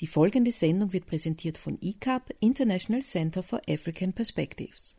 Die 0.00 0.06
folgende 0.06 0.50
Sendung 0.50 0.94
wird 0.94 1.06
präsentiert 1.06 1.58
von 1.58 1.78
ICAP, 1.80 2.34
International 2.40 3.02
Center 3.02 3.42
for 3.42 3.60
African 3.68 4.14
Perspectives. 4.14 4.96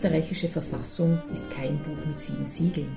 Österreichische 0.00 0.48
Verfassung 0.48 1.18
ist 1.30 1.50
kein 1.50 1.76
Buch 1.80 2.06
mit 2.06 2.18
sieben 2.18 2.46
Siegeln. 2.46 2.96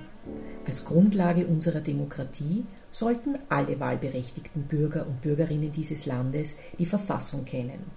Als 0.65 0.85
Grundlage 0.85 1.45
unserer 1.45 1.81
Demokratie 1.81 2.63
sollten 2.91 3.37
alle 3.49 3.77
wahlberechtigten 3.77 4.63
Bürger 4.63 5.05
und 5.05 5.21
Bürgerinnen 5.21 5.73
dieses 5.73 6.05
Landes 6.05 6.55
die 6.79 6.85
Verfassung 6.85 7.43
kennen. 7.43 7.91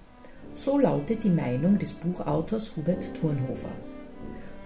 So 0.57 0.77
lautet 0.77 1.23
die 1.23 1.31
Meinung 1.31 1.79
des 1.79 1.93
Buchautors 1.93 2.77
Hubert 2.77 3.15
Thurnhofer. 3.21 3.71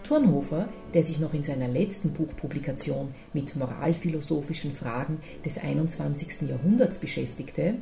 Thurnhofer, 0.04 0.70
der 0.94 1.04
sich 1.04 1.20
noch 1.20 1.34
in 1.34 1.44
seiner 1.44 1.68
letzten 1.68 2.12
Buchpublikation 2.12 3.08
mit 3.34 3.54
moralphilosophischen 3.56 4.72
Fragen 4.72 5.18
des 5.44 5.58
21. 5.58 6.48
Jahrhunderts 6.48 6.96
beschäftigte, 6.96 7.74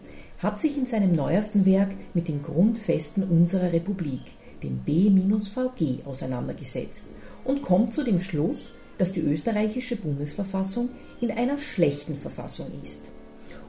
hat 0.43 0.59
sich 0.59 0.77
in 0.77 0.87
seinem 0.87 1.13
neuesten 1.13 1.65
Werk 1.65 1.91
mit 2.15 2.27
den 2.27 2.43
Grundfesten 2.43 3.23
unserer 3.23 3.73
Republik, 3.73 4.23
dem 4.63 4.79
B-VG 4.79 6.05
auseinandergesetzt 6.05 7.07
und 7.45 7.63
kommt 7.63 7.95
zu 7.95 8.05
dem 8.05 8.21
Schluss, 8.21 8.73
dass 8.99 9.13
die 9.13 9.21
österreichische 9.21 9.97
Bundesverfassung 9.97 10.91
in 11.21 11.31
einer 11.31 11.59
schlechten 11.59 12.17
Verfassung 12.17 12.67
ist. 12.83 13.03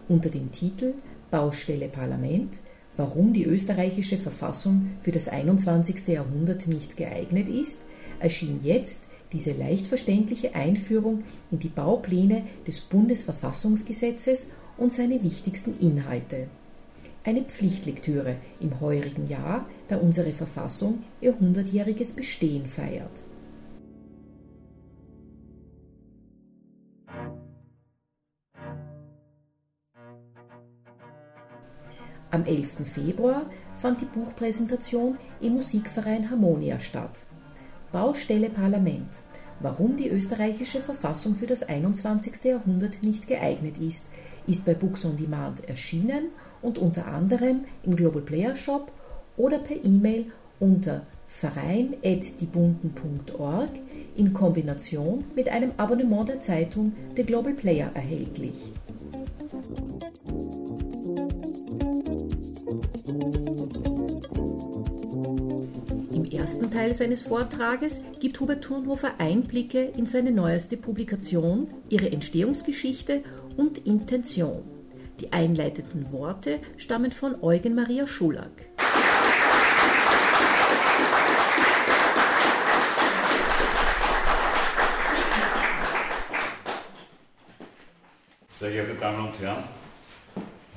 Unter 0.08 0.30
dem 0.30 0.52
Titel 0.52 0.96
Baustelle 1.32 1.88
Parlament, 1.88 2.56
warum 2.98 3.34
die 3.34 3.46
österreichische 3.46 4.18
Verfassung 4.18 4.92
für 5.04 5.12
das 5.12 5.28
21. 5.28 6.08
Jahrhundert 6.08 6.68
nicht 6.68 6.98
geeignet 6.98 7.48
ist, 7.48 7.78
erschien 8.20 8.62
jetzt 8.64 9.02
diese 9.32 9.52
leicht 9.52 9.86
verständliche 9.86 10.56
Einführung 10.56 11.24
in 11.52 11.60
die 11.60 11.70
Baupläne 11.70 12.44
des 12.66 12.80
Bundesverfassungsgesetzes 12.80 14.48
und 14.78 14.92
seine 14.92 15.22
wichtigsten 15.22 15.78
Inhalte 15.80 16.48
eine 17.24 17.44
Pflichtlektüre 17.44 18.38
im 18.60 18.80
heurigen 18.80 19.28
Jahr, 19.28 19.66
da 19.88 19.98
unsere 19.98 20.32
Verfassung 20.32 21.04
ihr 21.22 21.38
hundertjähriges 21.38 22.14
Bestehen 22.14 22.66
feiert. 22.66 23.12
Am 32.32 32.46
11. 32.46 32.88
Februar 32.94 33.50
fand 33.80 34.02
die 34.02 34.06
Buchpräsentation 34.06 35.18
im 35.42 35.54
Musikverein 35.54 36.30
Harmonia 36.30 36.78
statt. 36.78 37.18
Baustelle 37.92 38.52
Parlament. 38.52 39.10
Warum 39.62 39.98
die 39.98 40.10
österreichische 40.10 40.80
Verfassung 40.80 41.36
für 41.36 41.48
das 41.48 41.64
21. 41.64 42.44
Jahrhundert 42.44 43.04
nicht 43.04 43.28
geeignet 43.28 43.78
ist, 43.80 44.06
ist 44.46 44.64
bei 44.64 44.76
Books 44.76 45.06
on 45.06 45.18
Demand 45.18 45.68
erschienen 45.68 46.30
und 46.62 46.78
unter 46.78 47.08
anderem 47.08 47.66
im 47.84 47.96
Global 47.96 48.22
Player 48.22 48.56
Shop 48.56 48.92
oder 49.38 49.58
per 49.60 49.84
E-Mail 49.84 50.26
unter 50.60 51.06
verein.diebunden.org 51.28 53.70
in 54.16 54.34
Kombination 54.34 55.24
mit 55.36 55.48
einem 55.48 55.72
Abonnement 55.78 56.28
der 56.28 56.42
Zeitung 56.42 56.94
The 57.16 57.24
Global 57.24 57.54
Player 57.54 57.92
erhältlich. 57.94 58.56
Im 66.12 66.26
ersten 66.26 66.72
Teil 66.72 66.94
seines 66.94 67.22
Vortrages 67.22 68.02
gibt 68.20 68.40
Hubert 68.40 68.64
Thurnhofer 68.64 69.20
Einblicke 69.20 69.92
in 69.96 70.06
seine 70.06 70.32
neueste 70.32 70.78
Publikation, 70.78 71.70
ihre 71.90 72.12
Entstehungsgeschichte 72.12 73.24
und 73.56 73.86
Intention. 73.86 74.79
Die 75.20 75.34
einleitenden 75.34 76.14
Worte 76.14 76.62
stammen 76.78 77.12
von 77.12 77.44
Eugen 77.44 77.76
Maria 77.76 78.08
Schulack. 78.08 78.66
Sehr 88.52 88.72
geehrte 88.72 88.96
Damen 88.96 89.26
und 89.26 89.40
Herren, 89.42 89.64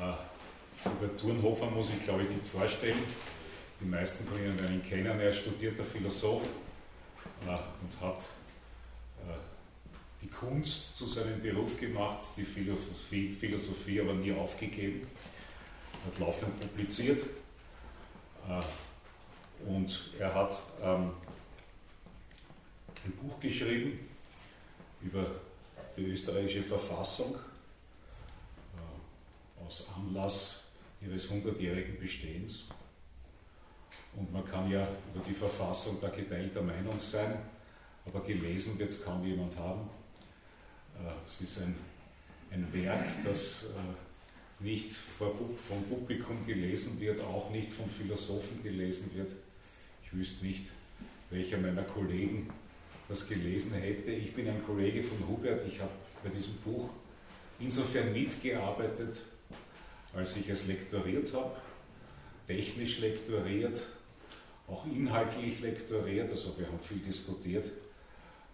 äh, 0.00 0.88
über 0.88 1.16
Thurnhofer 1.16 1.66
muss 1.66 1.88
ich 1.96 2.04
glaube 2.04 2.24
ich 2.24 2.30
nicht 2.30 2.46
vorstellen. 2.46 2.98
Die 3.80 3.88
meisten 3.88 4.26
von 4.26 4.38
Ihnen 4.38 4.58
werden 4.58 4.74
ihn 4.74 4.84
kennen. 4.84 5.20
Er 5.20 5.30
ist 5.30 5.38
studierter 5.38 5.84
Philosoph 5.84 6.44
äh, 7.46 7.50
und 7.50 8.00
hat 8.00 8.24
die 10.22 10.28
Kunst 10.28 10.96
zu 10.96 11.06
seinem 11.06 11.42
Beruf 11.42 11.78
gemacht, 11.80 12.24
die 12.36 12.44
Philosophie, 12.44 13.34
Philosophie 13.38 14.00
aber 14.00 14.14
nie 14.14 14.32
aufgegeben, 14.32 15.06
hat 16.06 16.18
laufend 16.18 16.58
publiziert 16.60 17.24
äh, 18.48 19.68
und 19.68 20.12
er 20.18 20.34
hat 20.34 20.62
ähm, 20.80 21.10
ein 23.04 23.12
Buch 23.12 23.40
geschrieben 23.40 23.98
über 25.02 25.26
die 25.96 26.04
österreichische 26.04 26.62
Verfassung 26.62 27.34
äh, 28.76 29.64
aus 29.64 29.86
Anlass 29.96 30.64
ihres 31.00 31.28
hundertjährigen 31.28 31.98
Bestehens. 31.98 32.64
Und 34.14 34.32
man 34.32 34.44
kann 34.44 34.70
ja 34.70 34.86
über 35.12 35.24
die 35.26 35.34
Verfassung 35.34 35.98
da 36.00 36.08
geteilter 36.08 36.62
Meinung 36.62 37.00
sein, 37.00 37.38
aber 38.06 38.20
gelesen 38.20 38.78
wird 38.78 38.90
es 38.90 39.02
kaum 39.02 39.24
jemand 39.24 39.56
haben. 39.56 39.88
Äh, 40.98 41.12
es 41.26 41.48
ist 41.48 41.62
ein, 41.62 41.74
ein 42.50 42.72
Werk, 42.72 43.06
das 43.24 43.64
äh, 43.64 44.62
nicht 44.64 44.92
vom 44.92 45.82
Publikum 45.88 46.46
gelesen 46.46 47.00
wird, 47.00 47.20
auch 47.20 47.50
nicht 47.50 47.72
von 47.72 47.88
Philosophen 47.90 48.62
gelesen 48.62 49.10
wird. 49.14 49.32
Ich 50.04 50.12
wüsste 50.12 50.44
nicht, 50.44 50.66
welcher 51.30 51.58
meiner 51.58 51.82
Kollegen 51.82 52.50
das 53.08 53.26
gelesen 53.28 53.74
hätte. 53.74 54.10
Ich 54.10 54.34
bin 54.34 54.48
ein 54.48 54.64
Kollege 54.64 55.02
von 55.02 55.26
Hubert, 55.28 55.66
ich 55.66 55.80
habe 55.80 55.90
bei 56.22 56.30
diesem 56.30 56.54
Buch 56.56 56.90
insofern 57.58 58.12
mitgearbeitet, 58.12 59.20
als 60.14 60.36
ich 60.36 60.48
es 60.48 60.66
lektoriert 60.66 61.32
habe, 61.32 61.56
technisch 62.46 63.00
lektoriert, 63.00 63.84
auch 64.68 64.86
inhaltlich 64.86 65.60
lektoriert, 65.60 66.30
also 66.30 66.56
wir 66.58 66.66
haben 66.66 66.78
viel 66.80 66.98
diskutiert 66.98 67.70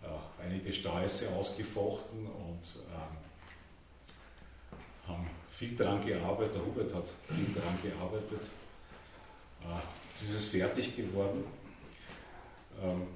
äh, 0.02 0.42
einige 0.44 0.72
Sträuße 0.72 1.30
ausgefochten 1.30 2.26
und 2.26 2.62
ähm, 2.92 3.16
haben 5.06 5.30
viel 5.50 5.76
daran 5.76 6.04
gearbeitet. 6.04 6.54
Der 6.54 6.64
Hubert 6.64 6.94
hat 6.94 7.08
viel 7.26 7.54
daran 7.54 7.78
gearbeitet. 7.82 8.50
Äh, 9.62 9.80
es 10.14 10.30
ist 10.30 10.50
fertig 10.50 10.96
geworden. 10.96 11.44
Ähm, 12.82 13.08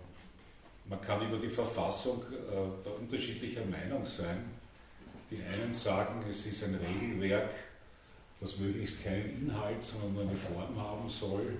man 0.87 1.01
kann 1.01 1.27
über 1.27 1.39
die 1.39 1.49
Verfassung 1.49 2.23
äh, 2.31 2.85
da 2.85 2.91
unterschiedlicher 2.91 3.65
Meinung 3.65 4.05
sein. 4.07 4.51
Die 5.31 5.43
einen 5.43 5.73
sagen, 5.73 6.25
es 6.29 6.45
ist 6.47 6.65
ein 6.65 6.75
Regelwerk, 6.75 7.55
das 8.41 8.59
möglichst 8.59 9.03
keinen 9.03 9.47
Inhalt, 9.47 9.83
sondern 9.83 10.15
nur 10.15 10.23
eine 10.25 10.37
Form 10.37 10.79
haben 10.79 11.09
soll, 11.09 11.55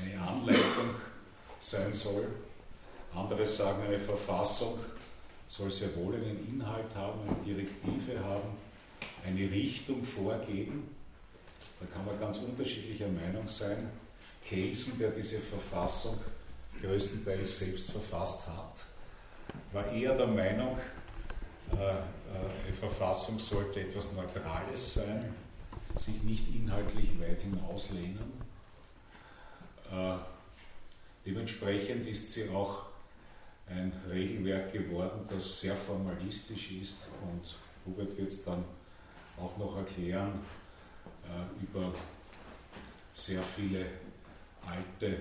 eine 0.00 0.20
Anleitung 0.20 0.96
sein 1.60 1.92
soll. 1.92 2.28
Andere 3.16 3.46
sagen, 3.46 3.82
eine 3.82 3.98
Verfassung 3.98 4.78
soll 5.48 5.70
sehr 5.70 5.94
wohl 5.96 6.14
einen 6.14 6.46
Inhalt 6.48 6.94
haben, 6.94 7.20
eine 7.26 7.44
Direktive 7.44 8.22
haben, 8.22 8.56
eine 9.24 9.50
Richtung 9.50 10.04
vorgeben. 10.04 10.94
Da 11.80 11.86
kann 11.86 12.04
man 12.04 12.18
ganz 12.20 12.38
unterschiedlicher 12.38 13.08
Meinung 13.08 13.48
sein. 13.48 13.90
Kelsen, 14.44 14.98
der 14.98 15.10
diese 15.10 15.38
Verfassung 15.38 16.18
größtenteils 16.82 17.58
selbst 17.58 17.90
verfasst 17.90 18.46
hat, 18.46 18.74
war 19.72 19.90
eher 19.90 20.16
der 20.16 20.26
Meinung, 20.26 20.78
äh, 21.72 21.74
äh, 21.74 21.98
eine 22.66 22.74
Verfassung 22.78 23.38
sollte 23.38 23.80
etwas 23.80 24.12
Neutrales 24.12 24.94
sein, 24.94 25.34
sich 25.98 26.22
nicht 26.22 26.54
inhaltlich 26.54 27.18
weit 27.18 27.40
hinauslehnen. 27.40 28.32
Äh, 29.90 30.16
dementsprechend 31.24 32.06
ist 32.06 32.32
sie 32.32 32.48
auch 32.50 32.84
ein 33.68 33.92
Regelwerk 34.10 34.72
geworden, 34.72 35.26
das 35.28 35.60
sehr 35.60 35.74
formalistisch 35.74 36.72
ist 36.72 36.98
und 37.22 37.56
Hubert 37.84 38.16
wird 38.16 38.30
es 38.30 38.44
dann 38.44 38.64
auch 39.38 39.56
noch 39.58 39.76
erklären, 39.76 40.40
äh, 41.24 41.62
über 41.62 41.92
sehr 43.12 43.42
viele 43.42 43.86
alte 44.64 45.06
äh, 45.06 45.18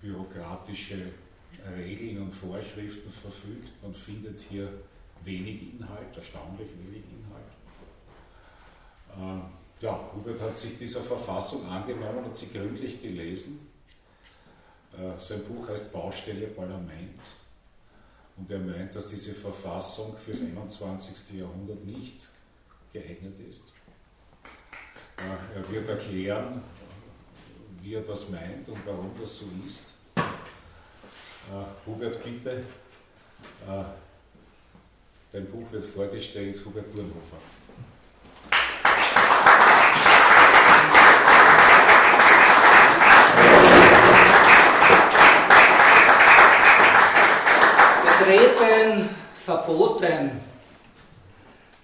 bürokratische 0.00 1.12
Regeln 1.76 2.22
und 2.22 2.30
Vorschriften 2.30 3.10
verfügt. 3.10 3.70
Man 3.82 3.94
findet 3.94 4.38
hier 4.40 4.70
wenig 5.24 5.74
Inhalt, 5.74 6.16
erstaunlich 6.16 6.68
wenig 6.78 7.02
Inhalt. 7.10 7.48
Ähm, 9.16 9.42
ja, 9.80 10.10
Hubert 10.14 10.40
hat 10.40 10.56
sich 10.58 10.78
dieser 10.78 11.00
Verfassung 11.00 11.66
angenommen 11.66 12.24
und 12.24 12.36
sie 12.36 12.50
gründlich 12.50 13.00
gelesen. 13.00 13.67
Äh, 14.92 15.18
sein 15.18 15.44
Buch 15.44 15.68
heißt 15.68 15.92
Baustelle 15.92 16.46
Parlament. 16.48 17.20
Und 18.36 18.50
er 18.50 18.58
meint, 18.58 18.94
dass 18.94 19.08
diese 19.08 19.34
Verfassung 19.34 20.16
fürs 20.16 20.40
21. 20.40 21.38
Jahrhundert 21.38 21.84
nicht 21.84 22.28
geeignet 22.92 23.38
ist. 23.48 23.64
Äh, 25.18 25.58
er 25.58 25.70
wird 25.70 25.88
erklären, 25.88 26.62
wie 27.82 27.94
er 27.94 28.02
das 28.02 28.28
meint 28.28 28.68
und 28.68 28.86
warum 28.86 29.10
das 29.20 29.38
so 29.38 29.46
ist. 29.66 29.94
Uh, 31.50 31.64
Hubert, 31.86 32.22
bitte. 32.22 32.62
Dein 35.32 35.46
Buch 35.46 35.72
wird 35.72 35.84
vorgestellt, 35.84 36.60
Hubert 36.64 36.94
Durnhofer. 36.94 37.38
Verboten. 49.48 50.42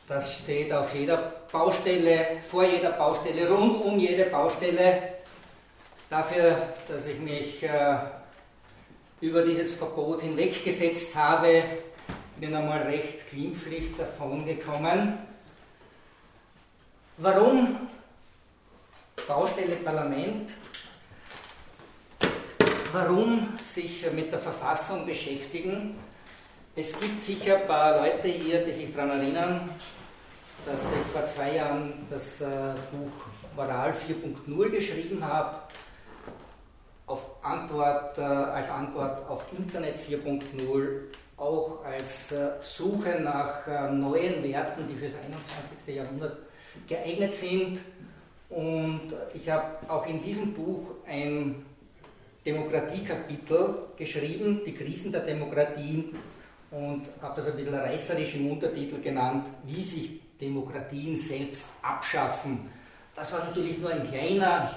Das 0.07 0.41
steht 0.41 0.71
auf 0.71 0.95
jeder 0.95 1.17
Baustelle, 1.51 2.43
vor 2.51 2.63
jeder 2.63 2.91
Baustelle, 2.91 3.49
rund 3.49 3.83
um 3.83 3.99
jede 3.99 4.27
Baustelle. 4.27 5.15
Dafür, 6.11 6.59
dass 6.87 7.07
ich 7.07 7.19
mich 7.19 7.63
äh, 7.63 7.97
über 9.23 9.41
dieses 9.47 9.73
Verbot 9.73 10.21
hinweggesetzt 10.21 11.17
habe, 11.17 11.63
bin 12.39 12.55
einmal 12.55 12.83
recht 12.83 13.31
glimpflich 13.31 13.97
davongekommen. 13.97 15.19
Warum 17.17 17.89
Baustelle 19.27 19.77
Parlament? 19.77 20.51
Warum 22.93 23.55
sich 23.73 24.05
mit 24.13 24.31
der 24.31 24.41
Verfassung 24.41 25.07
beschäftigen? 25.07 25.97
Es 26.77 26.99
gibt 26.99 27.23
sicher 27.23 27.61
ein 27.61 27.69
paar 27.69 28.01
Leute 28.01 28.27
hier, 28.27 28.65
die 28.65 28.73
sich 28.73 28.93
daran 28.93 29.11
erinnern, 29.21 29.71
dass 30.67 30.81
ich 30.81 31.13
vor 31.13 31.25
zwei 31.25 31.55
Jahren 31.55 32.05
das 32.11 32.41
äh, 32.41 32.47
Buch 32.91 33.13
Moral 33.55 33.93
4.0 33.93 34.71
geschrieben 34.71 35.25
habe 35.25 35.57
auf 37.07 37.45
Antwort, 37.45 38.19
äh, 38.19 38.23
als 38.23 38.69
Antwort 38.69 39.25
auf 39.31 39.45
Internet 39.57 40.01
4.0 40.01 41.01
auch 41.37 41.85
als 41.85 42.33
äh, 42.33 42.55
Suche 42.61 43.21
nach 43.21 43.93
neuen 43.93 44.43
Werten, 44.43 44.85
die 44.89 44.97
für 44.97 45.07
das 45.07 45.15
21. 45.15 45.95
Jahrhundert 45.95 46.39
geeignet 46.89 47.35
sind. 47.35 47.79
Und 48.51 49.15
ich 49.33 49.49
habe 49.49 49.77
auch 49.89 50.09
in 50.09 50.21
diesem 50.21 50.53
Buch 50.53 50.91
ein 51.07 51.65
Demokratiekapitel 52.45 53.77
geschrieben, 53.97 54.63
die 54.67 54.75
Krisen 54.75 55.13
der 55.13 55.21
Demokratien, 55.21 56.17
und 56.75 57.03
habe 57.23 57.41
das 57.41 57.51
ein 57.51 57.57
bisschen 57.57 57.75
reißerisch 57.75 58.35
im 58.35 58.51
Untertitel 58.51 59.01
genannt, 59.01 59.47
wie 59.65 59.83
sich 59.83 60.21
Demokratien 60.41 61.17
selbst 61.17 61.65
abschaffen. 61.83 62.71
Das 63.15 63.33
war 63.33 63.45
natürlich 63.45 63.79
nur 63.79 63.91
ein 63.91 64.09
kleiner 64.09 64.75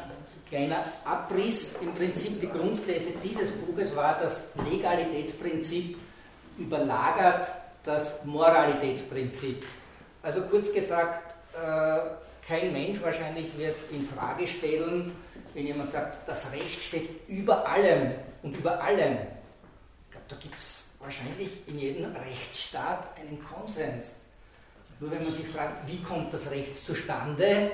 kleiner 0.50 0.84
Abriss. 1.04 1.76
Im 1.82 1.94
Prinzip 1.94 2.40
die 2.40 2.48
Grundthese 2.48 3.12
dieses 3.24 3.52
Buches 3.52 3.96
war, 3.96 4.18
das 4.18 4.42
Legalitätsprinzip 4.70 5.98
überlagert 6.58 7.48
das 7.84 8.24
Moralitätsprinzip. 8.26 9.66
Also 10.22 10.42
kurz 10.44 10.74
gesagt, 10.74 11.36
äh, 11.54 12.00
kein 12.48 12.74
Mensch 12.74 13.02
wahrscheinlich 13.02 13.58
wird 13.58 13.76
in 13.92 14.06
Frage 14.08 14.48
stellen, 14.48 15.12
wenn 15.54 15.68
jemand 15.68 15.92
sagt, 15.92 16.28
das 16.28 16.52
Recht 16.52 16.82
steht 16.82 17.28
über 17.28 17.68
allem 17.68 18.12
und 18.44 18.58
über 18.58 18.82
allem. 18.82 19.18
Ich 20.06 20.12
glaube, 20.12 20.26
da 20.30 20.36
gibt 20.38 20.56
es 20.56 20.77
wahrscheinlich 21.08 21.66
in 21.68 21.80
jedem 21.80 22.14
Rechtsstaat 22.16 23.18
einen 23.18 23.42
Konsens. 23.42 24.10
Nur 25.00 25.12
wenn 25.12 25.24
man 25.24 25.34
sich 25.34 25.48
fragt, 25.48 25.90
wie 25.90 26.02
kommt 26.04 26.34
das 26.34 26.52
Recht 26.52 26.76
zustande 26.76 27.72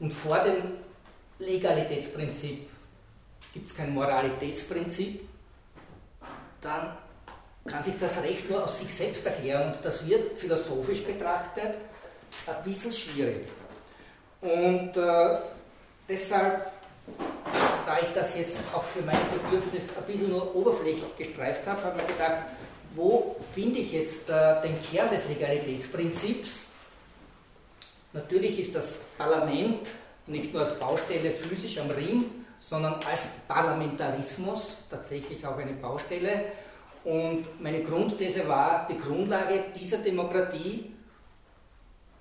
und 0.00 0.12
vor 0.12 0.38
dem 0.38 0.62
Legalitätsprinzip 1.38 2.70
gibt 3.52 3.68
es 3.68 3.76
kein 3.76 3.92
Moralitätsprinzip, 3.92 5.28
dann 6.60 6.96
kann 7.66 7.84
sich 7.84 7.98
das 7.98 8.22
Recht 8.22 8.48
nur 8.48 8.64
aus 8.64 8.78
sich 8.78 8.92
selbst 8.92 9.26
erklären 9.26 9.72
und 9.72 9.84
das 9.84 10.06
wird 10.06 10.38
philosophisch 10.38 11.02
betrachtet 11.04 11.74
ein 12.46 12.64
bisschen 12.64 12.92
schwierig. 12.92 13.46
Und 14.40 14.96
äh, 14.96 15.38
deshalb, 16.08 16.70
da 17.86 17.98
ich 18.00 18.12
das 18.14 18.36
jetzt 18.36 18.56
auch 18.74 18.82
für 18.82 19.02
mein 19.02 19.18
Bedürfnis 19.32 19.84
ein 19.96 20.04
bisschen 20.04 20.30
nur 20.30 20.54
oberflächlich 20.54 21.16
gestreift 21.16 21.66
habe, 21.66 21.82
habe 21.82 22.00
ich 22.00 22.06
mir 22.06 22.12
gedacht, 22.12 22.42
wo 22.94 23.36
finde 23.52 23.80
ich 23.80 23.92
jetzt 23.92 24.28
äh, 24.28 24.62
den 24.62 24.80
Kern 24.82 25.10
des 25.10 25.28
Legalitätsprinzips? 25.28 26.64
Natürlich 28.12 28.60
ist 28.60 28.74
das 28.74 28.98
Parlament 29.18 29.88
nicht 30.26 30.52
nur 30.52 30.62
als 30.62 30.78
Baustelle 30.78 31.32
physisch 31.32 31.78
am 31.78 31.90
Ring, 31.90 32.24
sondern 32.60 32.94
als 33.10 33.28
Parlamentarismus 33.48 34.78
tatsächlich 34.88 35.44
auch 35.46 35.58
eine 35.58 35.72
Baustelle. 35.72 36.52
Und 37.04 37.60
meine 37.60 37.82
Grundthese 37.82 38.48
war, 38.48 38.86
die 38.88 38.96
Grundlage 38.96 39.64
dieser 39.78 39.98
Demokratie 39.98 40.94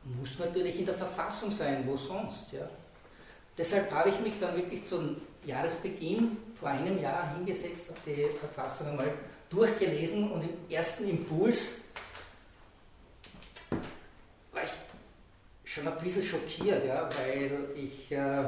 muss 0.04 0.38
natürlich 0.38 0.80
in 0.80 0.86
der 0.86 0.96
Verfassung 0.96 1.50
sein, 1.52 1.84
wo 1.88 1.96
sonst. 1.96 2.52
Ja. 2.52 2.68
Deshalb 3.58 3.90
habe 3.92 4.10
ich 4.10 4.20
mich 4.20 4.38
dann 4.40 4.56
wirklich 4.56 4.86
zum 4.86 5.18
Jahresbeginn 5.46 6.38
vor 6.60 6.70
einem 6.70 7.00
Jahr 7.02 7.34
hingesetzt, 7.36 7.86
habe 7.90 8.00
die 8.06 8.38
Verfassung 8.38 8.88
einmal 8.88 9.14
durchgelesen 9.54 10.32
und 10.32 10.42
im 10.42 10.50
ersten 10.70 11.10
Impuls 11.10 11.76
schon 15.74 15.88
ein 15.88 15.98
bisschen 15.98 16.24
schockiert, 16.24 16.86
ja, 16.86 17.10
weil 17.18 17.70
ich 17.76 18.12
äh, 18.12 18.46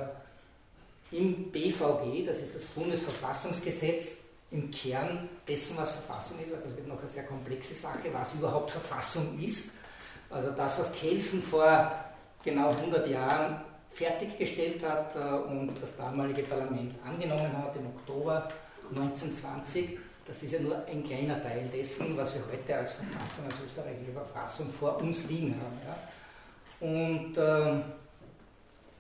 im 1.12 1.52
BVG, 1.52 2.25
das 2.25 2.40
ist 2.40 2.54
das 2.54 2.63
Bundesverfassungsgesetz, 2.66 4.18
im 4.52 4.69
Kern 4.69 5.27
dessen, 5.48 5.75
was 5.75 5.89
Verfassung 5.91 6.39
ist, 6.39 6.51
das 6.53 6.75
wird 6.75 6.88
noch 6.88 7.00
eine 7.00 7.10
sehr 7.10 7.24
komplexe 7.24 7.74
Sache, 7.74 8.10
was 8.13 8.34
überhaupt 8.34 8.72
Verfassung 8.72 9.38
ist. 9.44 9.72
Also 10.29 10.51
das, 10.51 10.77
was 10.79 10.91
Kelsen 10.94 11.41
vor 11.41 11.91
genau 12.44 12.70
100 12.70 13.08
Jahren 13.08 13.60
fertiggestellt 13.91 14.84
hat 14.84 15.15
äh, 15.15 15.50
und 15.50 15.74
das 15.82 15.96
damalige 15.98 16.44
Parlament 16.44 16.94
angenommen 17.03 17.58
hat 17.58 17.75
im 17.75 17.88
Oktober 17.88 18.48
1920, 18.89 19.98
das 20.25 20.41
ist 20.41 20.53
ja 20.53 20.60
nur 20.60 20.84
ein 20.86 21.03
kleiner 21.03 21.41
Teil 21.41 21.70
dessen, 21.72 22.17
was 22.17 22.34
wir 22.34 22.41
heute 22.51 22.75
als 22.75 22.94
Verfassung, 22.94 23.46
als 23.46 23.55
österreichische 23.65 24.12
Verfassung 24.12 24.70
vor 24.72 24.98
uns 25.00 25.24
liegen 25.25 25.55
haben. 25.62 25.79
Ja. 25.86 26.88
Und 26.88 27.38
äh, 27.38 27.82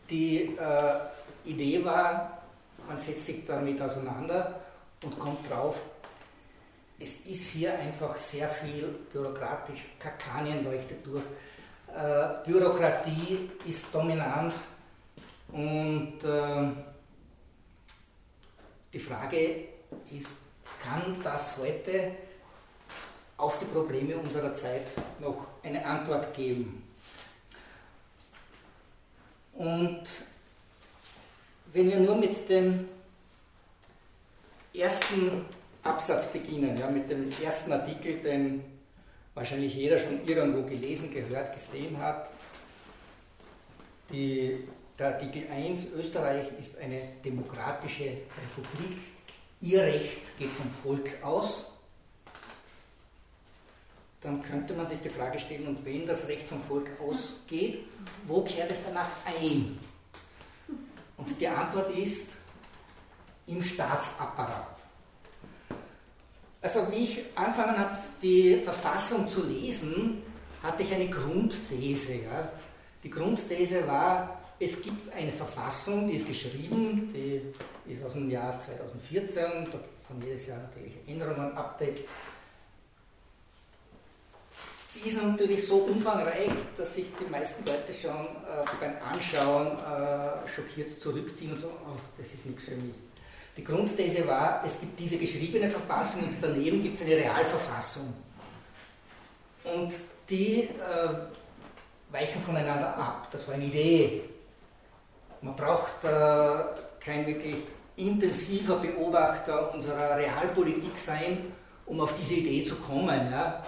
die 0.09 0.55
äh, 0.57 0.99
Idee 1.45 1.83
war, 1.83 2.43
man 2.87 2.97
setzt 2.97 3.25
sich 3.25 3.43
damit 3.45 3.81
auseinander 3.81 4.61
und 5.03 5.17
kommt 5.17 5.49
drauf, 5.49 5.81
es 6.99 7.17
ist 7.25 7.49
hier 7.49 7.77
einfach 7.77 8.15
sehr 8.15 8.47
viel 8.47 8.87
bürokratisch, 9.11 9.83
Kakanien 9.99 10.63
leuchtet 10.63 11.05
durch. 11.05 11.23
Äh, 11.93 12.47
Bürokratie 12.47 13.49
ist 13.67 13.93
dominant 13.93 14.53
und 15.51 16.23
äh, 16.23 16.69
die 18.93 18.99
Frage 18.99 19.67
ist, 20.15 20.29
kann 20.83 21.17
das 21.23 21.57
heute 21.57 22.11
auf 23.37 23.59
die 23.59 23.65
Probleme 23.65 24.17
unserer 24.17 24.53
Zeit 24.53 24.87
noch 25.19 25.47
eine 25.63 25.85
Antwort 25.85 26.33
geben? 26.33 26.83
Und 29.53 30.03
wenn 31.73 31.89
wir 31.89 31.99
nur 31.99 32.15
mit 32.15 32.47
dem 32.49 32.87
ersten 34.73 35.45
Absatz 35.83 36.25
beginnen, 36.27 36.77
ja, 36.77 36.89
mit 36.89 37.09
dem 37.09 37.31
ersten 37.41 37.71
Artikel, 37.71 38.17
den 38.17 38.63
wahrscheinlich 39.33 39.75
jeder 39.75 39.99
schon 39.99 40.25
irgendwo 40.25 40.63
gelesen, 40.63 41.13
gehört, 41.13 41.53
gesehen 41.53 41.97
hat, 41.99 42.29
die, 44.11 44.67
der 44.97 45.15
Artikel 45.15 45.43
1, 45.51 45.87
Österreich 45.97 46.45
ist 46.57 46.77
eine 46.77 47.01
demokratische 47.23 48.03
Republik, 48.03 48.97
ihr 49.65 49.81
Recht 49.81 50.37
geht 50.37 50.49
vom 50.49 50.69
Volk 50.69 51.23
aus 51.23 51.65
dann 54.25 54.41
könnte 54.41 54.73
man 54.73 54.87
sich 54.87 54.99
die 55.01 55.09
Frage 55.09 55.39
stellen, 55.39 55.67
und 55.67 55.85
wenn 55.85 56.07
das 56.07 56.27
Recht 56.27 56.47
vom 56.47 56.59
Volk 56.59 56.89
ausgeht, 56.99 57.85
wo 58.25 58.41
kehrt 58.41 58.71
es 58.71 58.83
danach 58.83 59.09
ein? 59.23 59.79
Und 61.15 61.39
die 61.39 61.47
Antwort 61.47 61.95
ist, 61.95 62.29
im 63.45 63.61
Staatsapparat. 63.61 64.79
Also 66.59 66.91
wie 66.91 67.03
ich 67.03 67.19
angefangen 67.35 67.77
habe, 67.77 67.99
die 68.19 68.61
Verfassung 68.63 69.29
zu 69.29 69.45
lesen, 69.45 70.23
hatte 70.63 70.81
ich 70.81 70.91
eine 70.91 71.07
Grundthese. 71.07 72.15
Ja. 72.15 72.49
Die 73.03 73.11
Grundthese 73.11 73.87
war, 73.87 74.41
es 74.59 74.81
gibt 74.81 75.11
eine 75.13 75.31
Verfassung, 75.31 76.07
die 76.07 76.15
ist 76.15 76.27
geschrieben, 76.27 77.11
die 77.13 77.41
ist 77.91 78.03
aus 78.03 78.13
dem 78.13 78.29
Jahr 78.29 78.59
2014, 78.59 79.43
da 79.43 79.77
gibt 79.77 79.97
es 79.97 80.07
dann 80.07 80.21
jedes 80.21 80.47
Jahr 80.47 80.59
natürlich 80.59 80.93
Änderungen, 81.07 81.55
Updates. 81.57 82.01
Die 84.95 85.09
ist 85.09 85.21
natürlich 85.21 85.67
so 85.67 85.75
umfangreich, 85.75 86.51
dass 86.77 86.95
sich 86.95 87.07
die 87.19 87.29
meisten 87.29 87.65
Leute 87.65 87.93
schon 87.93 88.11
äh, 88.11 88.63
beim 88.79 88.95
Anschauen 89.03 89.77
äh, 89.77 90.49
schockiert 90.49 90.89
zurückziehen 90.89 91.51
und 91.51 91.59
sagen, 91.59 91.73
oh, 91.85 91.99
das 92.17 92.33
ist 92.33 92.45
nichts 92.45 92.63
für 92.63 92.75
mich. 92.75 92.95
Die 93.57 93.63
Grundthese 93.63 94.25
war, 94.25 94.63
es 94.65 94.79
gibt 94.79 94.97
diese 94.97 95.17
geschriebene 95.17 95.69
Verfassung 95.69 96.23
und 96.23 96.37
daneben 96.41 96.81
gibt 96.81 96.95
es 96.95 97.05
eine 97.05 97.17
Realverfassung. 97.17 98.13
Und 99.65 99.93
die 100.29 100.59
äh, 100.59 100.69
weichen 102.09 102.41
voneinander 102.41 102.95
ab. 102.95 103.27
Das 103.31 103.45
war 103.47 103.55
eine 103.55 103.65
Idee. 103.65 104.23
Man 105.45 105.55
braucht 105.55 106.03
äh, 106.03 106.63
kein 106.99 107.27
wirklich 107.27 107.57
intensiver 107.97 108.77
Beobachter 108.77 109.71
unserer 109.75 110.17
Realpolitik 110.17 110.97
sein, 110.97 111.53
um 111.85 112.01
auf 112.01 112.15
diese 112.19 112.33
Idee 112.33 112.65
zu 112.65 112.75
kommen. 112.77 113.31
Ja. 113.31 113.61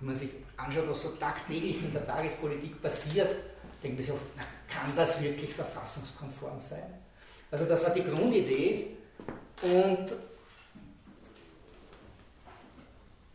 Wenn 0.00 0.08
man 0.08 0.16
sich 0.16 0.30
anschaut, 0.56 0.88
was 0.88 1.02
so 1.02 1.10
tagtäglich 1.10 1.80
in 1.80 1.92
der 1.92 2.04
Tagespolitik 2.04 2.82
passiert, 2.82 3.30
denkt 3.84 3.98
man 3.98 4.04
sich 4.04 4.12
oft, 4.12 4.24
na, 4.36 4.42
kann 4.68 4.92
das 4.96 5.22
wirklich 5.22 5.54
verfassungskonform 5.54 6.58
sein? 6.58 6.92
Also 7.52 7.66
das 7.66 7.84
war 7.84 7.90
die 7.90 8.02
Grundidee 8.02 8.96
und 9.62 10.12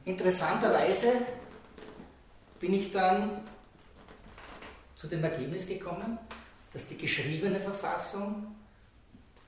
interessanterweise 0.04 1.14
bin 2.60 2.74
ich 2.74 2.92
dann 2.92 3.40
zu 4.98 5.08
dem 5.08 5.24
Ergebnis 5.24 5.66
gekommen, 5.66 6.20
dass 6.74 6.88
die 6.88 6.98
geschriebene 6.98 7.60
Verfassung 7.60 8.56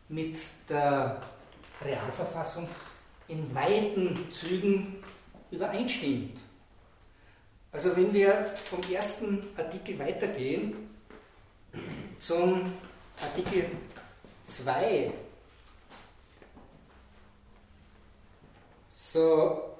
mit 0.09 0.39
der 0.69 1.21
Realverfassung 1.83 2.67
in 3.27 3.53
weiten 3.55 4.31
Zügen 4.31 5.03
übereinstimmt. 5.51 6.39
Also 7.71 7.95
wenn 7.95 8.13
wir 8.13 8.53
vom 8.65 8.81
ersten 8.91 9.47
Artikel 9.55 9.97
weitergehen 9.97 10.75
zum 12.17 12.73
Artikel 13.21 13.71
2, 14.45 15.13
so 18.93 19.77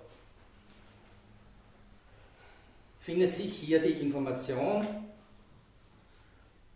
findet 3.01 3.33
sich 3.33 3.53
hier 3.53 3.81
die 3.81 3.91
Information, 3.91 4.85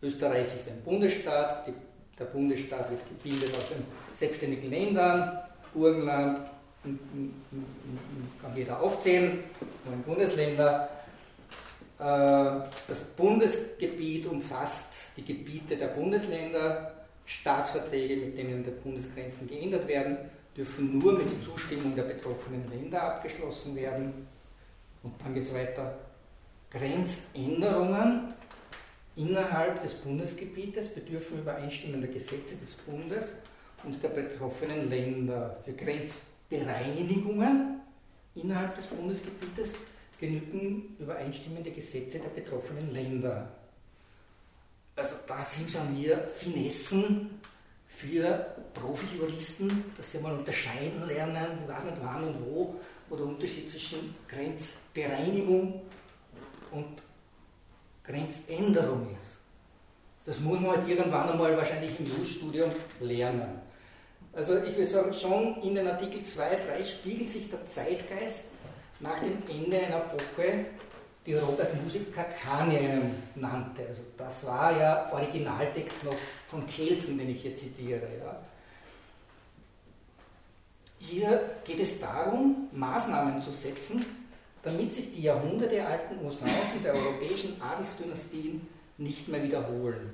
Österreich 0.05 0.47
ist 0.55 0.67
ein 0.67 0.81
Bundesstaat, 0.83 1.67
die, 1.67 1.73
der 2.17 2.25
Bundesstaat 2.25 2.89
wird 2.91 3.01
gebildet 3.07 3.55
aus 3.57 3.69
den 3.69 3.83
selbstständigen 4.13 4.69
Ländern, 4.69 5.39
Burgenland, 5.73 6.39
kann 6.83 8.55
jeder 8.55 8.79
aufzählen, 8.79 9.43
neun 9.85 10.03
Bundesländer. 10.03 10.89
Äh, 11.97 12.03
das 12.87 12.99
Bundesgebiet 13.17 14.27
umfasst 14.27 14.85
die 15.17 15.25
Gebiete 15.25 15.75
der 15.75 15.87
Bundesländer, 15.87 16.93
Staatsverträge, 17.25 18.17
mit 18.17 18.37
denen 18.37 18.63
die 18.63 18.69
Bundesgrenzen 18.69 19.47
geändert 19.47 19.87
werden, 19.87 20.17
dürfen 20.55 20.99
nur 20.99 21.13
mit 21.13 21.43
Zustimmung 21.43 21.95
der 21.95 22.03
betroffenen 22.03 22.69
Länder 22.69 23.01
abgeschlossen 23.01 23.75
werden. 23.75 24.27
Und 25.01 25.13
dann 25.23 25.33
geht 25.33 25.43
es 25.43 25.53
weiter. 25.53 25.97
Grenzänderungen 26.69 28.33
innerhalb 29.15 29.81
des 29.81 29.93
Bundesgebietes 29.93 30.89
bedürfen 30.89 31.39
übereinstimmender 31.39 32.07
Gesetze 32.07 32.55
des 32.55 32.73
Bundes 32.73 33.33
und 33.83 34.01
der 34.01 34.09
betroffenen 34.09 34.89
Länder. 34.89 35.57
Für 35.63 35.73
Grenzbereinigungen 35.73 37.81
innerhalb 38.35 38.75
des 38.75 38.87
Bundesgebietes 38.87 39.73
genügen 40.19 40.95
übereinstimmende 40.99 41.71
Gesetze 41.71 42.19
der 42.19 42.29
betroffenen 42.29 42.93
Länder. 42.93 43.51
Also 44.95 45.15
da 45.27 45.43
sind 45.43 45.69
schon 45.69 45.89
hier 45.89 46.17
Finessen 46.37 47.41
für 47.87 48.55
Profi-Juristen, 48.73 49.85
dass 49.95 50.11
sie 50.11 50.19
mal 50.19 50.33
unterscheiden 50.33 51.05
lernen, 51.07 51.59
ich 51.63 51.67
weiß 51.67 51.83
nicht 51.85 51.97
wann 52.01 52.23
und 52.23 52.45
wo, 52.45 52.75
wo 53.09 53.15
der 53.15 53.25
Unterschied 53.25 53.69
zwischen 53.69 54.15
Grenzbereinigung 54.27 55.81
und 56.71 57.01
Grenzänderung 58.07 59.07
ist. 59.15 59.39
Das 60.25 60.39
muss 60.39 60.59
man 60.59 60.77
halt 60.77 60.87
irgendwann 60.87 61.29
einmal 61.29 61.55
wahrscheinlich 61.55 61.99
im 61.99 62.07
Jus-Studium 62.07 62.71
lernen. 62.99 63.61
Also 64.33 64.57
ich 64.57 64.75
würde 64.75 64.89
sagen, 64.89 65.13
schon 65.13 65.61
in 65.61 65.75
den 65.75 65.87
Artikel 65.87 66.23
2, 66.23 66.55
3 66.67 66.83
spiegelt 66.83 67.31
sich 67.31 67.49
der 67.49 67.65
Zeitgeist 67.67 68.45
nach 68.99 69.19
dem 69.19 69.37
Ende 69.49 69.77
einer 69.77 69.97
Epoche, 69.97 70.65
die 71.25 71.35
Robert 71.35 71.81
Musik 71.83 72.13
Kakanien 72.13 73.23
nannte. 73.35 73.85
Also 73.87 74.03
das 74.17 74.45
war 74.45 74.77
ja 74.77 75.11
Originaltext 75.11 76.03
noch 76.03 76.15
von 76.47 76.67
Kelsen, 76.67 77.17
den 77.17 77.29
ich 77.29 77.41
hier 77.41 77.55
zitiere. 77.55 78.07
Ja. 78.19 78.39
Hier 80.99 81.49
geht 81.63 81.79
es 81.79 81.99
darum, 81.99 82.67
Maßnahmen 82.71 83.41
zu 83.41 83.51
setzen, 83.51 84.05
damit 84.65 84.93
sich 84.93 85.13
die 85.13 85.21
jahrhundertealten 85.21 86.17
Usancen 86.25 86.83
der 86.83 86.95
europäischen 86.95 87.61
Adelsdynastien 87.61 88.67
nicht 88.97 89.27
mehr 89.29 89.43
wiederholen. 89.43 90.09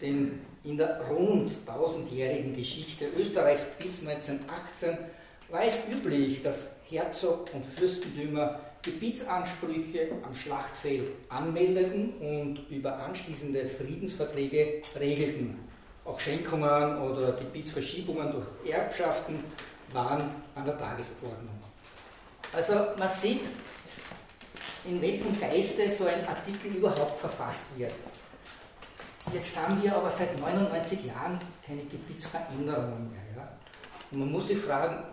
Denn 0.00 0.40
in 0.64 0.76
der 0.76 1.00
rund 1.08 1.52
tausendjährigen 1.64 2.54
Geschichte 2.54 3.06
Österreichs 3.16 3.64
bis 3.78 4.06
1918 4.06 4.98
war 5.48 5.64
es 5.64 5.78
üblich, 5.90 6.42
dass 6.42 6.70
Herzog 6.88 7.48
und 7.54 7.64
Fürstentümer 7.64 8.60
Gebietsansprüche 8.82 10.08
am 10.24 10.34
Schlachtfeld 10.34 11.04
anmeldeten 11.28 12.14
und 12.14 12.68
über 12.68 12.98
anschließende 12.98 13.68
Friedensverträge 13.68 14.82
regelten. 14.98 15.60
Auch 16.04 16.18
Schenkungen 16.18 17.00
oder 17.00 17.34
Gebietsverschiebungen 17.34 18.32
durch 18.32 18.72
Erbschaften 18.72 19.44
waren 19.92 20.30
an 20.56 20.64
der 20.64 20.76
Tagesordnung. 20.76 21.62
Also 22.52 22.72
man 22.98 23.08
sieht, 23.08 23.42
in 24.84 25.00
welchem 25.00 25.38
Geiste 25.38 25.88
so 25.90 26.06
ein 26.06 26.26
Artikel 26.26 26.72
überhaupt 26.72 27.18
verfasst 27.20 27.64
wird. 27.76 27.92
Jetzt 29.32 29.56
haben 29.56 29.80
wir 29.82 29.94
aber 29.94 30.10
seit 30.10 30.38
99 30.40 31.04
Jahren 31.04 31.38
keine 31.64 31.82
Gebietsveränderungen 31.84 33.10
mehr. 33.12 33.22
Ja? 33.36 33.48
Und 34.10 34.18
man 34.18 34.32
muss 34.32 34.48
sich 34.48 34.58
fragen, 34.58 35.04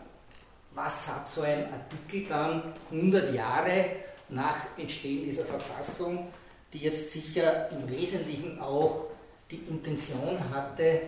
was 0.73 1.07
hat 1.07 1.29
so 1.29 1.41
ein 1.41 1.65
Artikel 1.71 2.27
dann 2.27 2.73
100 2.91 3.33
Jahre 3.33 3.85
nach 4.29 4.57
Entstehen 4.77 5.25
dieser 5.25 5.45
Verfassung, 5.45 6.27
die 6.73 6.79
jetzt 6.79 7.11
sicher 7.11 7.69
im 7.71 7.87
Wesentlichen 7.89 8.59
auch 8.59 9.05
die 9.51 9.57
Intention 9.57 10.37
hatte, 10.51 11.01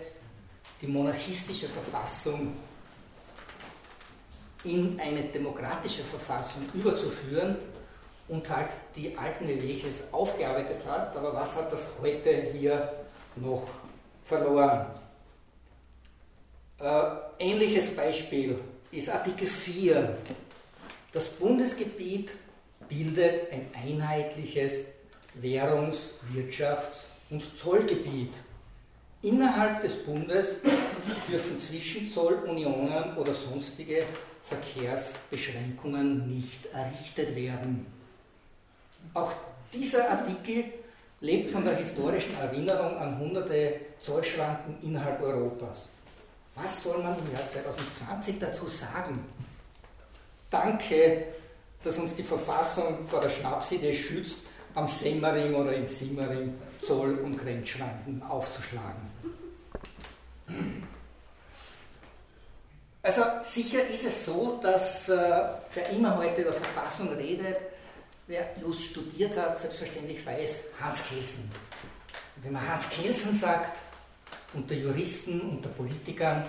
die 0.82 0.88
monarchistische 0.88 1.70
Verfassung 1.70 2.54
in 4.64 5.00
eine 5.00 5.24
demokratische 5.24 6.04
Verfassung 6.04 6.64
überzuführen 6.74 7.56
und 8.32 8.50
halt 8.50 8.70
die 8.96 9.16
alten 9.18 9.46
Wehwehches 9.46 10.06
aufgearbeitet 10.14 10.86
hat, 10.88 11.16
aber 11.18 11.34
was 11.34 11.54
hat 11.58 11.72
das 11.72 11.86
heute 12.02 12.32
hier 12.54 12.94
noch 13.36 13.68
verloren? 14.24 14.86
Äh, 16.80 17.04
ähnliches 17.40 17.94
Beispiel 17.94 18.58
ist 18.90 19.10
Artikel 19.10 19.48
4. 19.48 20.18
Das 21.12 21.28
Bundesgebiet 21.28 22.32
bildet 22.88 23.52
ein 23.52 23.68
einheitliches 23.76 24.86
Währungs-, 25.34 26.12
Wirtschafts- 26.34 27.04
und 27.30 27.44
Zollgebiet. 27.58 28.34
Innerhalb 29.24 29.82
des 29.82 29.98
Bundes 30.06 30.62
dürfen 31.30 31.60
Zwischenzollunionen 31.60 33.18
oder 33.18 33.34
sonstige 33.34 34.04
Verkehrsbeschränkungen 34.44 36.30
nicht 36.30 36.66
errichtet 36.68 37.36
werden. 37.36 38.01
Auch 39.14 39.32
dieser 39.74 40.10
Artikel 40.10 40.66
lebt 41.22 41.52
von 41.52 41.64
der 41.64 41.76
historischen 41.76 42.38
Erinnerung 42.40 42.98
an 42.98 43.18
hunderte 43.20 43.76
Zollschranken 44.02 44.78
innerhalb 44.82 45.22
Europas. 45.22 45.92
Was 46.56 46.84
soll 46.84 47.02
man 47.02 47.18
im 47.20 47.32
Jahr 47.34 47.48
2020 47.52 48.40
dazu 48.40 48.68
sagen? 48.68 49.24
Danke, 50.50 51.26
dass 51.84 51.98
uns 51.98 52.16
die 52.16 52.24
Verfassung 52.24 53.08
vor 53.08 53.22
der 53.22 53.30
Schnapsidee 53.30 53.94
schützt, 53.96 54.38
am 54.76 54.88
Semmering 54.88 55.54
oder 55.56 55.74
in 55.74 55.88
Simmering 55.88 56.54
Zoll- 56.86 57.20
und 57.20 57.38
Grenzschranken 57.38 58.22
aufzuschlagen. 58.24 59.12
Also 63.04 63.22
sicher 63.44 63.88
ist 63.88 64.06
es 64.06 64.26
so, 64.26 64.60
dass 64.62 65.10
äh, 65.10 65.44
wer 65.74 65.90
immer 65.90 66.18
heute 66.18 66.42
über 66.42 66.54
Verfassung 66.54 67.14
redet, 67.14 67.58
wer 68.32 68.50
just 68.62 68.92
studiert 68.92 69.36
hat, 69.38 69.60
selbstverständlich 69.60 70.26
weiß, 70.26 70.64
Hans 70.80 71.04
Kelsen. 71.08 71.52
Und 72.36 72.46
wenn 72.46 72.54
man 72.54 72.68
Hans 72.68 72.90
Kelsen 72.90 73.38
sagt, 73.38 73.78
unter 74.54 74.74
Juristen, 74.74 75.42
unter 75.42 75.70
Politikern, 75.70 76.46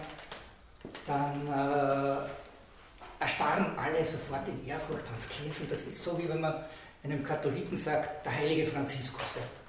dann 1.07 1.47
äh, 1.49 3.23
erstarren 3.23 3.77
alle 3.77 4.05
sofort 4.05 4.47
in 4.49 4.67
Ehrfurcht 4.67 5.05
Hans 5.12 5.29
Kelsen. 5.29 5.69
Das 5.69 5.83
ist 5.83 6.03
so, 6.03 6.17
wie 6.19 6.29
wenn 6.29 6.41
man 6.41 6.65
einem 7.03 7.23
Katholiken 7.25 7.77
sagt, 7.77 8.25
der 8.25 8.33
heilige 8.33 8.71
Franziskus. 8.71 9.23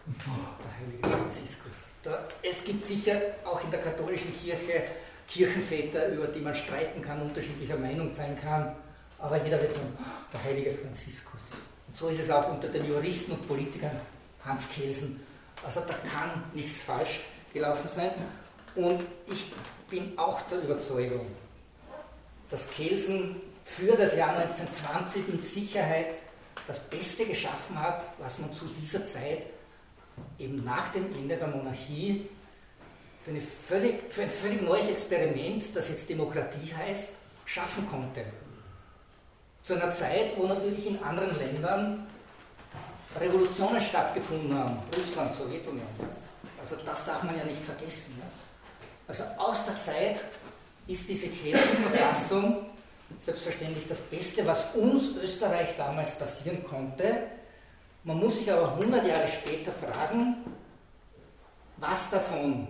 Oh, 0.07 0.31
der 0.63 0.79
heilige 0.79 1.09
Franziskus. 1.09 1.73
Da, 2.03 2.27
es 2.43 2.63
gibt 2.63 2.85
sicher 2.85 3.19
auch 3.43 3.63
in 3.63 3.71
der 3.71 3.81
katholischen 3.81 4.33
Kirche 4.39 4.83
Kirchenväter, 5.27 6.09
über 6.09 6.27
die 6.27 6.41
man 6.41 6.53
streiten 6.53 7.01
kann, 7.01 7.21
unterschiedlicher 7.21 7.77
Meinung 7.77 8.13
sein 8.13 8.37
kann, 8.39 8.75
aber 9.17 9.41
jeder 9.43 9.59
wird 9.61 9.73
sagen, 9.73 9.97
der 10.31 10.43
heilige 10.43 10.73
Franziskus. 10.73 11.39
So 11.93 12.07
ist 12.07 12.19
es 12.19 12.29
auch 12.29 12.51
unter 12.51 12.67
den 12.67 12.85
Juristen 12.85 13.33
und 13.33 13.47
Politikern 13.47 13.99
Hans 14.43 14.67
Kelsen. 14.69 15.19
Also 15.65 15.81
da 15.81 15.93
kann 15.93 16.43
nichts 16.53 16.81
falsch 16.81 17.21
gelaufen 17.53 17.87
sein. 17.93 18.11
Und 18.75 19.05
ich 19.31 19.51
bin 19.89 20.17
auch 20.17 20.41
der 20.43 20.63
Überzeugung, 20.63 21.27
dass 22.49 22.69
Kelsen 22.71 23.41
für 23.63 23.95
das 23.95 24.15
Jahr 24.15 24.35
1920 24.37 25.27
mit 25.27 25.45
Sicherheit 25.45 26.15
das 26.67 26.79
Beste 26.79 27.25
geschaffen 27.25 27.79
hat, 27.79 28.05
was 28.19 28.39
man 28.39 28.53
zu 28.53 28.65
dieser 28.65 29.05
Zeit 29.05 29.43
eben 30.39 30.63
nach 30.63 30.91
dem 30.91 31.13
Ende 31.13 31.37
der 31.37 31.47
Monarchie 31.47 32.27
für, 33.23 33.31
eine 33.31 33.41
völlig, 33.41 34.11
für 34.11 34.23
ein 34.23 34.29
völlig 34.29 34.61
neues 34.61 34.89
Experiment, 34.89 35.75
das 35.75 35.89
jetzt 35.89 36.09
Demokratie 36.09 36.73
heißt, 36.75 37.11
schaffen 37.45 37.87
konnte. 37.89 38.25
Zu 39.63 39.75
einer 39.75 39.91
Zeit, 39.91 40.37
wo 40.37 40.47
natürlich 40.47 40.87
in 40.87 41.01
anderen 41.01 41.37
Ländern 41.37 42.07
Revolutionen 43.19 43.79
stattgefunden 43.79 44.53
haben, 44.57 44.77
Russland, 44.97 45.33
Sowjetunion. 45.35 45.87
Also 46.59 46.75
das 46.85 47.05
darf 47.05 47.23
man 47.23 47.37
ja 47.37 47.45
nicht 47.45 47.63
vergessen. 47.63 48.15
Ja? 48.19 48.25
Also 49.07 49.23
aus 49.37 49.65
der 49.65 49.77
Zeit 49.77 50.19
ist 50.87 51.07
diese 51.07 51.27
Kelsen-Verfassung 51.27 52.65
selbstverständlich 53.19 53.87
das 53.87 53.99
Beste, 53.99 54.45
was 54.45 54.73
uns 54.73 55.15
Österreich 55.21 55.75
damals 55.77 56.11
passieren 56.17 56.63
konnte. 56.63 57.27
Man 58.03 58.17
muss 58.17 58.39
sich 58.39 58.51
aber 58.51 58.73
100 58.73 59.05
Jahre 59.05 59.27
später 59.27 59.71
fragen, 59.71 60.37
was 61.77 62.09
davon 62.09 62.67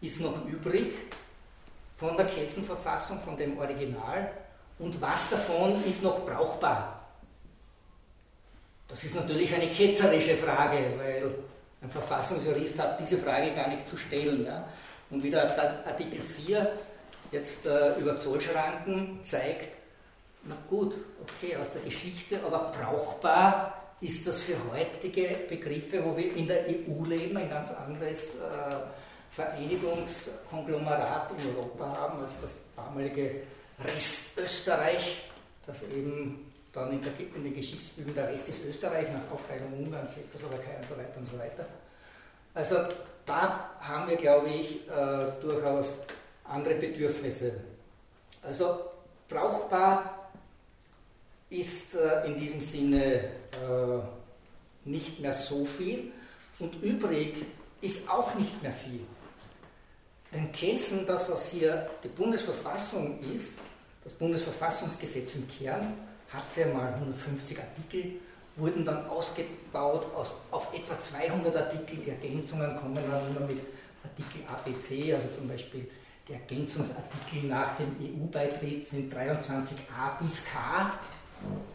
ist 0.00 0.20
noch 0.20 0.44
übrig 0.46 0.92
von 1.96 2.16
der 2.16 2.26
Kelsen-Verfassung, 2.26 3.20
von 3.22 3.36
dem 3.36 3.58
Original, 3.58 4.32
und 4.82 5.00
was 5.00 5.30
davon 5.30 5.82
ist 5.84 6.02
noch 6.02 6.26
brauchbar. 6.26 7.00
Das 8.88 9.04
ist 9.04 9.14
natürlich 9.14 9.54
eine 9.54 9.70
ketzerische 9.70 10.36
Frage, 10.36 10.94
weil 10.98 11.30
ein 11.80 11.90
Verfassungsjurist 11.90 12.76
hat 12.78 13.00
diese 13.00 13.16
Frage 13.18 13.52
gar 13.52 13.68
nicht 13.68 13.88
zu 13.88 13.96
stellen. 13.96 14.44
Ja? 14.44 14.68
Und 15.10 15.22
wie 15.22 15.30
der 15.30 15.86
Artikel 15.86 16.20
4 16.20 16.70
jetzt 17.30 17.64
äh, 17.64 17.94
über 17.94 18.18
Zollschranken 18.18 19.20
zeigt, 19.24 19.78
na 20.44 20.56
gut, 20.68 20.94
okay, 21.22 21.56
aus 21.56 21.70
der 21.70 21.82
Geschichte, 21.82 22.40
aber 22.44 22.72
brauchbar 22.76 23.80
ist 24.00 24.26
das 24.26 24.42
für 24.42 24.56
heutige 24.72 25.28
Begriffe, 25.48 26.04
wo 26.04 26.16
wir 26.16 26.34
in 26.34 26.48
der 26.48 26.64
EU 26.66 27.04
leben, 27.04 27.36
ein 27.36 27.48
ganz 27.48 27.70
anderes 27.70 28.34
äh, 28.34 28.80
Vereinigungskonglomerat 29.30 31.30
in 31.38 31.56
Europa 31.56 31.96
haben 31.96 32.20
als 32.20 32.40
das 32.40 32.56
damalige 32.74 33.42
Restösterreich, 33.84 35.22
das 35.66 35.82
eben 35.84 36.52
dann 36.72 36.90
in, 36.92 37.02
der, 37.02 37.12
in 37.18 37.44
den 37.44 37.54
Geschichtsbüchern 37.54 38.14
der 38.14 38.28
Rest 38.28 38.48
ist 38.48 38.64
Österreich 38.64 39.08
nach 39.12 39.30
Aufteilung 39.30 39.72
Ungarns, 39.74 40.10
Tschechoslowakei 40.14 40.76
und 40.76 40.86
so 40.88 40.96
weiter 40.96 41.18
und 41.18 41.26
so 41.26 41.38
weiter. 41.38 41.66
Also 42.54 42.76
da 43.26 43.70
haben 43.80 44.10
wir, 44.10 44.16
glaube 44.16 44.48
ich, 44.48 44.88
äh, 44.88 45.32
durchaus 45.40 45.94
andere 46.44 46.74
Bedürfnisse. 46.74 47.52
Also 48.42 48.80
brauchbar 49.28 50.30
ist 51.50 51.94
äh, 51.94 52.26
in 52.26 52.38
diesem 52.38 52.60
Sinne 52.60 53.24
äh, 53.24 53.28
nicht 54.84 55.20
mehr 55.20 55.32
so 55.32 55.64
viel 55.64 56.10
und 56.58 56.82
übrig 56.82 57.44
ist 57.80 58.08
auch 58.08 58.34
nicht 58.34 58.62
mehr 58.62 58.72
viel. 58.72 59.00
Denn 60.32 60.50
Kelsen, 60.52 61.06
das 61.06 61.28
was 61.28 61.48
hier 61.50 61.90
die 62.02 62.08
Bundesverfassung 62.08 63.20
ist, 63.34 63.58
das 64.04 64.12
Bundesverfassungsgesetz 64.14 65.34
im 65.34 65.46
Kern, 65.48 65.94
hatte 66.32 66.66
mal 66.66 66.94
150 66.94 67.58
Artikel, 67.58 68.20
wurden 68.56 68.84
dann 68.84 69.06
ausgebaut 69.06 70.06
aus, 70.14 70.34
auf 70.50 70.72
etwa 70.74 70.98
200 70.98 71.56
Artikel. 71.56 71.96
Die 71.96 72.10
Ergänzungen 72.10 72.76
kommen 72.76 72.94
dann 72.94 73.36
immer 73.36 73.46
mit 73.46 73.60
Artikel 74.02 74.42
ABC, 74.48 75.14
also 75.14 75.28
zum 75.38 75.48
Beispiel 75.48 75.88
die 76.28 76.34
Ergänzungsartikel 76.34 77.48
nach 77.48 77.76
dem 77.76 77.96
EU-Beitritt 78.00 78.86
sind 78.88 79.12
23a 79.12 80.18
bis 80.20 80.44
k. 80.44 80.92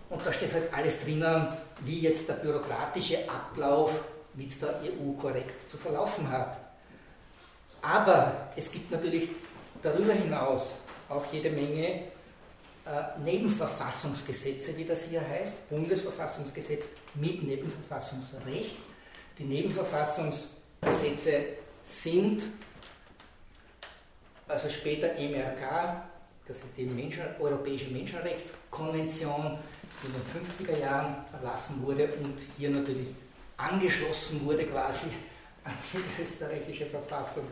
Und 0.09 0.25
da 0.25 0.31
steht 0.31 0.53
halt 0.53 0.73
alles 0.73 1.03
drinnen, 1.03 1.47
wie 1.81 2.01
jetzt 2.01 2.29
der 2.29 2.35
bürokratische 2.35 3.29
Ablauf 3.29 3.91
mit 4.33 4.61
der 4.61 4.79
EU 4.83 5.11
korrekt 5.19 5.69
zu 5.69 5.77
verlaufen 5.77 6.29
hat. 6.31 6.57
Aber 7.81 8.49
es 8.55 8.71
gibt 8.71 8.89
natürlich 8.91 9.29
darüber 9.81 10.13
hinaus 10.13 10.75
auch 11.09 11.25
jede 11.31 11.49
Menge 11.49 12.03
Nebenverfassungsgesetze, 13.23 14.75
wie 14.77 14.85
das 14.85 15.03
hier 15.03 15.21
heißt, 15.21 15.69
Bundesverfassungsgesetz 15.69 16.85
mit 17.15 17.43
Nebenverfassungsrecht. 17.43 18.77
Die 19.37 19.43
Nebenverfassungsgesetze 19.43 21.43
sind 21.85 22.43
also 24.47 24.69
später 24.69 25.09
MRK, 25.19 26.03
das 26.47 26.57
ist 26.57 26.77
die 26.77 26.85
Menschen, 26.85 27.23
Europäische 27.39 27.89
Menschenrechtskonvention, 27.89 29.57
die 30.01 30.07
in 30.07 30.13
den 30.13 30.21
50er 30.77 30.79
Jahren 30.79 31.17
erlassen 31.33 31.83
wurde 31.83 32.13
und 32.23 32.39
hier 32.57 32.69
natürlich 32.69 33.09
angeschlossen 33.57 34.45
wurde 34.45 34.65
quasi 34.65 35.07
an 35.65 35.73
die 35.91 35.99
österreichische 36.23 36.85
Verfassung. 36.85 37.43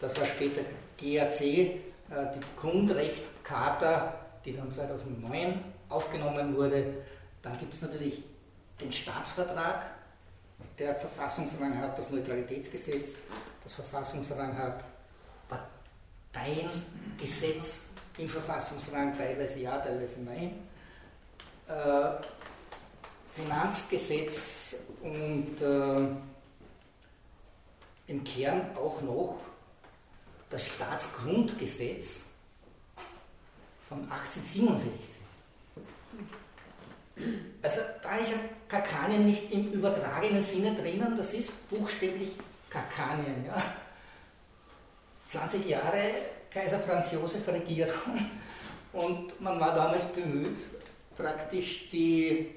Das 0.00 0.18
war 0.18 0.26
später 0.26 0.62
GAC, 0.96 1.40
äh, 1.40 1.80
die 2.10 2.40
Grundrechtcharta, 2.58 4.27
die 4.48 4.56
dann 4.56 4.70
2009 4.70 5.62
aufgenommen 5.88 6.56
wurde. 6.56 7.04
Dann 7.42 7.58
gibt 7.58 7.74
es 7.74 7.82
natürlich 7.82 8.22
den 8.80 8.92
Staatsvertrag, 8.92 9.84
der 10.78 10.94
Verfassungsrang 10.94 11.78
hat, 11.78 11.98
das 11.98 12.10
Neutralitätsgesetz, 12.10 13.10
das 13.62 13.72
Verfassungsrang 13.74 14.56
hat, 14.56 14.84
Parteiengesetz 16.32 17.82
im 18.16 18.28
Verfassungsrang, 18.28 19.16
teilweise 19.16 19.60
ja, 19.60 19.78
teilweise 19.78 20.20
nein. 20.20 20.58
Äh, 21.68 22.10
Finanzgesetz 23.34 24.74
und 25.02 25.60
äh, 25.60 26.08
im 28.08 28.24
Kern 28.24 28.76
auch 28.76 29.00
noch 29.02 29.38
das 30.50 30.66
Staatsgrundgesetz 30.66 32.22
von 33.88 34.00
1867. 34.10 35.18
Also 37.62 37.80
da 38.02 38.16
ist 38.16 38.30
ja 38.30 38.36
Kakanien 38.68 39.24
nicht 39.24 39.50
im 39.50 39.72
übertragenen 39.72 40.42
Sinne 40.42 40.74
drinnen, 40.74 41.16
das 41.16 41.32
ist 41.32 41.68
buchstäblich 41.68 42.30
Kakanien. 42.70 43.44
Ja. 43.46 43.60
20 45.28 45.66
Jahre 45.66 46.12
Kaiser 46.50 46.78
Franz 46.78 47.12
Josef 47.12 47.46
Regierung 47.48 48.28
und 48.92 49.40
man 49.40 49.58
war 49.58 49.74
damals 49.74 50.04
bemüht, 50.06 50.58
praktisch 51.16 51.90
die 51.90 52.54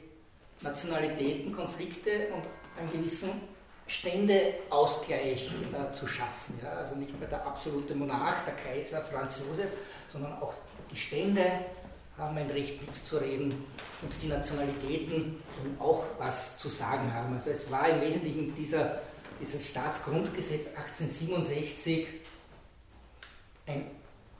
Nationalitäten, 0.62 1.52
Konflikte 1.52 2.28
und 2.34 2.48
einen 2.80 2.91
gewissen 2.91 3.30
Ständeausgleich 3.88 5.52
äh, 5.74 5.94
zu 5.94 6.08
schaffen. 6.08 6.60
Ja? 6.63 6.70
Also 6.74 6.96
nicht 6.96 7.20
mehr 7.20 7.28
der 7.28 7.46
absolute 7.46 7.94
Monarch, 7.96 8.46
der 8.46 8.54
Kaiser 8.54 9.02
Franz 9.02 9.41
Josef, 9.46 9.72
sondern 10.10 10.34
auch 10.41 10.54
die 10.91 10.97
Stände 10.97 11.43
haben 12.17 12.38
ein 12.38 12.49
Recht 12.49 12.82
mitzureden 12.86 13.51
und 14.01 14.13
die 14.21 14.27
Nationalitäten 14.27 15.41
auch 15.80 16.04
was 16.17 16.58
zu 16.58 16.67
sagen 16.67 17.12
haben. 17.13 17.34
Also 17.34 17.49
es 17.49 17.69
war 17.71 17.88
im 17.88 18.01
Wesentlichen 18.01 18.54
dieser, 18.56 19.01
dieses 19.39 19.69
Staatsgrundgesetz 19.69 20.67
1867 20.67 22.08
ein 23.67 23.86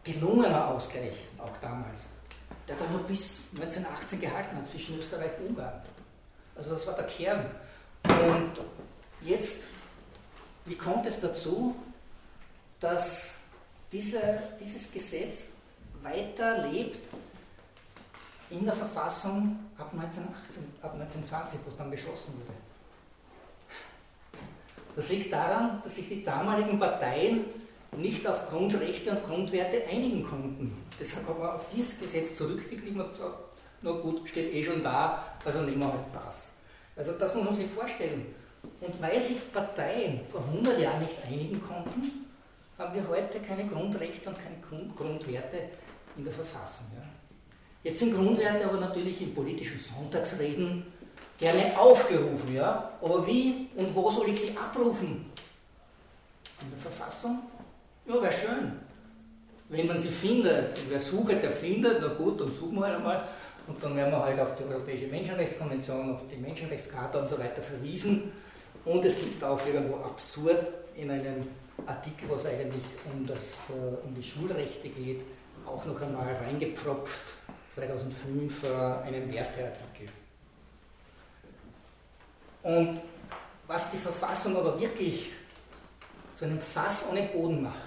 gelungener 0.04 0.68
Ausgleich, 0.68 1.14
auch 1.38 1.56
damals 1.62 2.00
der 2.68 2.76
dann 2.76 2.92
nur 2.92 3.04
bis 3.04 3.42
1918 3.54 4.22
gehalten 4.22 4.58
hat 4.58 4.70
zwischen 4.72 4.98
Österreich 4.98 5.32
und 5.40 5.50
Ungarn. 5.50 5.82
Also 6.56 6.72
das 6.72 6.88
war 6.88 6.96
der 6.96 7.06
Kern. 7.06 7.46
Und 8.06 8.54
jetzt, 9.22 9.64
wie 10.66 10.76
kommt 10.76 11.06
es 11.06 11.20
dazu, 11.20 11.76
dass 12.80 13.34
diese, 13.92 14.42
dieses 14.60 14.92
Gesetz 14.92 15.40
weiterlebt 16.04 17.10
in 18.50 18.66
der 18.66 18.74
Verfassung 18.74 19.58
ab 19.78 19.92
1918, 19.94 20.64
ab 20.82 20.94
1920, 20.94 21.60
was 21.66 21.78
dann 21.78 21.90
beschlossen 21.90 22.34
wurde. 22.34 22.54
Das 24.96 25.10
liegt 25.10 25.32
daran, 25.32 25.82
dass 25.84 25.96
sich 25.96 26.10
die 26.10 26.24
damaligen 26.24 26.78
Parteien 26.80 27.46
nicht 27.96 28.28
auf 28.28 28.50
Grundrechte 28.50 29.12
und 29.12 29.24
Grundwerte 29.26 29.84
einigen 29.90 30.24
konnten. 30.24 30.78
Deshalb 31.00 31.28
haben 31.28 31.40
wir 31.40 31.56
auf 31.56 31.66
dieses 31.74 32.00
Gesetz 32.00 32.36
zurückgegriffen 32.36 33.00
und 33.00 33.12
gesagt, 33.12 33.38
na 33.82 33.92
gut, 33.92 34.28
steht 34.28 34.54
eh 34.54 34.64
schon 34.64 34.84
da, 34.84 35.24
also 35.44 35.62
nehmen 35.62 35.80
wir 35.80 35.92
halt 35.92 36.06
das. 36.14 36.52
Also 36.96 37.14
das 37.14 37.34
muss 37.34 37.46
man 37.46 37.54
sich 37.54 37.68
vorstellen. 37.68 38.34
Und 38.80 39.02
weil 39.02 39.22
sich 39.22 39.52
Parteien 39.52 40.22
vor 40.30 40.42
100 40.42 40.80
Jahren 40.80 41.02
nicht 41.02 41.18
einigen 41.26 41.62
konnten, 41.62 42.28
haben 42.78 42.94
wir 42.94 43.08
heute 43.08 43.40
keine 43.40 43.66
Grundrechte 43.66 44.30
und 44.30 44.38
keine 44.38 44.90
Grundwerte 44.96 45.70
in 46.18 46.24
der 46.24 46.34
Verfassung. 46.34 46.86
Ja. 46.96 47.04
Jetzt 47.84 48.00
sind 48.00 48.14
Grundwerte 48.14 48.66
aber 48.66 48.80
natürlich 48.80 49.22
in 49.22 49.34
politischen 49.34 49.80
Sonntagsreden 49.80 50.86
gerne 51.40 51.78
aufgerufen. 51.78 52.56
Ja. 52.56 52.92
Aber 53.02 53.26
wie 53.26 53.70
und 53.76 53.94
wo 53.96 54.10
soll 54.12 54.30
ich 54.30 54.40
sie 54.40 54.56
abrufen? 54.58 55.26
In 56.62 56.70
der 56.70 56.80
Verfassung? 56.80 57.40
Ja, 58.06 58.22
wäre 58.22 58.34
schön. 58.34 58.72
Wenn 59.70 59.88
man 59.88 60.00
sie 60.00 60.10
findet, 60.10 60.78
und 60.78 60.90
wer 60.90 61.00
sucht, 61.00 61.42
der 61.42 61.52
findet, 61.52 62.00
na 62.02 62.10
gut, 62.10 62.40
dann 62.42 62.52
suchen 62.52 62.76
wir 62.76 62.86
halt 62.86 62.98
einmal. 62.98 63.28
Und 63.68 63.82
dann 63.82 63.96
werden 63.96 64.12
wir 64.12 64.24
halt 64.24 64.40
auf 64.40 64.56
die 64.56 64.64
Europäische 64.64 65.08
Menschenrechtskonvention, 65.08 66.16
auf 66.16 66.22
die 66.30 66.36
Menschenrechtscharta 66.36 67.20
und 67.20 67.30
so 67.30 67.40
weiter 67.40 67.62
verwiesen. 67.62 68.32
Und 68.84 69.06
es 69.06 69.16
gibt 69.16 69.44
auch 69.44 69.66
irgendwo 69.66 69.98
absurd 69.98 70.68
in 70.96 71.10
einem 71.10 71.48
Artikel, 71.86 72.30
was 72.30 72.46
eigentlich 72.46 72.84
um, 73.12 73.26
das, 73.26 73.38
äh, 73.70 74.06
um 74.06 74.14
die 74.14 74.24
Schulrechte 74.24 74.90
geht, 74.90 75.22
auch 75.66 75.86
noch 75.86 76.02
einmal 76.02 76.36
reingepfropft, 76.36 77.34
2005 77.70 78.64
äh, 78.64 78.68
einen 78.68 79.32
Werteartikel. 79.32 80.08
Und 82.64 83.02
was 83.68 83.90
die 83.92 83.98
Verfassung 83.98 84.58
aber 84.58 84.80
wirklich 84.80 85.32
zu 86.36 86.46
einem 86.46 86.60
Fass 86.60 87.04
ohne 87.10 87.24
Boden 87.24 87.64
macht, 87.64 87.80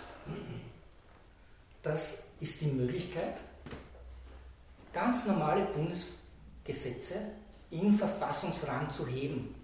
das 1.83 2.19
ist 2.41 2.61
die 2.61 2.67
Möglichkeit, 2.67 3.39
ganz 4.93 5.27
normale 5.27 5.65
Bundesgesetze 5.67 7.17
in 7.71 7.99
Verfassungsrang 7.99 8.93
zu 8.93 9.07
heben. 9.07 9.55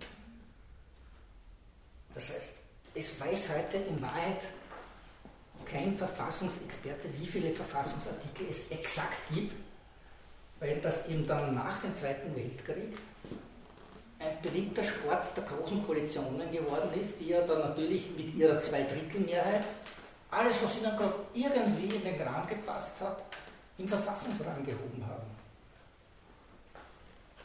Das 2.13 2.31
heißt, 2.31 2.53
es 2.95 3.21
weiß 3.21 3.49
heute 3.57 3.79
in 3.79 4.03
Wahrheit 4.03 4.43
kein 5.71 5.97
Verfassungsexperte, 5.97 7.09
wie 7.19 7.27
viele 7.27 7.51
Verfassungsartikel 7.51 8.47
es 8.49 8.71
exakt 8.71 9.19
gibt, 9.33 9.55
weil 10.59 10.81
das 10.81 11.09
eben 11.09 11.27
dann 11.27 11.55
nach 11.55 11.81
dem 11.81 11.95
Zweiten 11.95 12.35
Weltkrieg 12.37 12.97
ein 14.19 14.43
beliebter 14.43 14.85
Sport 14.85 15.35
der 15.37 15.45
großen 15.45 15.85
Koalitionen 15.87 16.51
geworden 16.53 16.91
ist, 17.01 17.19
die 17.19 17.29
ja 17.29 17.41
dann 17.41 17.61
natürlich 17.61 18.11
mit 18.17 18.35
ihrer 18.35 18.59
Zweidrittelmehrheit 18.59 19.65
alles, 20.31 20.63
was 20.63 20.77
ihnen 20.77 20.97
gerade 20.97 21.15
irgendwie 21.35 21.97
in 21.97 22.05
den 22.05 22.19
Kram 22.19 22.47
gepasst 22.47 22.93
hat, 23.01 23.23
im 23.79 23.89
Verfassungsrang 23.89 24.63
gehoben 24.65 25.05
haben. 25.09 25.27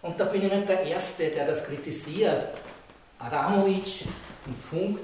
Und 0.01 0.19
da 0.19 0.25
bin 0.25 0.43
ich 0.45 0.53
nicht 0.53 0.69
der 0.69 0.81
Erste, 0.83 1.29
der 1.29 1.47
das 1.47 1.63
kritisiert. 1.63 2.53
Adamowitsch 3.17 4.03
und 4.45 4.57
Funk, 4.57 4.99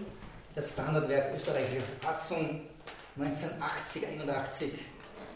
das 0.54 0.70
Standardwerk 0.70 1.34
österreichischer 1.36 1.86
Verfassung, 2.00 2.62
1980, 3.24 4.08
81 4.08 4.72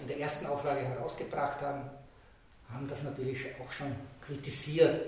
in 0.01 0.07
der 0.07 0.19
ersten 0.19 0.45
Auflage 0.45 0.81
herausgebracht 0.81 1.61
haben, 1.61 1.81
haben 2.73 2.87
das 2.87 3.03
natürlich 3.03 3.45
auch 3.61 3.71
schon 3.71 3.95
kritisiert. 4.21 4.99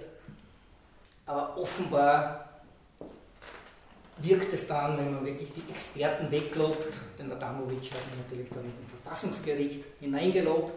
Aber 1.25 1.57
offenbar 1.57 2.47
wirkt 4.17 4.53
es 4.53 4.67
dann, 4.67 4.97
wenn 4.97 5.13
man 5.13 5.25
wirklich 5.25 5.51
die 5.53 5.69
Experten 5.71 6.31
weglobt, 6.31 6.99
den 7.19 7.31
Adamowitsch 7.31 7.91
hat 7.91 8.01
man 8.09 8.19
natürlich 8.23 8.49
dann 8.49 8.63
den 8.63 9.01
Verfassungsgericht 9.01 9.83
hineingelobt 9.99 10.73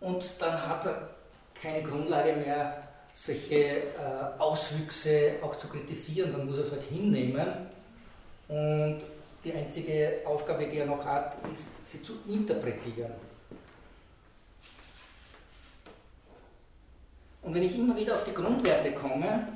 und 0.00 0.24
dann 0.38 0.68
hat 0.68 0.86
er 0.86 1.10
keine 1.60 1.82
Grundlage 1.82 2.34
mehr, 2.34 2.82
solche 3.14 3.54
äh, 3.56 3.82
Auswüchse 4.38 5.34
auch 5.42 5.56
zu 5.56 5.68
kritisieren, 5.68 6.32
dann 6.32 6.46
muss 6.46 6.58
er 6.58 6.64
es 6.64 6.72
halt 6.72 6.84
hinnehmen. 6.84 7.46
Und 8.48 9.00
die 9.44 9.52
einzige 9.52 10.22
Aufgabe, 10.24 10.66
die 10.66 10.78
er 10.78 10.86
noch 10.86 11.04
hat, 11.04 11.36
ist, 11.52 11.68
sie 11.84 12.02
zu 12.02 12.14
interpretieren. 12.28 13.12
Und 17.42 17.54
wenn 17.54 17.62
ich 17.62 17.74
immer 17.74 17.96
wieder 17.96 18.16
auf 18.16 18.24
die 18.24 18.34
Grundwerte 18.34 18.92
komme, 18.92 19.48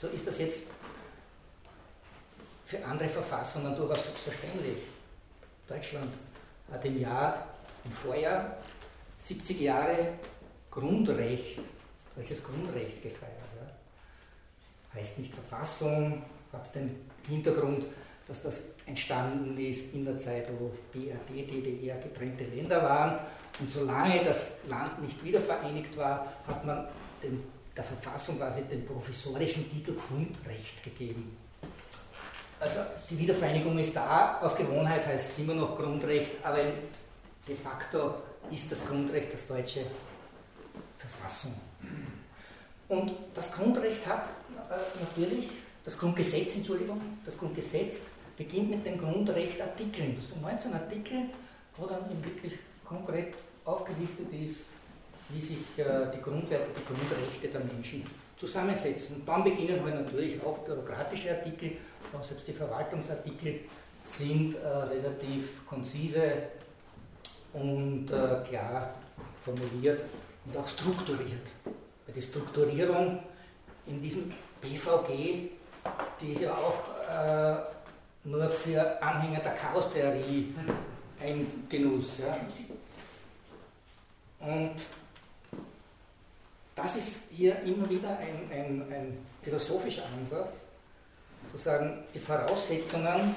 so 0.00 0.08
ist 0.08 0.26
das 0.26 0.38
jetzt 0.38 0.64
für 2.66 2.84
andere 2.84 3.08
Verfassungen 3.08 3.76
durchaus 3.76 4.04
selbstverständlich. 4.04 4.78
Deutschland 5.66 6.12
hat 6.70 6.84
im 6.84 7.00
Jahr, 7.00 7.46
im 7.84 7.92
Vorjahr 7.92 8.56
70 9.18 9.60
Jahre 9.60 10.14
Grundrecht, 10.70 11.60
deutsches 12.16 12.42
Grundrecht 12.42 13.02
gefeiert. 13.02 13.32
Ja. 13.56 14.98
Heißt 14.98 15.18
nicht 15.18 15.32
Verfassung, 15.34 16.22
hat 16.52 16.74
den 16.74 17.10
Hintergrund, 17.28 17.84
dass 18.26 18.42
das 18.42 18.60
entstanden 18.86 19.58
ist 19.58 19.92
in 19.94 20.04
der 20.04 20.18
Zeit, 20.18 20.48
wo 20.58 20.70
BRD, 20.92 21.50
DDR 21.50 21.96
getrennte 21.98 22.44
Länder 22.44 22.82
waren. 22.82 23.18
Und 23.60 23.72
solange 23.72 24.22
das 24.24 24.52
Land 24.68 25.02
nicht 25.02 25.22
wiedervereinigt 25.24 25.96
war, 25.96 26.32
hat 26.46 26.64
man 26.64 26.86
den, 27.22 27.42
der 27.76 27.84
Verfassung 27.84 28.38
quasi 28.38 28.62
den 28.62 28.84
provisorischen 28.84 29.68
Titel 29.70 29.94
Grundrecht 29.94 30.82
gegeben. 30.82 31.36
Also 32.60 32.80
die 33.08 33.18
Wiedervereinigung 33.18 33.78
ist 33.78 33.94
da, 33.94 34.40
aus 34.40 34.56
Gewohnheit 34.56 35.06
heißt 35.06 35.30
es 35.30 35.38
immer 35.38 35.54
noch 35.54 35.76
Grundrecht, 35.76 36.32
aber 36.42 36.58
de 37.46 37.56
facto 37.56 38.14
ist 38.50 38.70
das 38.72 38.84
Grundrecht 38.84 39.32
das 39.32 39.46
deutsche 39.46 39.84
Verfassung. 40.98 41.54
Und 42.88 43.12
das 43.34 43.52
Grundrecht 43.52 44.06
hat 44.06 44.24
äh, 44.24 45.04
natürlich, 45.04 45.50
das 45.88 45.96
Grundgesetz, 45.96 46.54
Entschuldigung, 46.54 47.00
das 47.24 47.38
Grundgesetz 47.38 47.94
beginnt 48.36 48.68
mit 48.68 48.84
den 48.84 48.98
Grundrechtartikeln. 48.98 50.16
Das 50.16 50.28
sind 50.28 50.42
19 50.42 50.74
Artikel, 50.74 51.18
wo 51.78 51.86
dann 51.86 52.10
eben 52.10 52.22
wirklich 52.22 52.58
konkret 52.84 53.32
aufgelistet 53.64 54.26
ist, 54.34 54.64
wie 55.30 55.40
sich 55.40 55.56
äh, 55.78 56.10
die 56.14 56.20
Grundwerte, 56.20 56.66
die 56.76 56.84
Grundrechte 56.84 57.48
der 57.48 57.60
Menschen 57.60 58.04
zusammensetzen. 58.36 59.16
Und 59.16 59.26
dann 59.26 59.42
beginnen 59.42 59.82
halt 59.82 59.94
natürlich 59.94 60.38
auch 60.42 60.58
bürokratische 60.58 61.30
Artikel, 61.30 61.78
auch 62.14 62.22
selbst 62.22 62.46
die 62.46 62.52
Verwaltungsartikel 62.52 63.60
sind 64.04 64.56
äh, 64.56 64.68
relativ 64.68 65.66
konzise 65.66 66.32
und 67.54 68.10
äh, 68.10 68.46
klar 68.46 68.94
formuliert 69.42 70.02
und 70.44 70.54
auch 70.54 70.68
strukturiert. 70.68 71.48
Weil 71.64 72.14
die 72.14 72.22
Strukturierung 72.22 73.20
in 73.86 74.02
diesem 74.02 74.30
BVG, 74.60 75.57
die 76.20 76.32
ist 76.32 76.42
ja 76.42 76.52
auch 76.52 76.82
äh, 77.08 77.56
nur 78.24 78.48
für 78.50 79.02
Anhänger 79.02 79.40
der 79.40 79.54
Chaostheorie 79.54 80.54
ein 81.20 81.66
Genuss. 81.68 82.18
Ja. 82.18 82.36
Und 84.40 84.74
das 86.74 86.96
ist 86.96 87.22
hier 87.30 87.60
immer 87.62 87.88
wieder 87.90 88.10
ein, 88.18 88.50
ein, 88.52 88.92
ein 88.92 89.26
philosophischer 89.42 90.04
Ansatz, 90.16 90.58
zu 91.50 91.56
sagen, 91.56 92.04
die 92.14 92.20
Voraussetzungen 92.20 93.34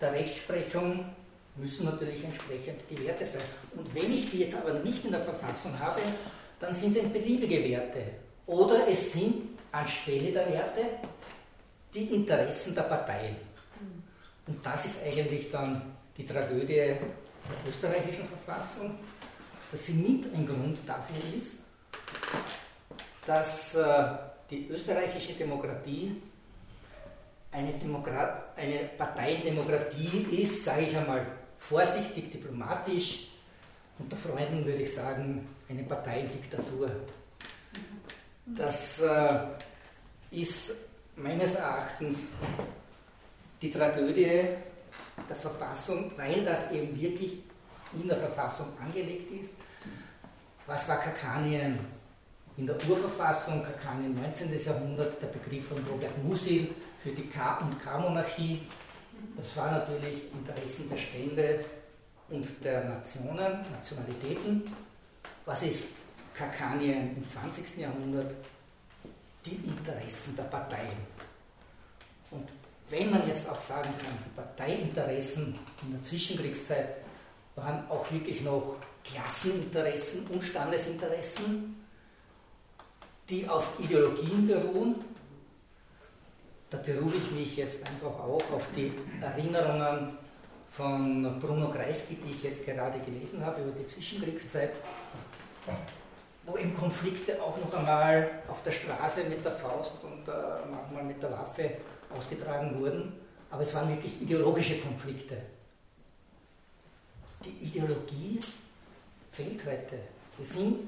der 0.00 0.12
Rechtsprechung 0.12 1.04
müssen 1.56 1.86
natürlich 1.86 2.22
entsprechend 2.24 2.80
die 2.90 3.02
Werte 3.06 3.24
sein. 3.24 3.42
Und 3.76 3.94
wenn 3.94 4.12
ich 4.12 4.30
die 4.30 4.40
jetzt 4.40 4.56
aber 4.56 4.74
nicht 4.80 5.04
in 5.04 5.12
der 5.12 5.22
Verfassung 5.22 5.78
habe, 5.78 6.02
dann 6.60 6.74
sind 6.74 6.96
es 6.96 7.08
beliebige 7.08 7.64
Werte. 7.64 8.02
Oder 8.46 8.88
es 8.88 9.12
sind 9.12 9.56
anstelle 9.72 10.32
der 10.32 10.50
Werte 10.52 10.82
die 11.96 12.14
Interessen 12.14 12.74
der 12.74 12.82
Parteien. 12.82 13.36
Und 14.46 14.64
das 14.64 14.84
ist 14.84 15.02
eigentlich 15.02 15.50
dann 15.50 15.82
die 16.16 16.26
Tragödie 16.26 16.66
der 16.76 16.98
österreichischen 17.66 18.26
Verfassung, 18.26 18.98
dass 19.70 19.86
sie 19.86 19.94
mit 19.94 20.32
ein 20.32 20.46
Grund 20.46 20.78
dafür 20.86 21.16
ist, 21.36 21.56
dass 23.26 23.74
äh, 23.74 24.04
die 24.50 24.68
österreichische 24.68 25.32
Demokratie 25.32 26.20
eine, 27.50 27.72
Demokrat, 27.72 28.56
eine 28.56 28.90
Parteiendemokratie 28.96 30.26
ist, 30.42 30.64
sage 30.64 30.82
ich 30.82 30.96
einmal 30.96 31.26
vorsichtig, 31.58 32.30
diplomatisch, 32.30 33.28
unter 33.98 34.16
Freunden 34.16 34.64
würde 34.64 34.82
ich 34.82 34.94
sagen, 34.94 35.48
eine 35.68 35.82
Parteiendiktatur. 35.82 36.90
Das 38.44 39.00
äh, 39.00 39.38
ist 40.30 40.72
meines 41.16 41.54
Erachtens 41.54 42.28
die 43.60 43.70
Tragödie 43.70 44.44
der 45.28 45.36
Verfassung, 45.36 46.12
weil 46.16 46.44
das 46.44 46.70
eben 46.70 46.98
wirklich 47.00 47.38
in 47.94 48.08
der 48.08 48.18
Verfassung 48.18 48.68
angelegt 48.80 49.32
ist. 49.40 49.52
Was 50.66 50.88
war 50.88 50.98
Kakanien 50.98 51.78
in 52.56 52.66
der 52.66 52.76
Urverfassung, 52.88 53.62
Kakanien 53.62 54.14
19. 54.14 54.58
Jahrhundert, 54.58 55.20
der 55.20 55.28
Begriff 55.28 55.68
von 55.68 55.78
Robert 55.90 56.22
Musil 56.24 56.68
für 57.02 57.10
die 57.10 57.28
K- 57.28 57.58
und 57.58 57.82
K-Monarchie. 57.82 58.62
Das 59.36 59.56
war 59.56 59.70
natürlich 59.70 60.32
Interessen 60.32 60.88
der 60.88 60.96
Stände 60.96 61.64
und 62.30 62.64
der 62.64 62.84
Nationen, 62.84 63.62
Nationalitäten. 63.70 64.64
Was 65.44 65.62
ist 65.62 65.92
Kakanien 66.34 67.16
im 67.16 67.28
20. 67.28 67.78
Jahrhundert? 67.78 68.34
Die 69.46 69.54
Interessen 69.54 70.36
der 70.36 70.44
Parteien. 70.44 70.98
Und 72.30 72.48
wenn 72.90 73.10
man 73.10 73.26
jetzt 73.28 73.48
auch 73.48 73.60
sagen 73.60 73.90
kann, 73.98 74.18
die 74.24 74.34
Parteiinteressen 74.34 75.58
in 75.82 75.92
der 75.92 76.02
Zwischenkriegszeit 76.02 76.96
waren 77.54 77.88
auch 77.88 78.10
wirklich 78.10 78.42
noch 78.42 78.76
Klasseninteressen 79.04 80.26
und 80.26 80.42
Standesinteressen, 80.42 81.86
die 83.28 83.48
auf 83.48 83.78
Ideologien 83.80 84.46
beruhen. 84.46 84.96
Da 86.70 86.78
berufe 86.78 87.16
ich 87.16 87.30
mich 87.30 87.56
jetzt 87.56 87.80
einfach 87.86 88.18
auch 88.18 88.42
auf 88.52 88.66
die 88.74 88.92
Erinnerungen 89.20 90.18
von 90.70 91.40
Bruno 91.40 91.70
Kreisky, 91.70 92.16
die 92.16 92.30
ich 92.32 92.42
jetzt 92.42 92.64
gerade 92.64 92.98
gelesen 93.00 93.44
habe 93.44 93.62
über 93.62 93.72
die 93.72 93.86
Zwischenkriegszeit, 93.86 94.72
wo 96.46 96.56
eben 96.56 96.74
Konflikte 96.76 97.42
auch 97.42 97.56
noch 97.58 97.74
einmal 97.74 98.30
auf 98.48 98.62
der 98.62 98.70
Straße 98.70 99.24
mit 99.24 99.44
der 99.44 99.52
Faust 99.52 99.94
und 100.02 100.28
äh, 100.28 100.32
manchmal 100.70 101.02
mit 101.02 101.20
der 101.22 101.32
Waffe 101.32 101.72
ausgetragen 102.16 102.78
wurden, 102.78 103.12
aber 103.50 103.62
es 103.62 103.74
waren 103.74 103.88
wirklich 103.88 104.22
ideologische 104.22 104.78
Konflikte. 104.78 105.36
Die 107.44 107.66
Ideologie 107.66 108.40
fehlt 109.32 109.64
heute. 109.66 109.98
Wir 110.36 110.46
sind 110.46 110.78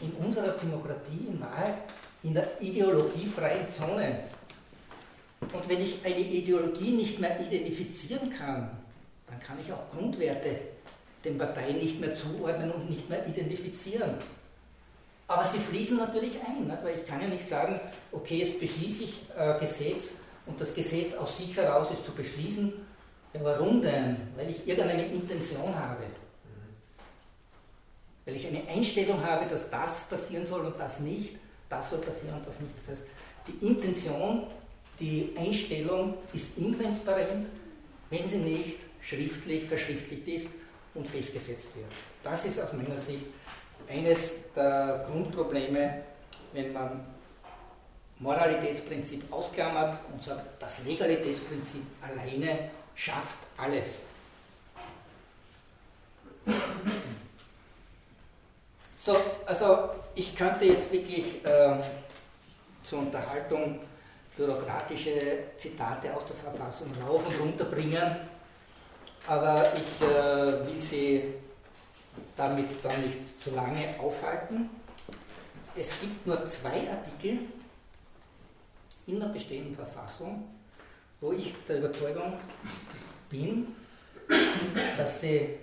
in 0.00 0.12
unserer 0.24 0.52
Demokratie 0.52 1.28
Wahrheit 1.38 1.74
in 2.22 2.34
der 2.34 2.60
ideologiefreien 2.60 3.68
Zone. 3.70 4.20
Und 5.40 5.68
wenn 5.68 5.80
ich 5.80 6.04
eine 6.04 6.18
Ideologie 6.18 6.92
nicht 6.92 7.20
mehr 7.20 7.38
identifizieren 7.38 8.30
kann, 8.30 8.70
dann 9.26 9.40
kann 9.40 9.58
ich 9.60 9.70
auch 9.72 9.90
Grundwerte 9.90 10.58
den 11.24 11.38
Parteien 11.38 11.78
nicht 11.78 12.00
mehr 12.00 12.14
zuordnen 12.14 12.70
und 12.70 12.88
nicht 12.90 13.08
mehr 13.08 13.26
identifizieren. 13.26 14.14
Aber 15.26 15.44
sie 15.44 15.58
fließen 15.58 15.96
natürlich 15.96 16.34
ein, 16.46 16.66
nicht? 16.66 16.84
weil 16.84 16.98
ich 16.98 17.06
kann 17.06 17.20
ja 17.20 17.28
nicht 17.28 17.48
sagen, 17.48 17.80
okay, 18.12 18.38
jetzt 18.38 18.60
beschließe 18.60 19.04
ich 19.04 19.22
äh, 19.36 19.58
Gesetz 19.58 20.10
und 20.46 20.60
das 20.60 20.74
Gesetz 20.74 21.14
aus 21.14 21.38
sich 21.38 21.56
heraus 21.56 21.90
ist 21.90 22.04
zu 22.04 22.12
beschließen. 22.12 22.72
Ja, 23.32 23.40
warum 23.42 23.80
denn? 23.80 24.16
Weil 24.36 24.50
ich 24.50 24.66
irgendeine 24.66 25.06
Intention 25.06 25.74
habe. 25.74 26.04
Weil 28.26 28.36
ich 28.36 28.46
eine 28.46 28.66
Einstellung 28.68 29.24
habe, 29.24 29.46
dass 29.46 29.70
das 29.70 30.04
passieren 30.04 30.46
soll 30.46 30.66
und 30.66 30.78
das 30.78 31.00
nicht, 31.00 31.36
das 31.68 31.90
soll 31.90 32.00
passieren 32.00 32.36
und 32.36 32.46
das 32.46 32.60
nicht. 32.60 32.72
Das 32.78 32.96
heißt, 32.96 33.06
die 33.46 33.66
Intention, 33.66 34.46
die 35.00 35.34
Einstellung 35.36 36.14
ist 36.32 36.56
intransparent, 36.56 37.46
wenn 38.10 38.28
sie 38.28 38.38
nicht 38.38 38.78
schriftlich 39.00 39.64
verschriftlicht 39.64 40.28
ist 40.28 40.48
und 40.94 41.06
festgesetzt 41.08 41.68
wird. 41.74 41.90
Das 42.22 42.44
ist 42.44 42.60
aus 42.60 42.72
meiner 42.72 42.96
Sicht 42.98 43.24
eines 43.88 44.52
der 44.54 45.04
Grundprobleme, 45.06 46.02
wenn 46.52 46.72
man 46.72 47.04
Moralitätsprinzip 48.18 49.30
ausklammert 49.32 49.98
und 50.12 50.22
sagt, 50.22 50.44
das 50.60 50.84
Legalitätsprinzip 50.84 51.82
alleine 52.00 52.70
schafft 52.94 53.38
alles. 53.56 54.02
So, 58.96 59.16
also 59.44 59.90
ich 60.14 60.34
könnte 60.34 60.64
jetzt 60.64 60.90
wirklich 60.92 61.44
äh, 61.44 61.76
zur 62.82 63.00
Unterhaltung 63.00 63.80
bürokratische 64.36 65.38
Zitate 65.58 66.14
aus 66.14 66.24
der 66.26 66.36
Verfassung 66.36 66.90
rauf 67.06 67.26
und 67.26 67.40
runter 67.40 67.64
bringen, 67.64 68.16
aber 69.26 69.72
ich 69.74 70.06
äh, 70.06 70.66
will 70.66 70.80
Sie 70.80 71.34
damit 72.36 72.66
dann 72.82 73.02
nicht 73.02 73.40
zu 73.42 73.50
lange 73.50 73.98
aufhalten. 73.98 74.70
Es 75.76 76.00
gibt 76.00 76.26
nur 76.26 76.46
zwei 76.46 76.88
Artikel 76.90 77.40
in 79.06 79.20
der 79.20 79.26
bestehenden 79.26 79.74
Verfassung, 79.74 80.44
wo 81.20 81.32
ich 81.32 81.54
der 81.68 81.78
Überzeugung 81.78 82.34
bin, 83.28 83.74
dass 84.96 85.20
sie 85.20 85.56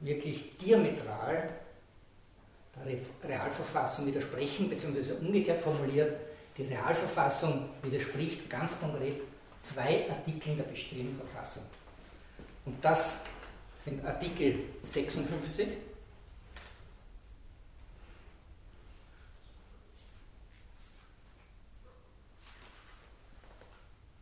wirklich 0.00 0.56
diametral 0.56 1.50
der 2.76 3.28
Realverfassung 3.28 4.06
widersprechen, 4.06 4.68
beziehungsweise 4.68 5.14
umgekehrt 5.16 5.62
formuliert, 5.62 6.14
die 6.56 6.62
Realverfassung 6.62 7.70
widerspricht 7.82 8.48
ganz 8.48 8.78
konkret 8.78 9.20
zwei 9.62 10.08
Artikeln 10.08 10.56
der 10.56 10.64
bestehenden 10.64 11.18
Verfassung. 11.18 11.62
Und 12.64 12.82
das 12.84 13.18
sind 13.84 14.04
Artikel 14.04 14.60
56 14.82 15.68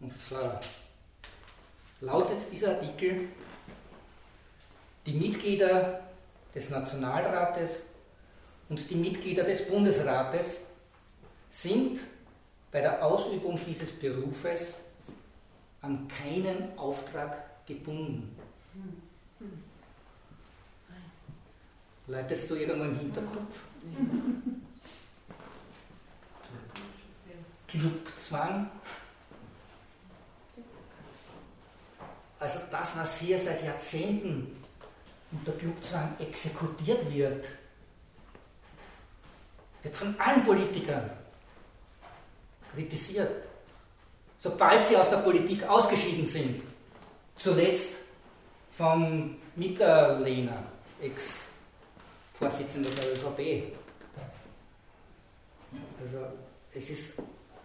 Und 0.01 0.13
zwar 0.29 0.59
lautet 2.01 2.39
dieser 2.51 2.71
Artikel, 2.73 3.29
die 5.07 5.13
Mitglieder 5.13 6.01
des 6.53 6.71
Nationalrates 6.71 7.71
und 8.69 8.91
die 8.91 8.97
Mitglieder 8.97 9.45
des 9.45 9.69
Bundesrates 9.69 10.59
sind 11.51 12.01
bei 12.73 12.81
der 12.81 13.05
Ausübung 13.05 13.61
dieses 13.65 13.93
Berufes 13.93 14.75
an 15.83 16.09
keinen 16.09 16.77
Auftrag 16.77 17.65
gebunden. 17.65 18.37
Leitest 22.07 22.51
du 22.51 22.57
irgendwo 22.57 22.85
im 22.85 22.99
Hinterkopf? 22.99 23.61
Clubzwang. 27.69 28.71
Also 32.39 32.59
das, 32.71 32.97
was 32.97 33.19
hier 33.19 33.39
seit 33.39 33.65
Jahrzehnten 33.65 34.63
unter 35.31 35.53
Clubzwang 35.53 36.15
exekutiert 36.19 37.11
wird, 37.11 37.47
wird 39.83 39.97
von 39.97 40.15
allen 40.21 40.45
Politikern 40.45 41.09
kritisiert. 42.75 43.35
Sobald 44.39 44.85
sie 44.85 44.97
aus 44.97 45.09
der 45.09 45.19
Politik 45.19 45.63
ausgeschieden 45.65 46.27
sind, 46.27 46.63
zuletzt 47.37 48.02
vom 48.77 49.35
Mitterlehner, 49.57 50.63
Ex-Vorsitzender 51.01 52.91
der 52.91 53.13
ÖVP. 53.13 53.73
Also 56.03 56.27
es 56.75 56.91
ist 56.91 57.13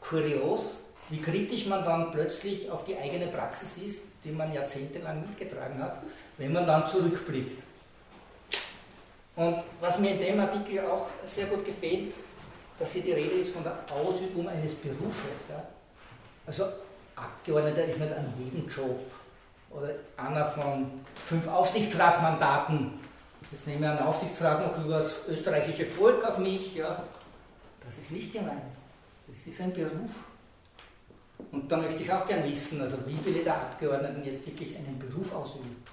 kurios, 0.01 0.77
wie 1.09 1.21
kritisch 1.21 1.65
man 1.65 1.83
dann 1.83 2.11
plötzlich 2.11 2.69
auf 2.69 2.83
die 2.83 2.97
eigene 2.97 3.27
Praxis 3.27 3.77
ist, 3.77 4.01
die 4.23 4.31
man 4.31 4.53
jahrzehntelang 4.53 5.21
mitgetragen 5.21 5.81
hat, 5.81 6.01
wenn 6.37 6.51
man 6.53 6.65
dann 6.65 6.87
zurückblickt. 6.87 7.63
Und 9.35 9.63
was 9.79 9.99
mir 9.99 10.11
in 10.11 10.19
dem 10.19 10.39
Artikel 10.39 10.79
auch 10.85 11.07
sehr 11.25 11.45
gut 11.45 11.63
gefällt, 11.63 12.13
dass 12.79 12.91
hier 12.91 13.03
die 13.03 13.13
Rede 13.13 13.35
ist 13.35 13.51
von 13.51 13.63
der 13.63 13.77
Ausübung 13.91 14.47
eines 14.49 14.73
Berufes. 14.75 15.47
Ja. 15.49 15.63
Also 16.45 16.65
Abgeordneter 17.15 17.85
ist 17.85 17.99
nicht 17.99 18.13
an 18.13 18.33
jedem 18.37 18.67
Job 18.67 18.99
oder 19.69 19.89
einer 20.15 20.49
von 20.49 20.91
fünf 21.25 21.47
Aufsichtsratmandaten. 21.47 22.99
Jetzt 23.51 23.67
nehme 23.67 23.85
ich 23.85 23.91
einen 23.91 24.07
Aufsichtsrat 24.07 24.61
noch 24.61 24.83
über 24.83 24.99
das 24.99 25.27
österreichische 25.27 25.85
Volk 25.85 26.23
auf 26.25 26.37
mich. 26.37 26.75
Ja. 26.75 27.03
Das 27.85 27.97
ist 27.97 28.11
nicht 28.11 28.33
gemeint. 28.33 28.61
Das 29.27 29.35
ist 29.45 29.61
ein 29.61 29.73
Beruf. 29.73 30.11
Und 31.51 31.71
da 31.71 31.77
möchte 31.77 32.03
ich 32.03 32.11
auch 32.11 32.27
gerne 32.27 32.49
wissen, 32.49 32.81
also 32.81 32.97
wie 33.05 33.17
viele 33.23 33.43
der 33.43 33.55
Abgeordneten 33.55 34.23
jetzt 34.25 34.45
wirklich 34.45 34.75
einen 34.75 34.99
Beruf 34.99 35.33
ausüben. 35.33 35.83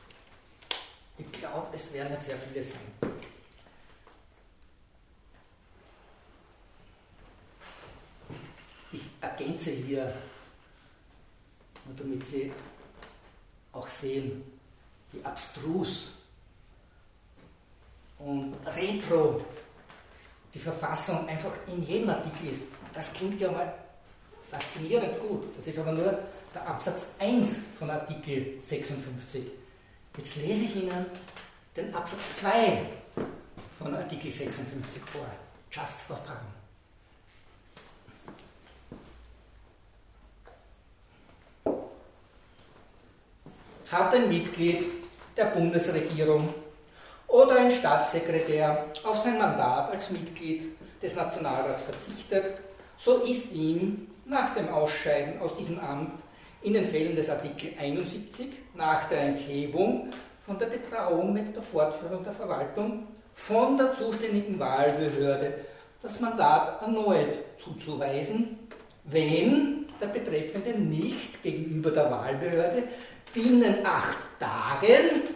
Ich 1.19 1.31
glaube, 1.31 1.69
es 1.73 1.93
werden 1.93 2.11
nicht 2.11 2.23
sehr 2.23 2.37
viele 2.37 2.63
sein. 2.63 2.81
Ich 8.91 9.03
ergänze 9.21 9.71
hier, 9.71 10.13
damit 11.97 12.27
Sie 12.27 12.53
auch 13.75 13.89
sehen, 13.89 14.43
wie 15.13 15.25
abstrus 15.25 16.13
und 18.19 18.55
retro 18.67 19.45
die 20.53 20.59
Verfassung 20.59 21.27
einfach 21.29 21.53
in 21.67 21.85
jedem 21.85 22.11
Artikel 22.11 22.51
ist. 22.51 22.63
Das 22.93 23.13
klingt 23.13 23.41
ja 23.41 23.51
mal 23.51 23.75
faszinierend 24.51 25.19
gut. 25.21 25.45
Das 25.57 25.67
ist 25.67 25.79
aber 25.79 25.93
nur 25.93 26.19
der 26.55 26.69
Absatz 26.69 27.07
1 27.19 27.57
von 27.79 27.91
Artikel 27.91 28.63
56. 28.63 29.45
Jetzt 30.17 30.37
lese 30.37 30.65
ich 30.65 30.77
Ihnen 30.77 31.07
den 31.77 31.93
Absatz 31.93 32.37
2 32.37 32.87
von 33.79 33.95
Artikel 33.95 34.31
56 34.31 35.03
vor. 35.07 35.27
Just 35.73 36.01
for 36.03 36.17
fun. 36.19 36.64
Hat 43.95 44.13
ein 44.13 44.29
Mitglied 44.29 44.87
der 45.37 45.45
Bundesregierung 45.45 46.53
oder 47.29 47.59
ein 47.59 47.71
Staatssekretär 47.71 48.87
auf 49.05 49.19
sein 49.19 49.39
Mandat 49.39 49.93
als 49.93 50.11
Mitglied 50.11 50.77
des 51.01 51.15
Nationalrats 51.15 51.83
verzichtet, 51.83 52.55
so 52.97 53.19
ist 53.19 53.53
ihm 53.53 54.09
nach 54.25 54.53
dem 54.57 54.69
Ausscheiden 54.69 55.41
aus 55.41 55.55
diesem 55.57 55.79
Amt 55.79 56.25
in 56.63 56.73
den 56.73 56.89
Fällen 56.89 57.15
des 57.15 57.31
Artikel 57.31 57.71
71 57.79 58.49
nach 58.75 59.09
der 59.09 59.21
Enthebung 59.21 60.09
von 60.43 60.59
der 60.59 60.67
Betrauung 60.67 61.33
mit 61.33 61.55
der 61.55 61.63
Fortführung 61.63 62.25
der 62.25 62.33
Verwaltung 62.33 63.07
von 63.35 63.77
der 63.77 63.95
zuständigen 63.95 64.59
Wahlbehörde 64.59 65.55
das 66.03 66.19
Mandat 66.19 66.83
erneut 66.83 67.39
zuzuweisen, 67.59 68.59
wenn 69.05 69.87
der 70.01 70.09
Betreffende 70.09 70.73
nicht 70.73 71.41
gegenüber 71.45 71.93
der 71.93 72.11
Wahlbehörde 72.11 72.83
binnen 73.35 73.85
acht 73.85 74.17
Tagen 74.39 75.35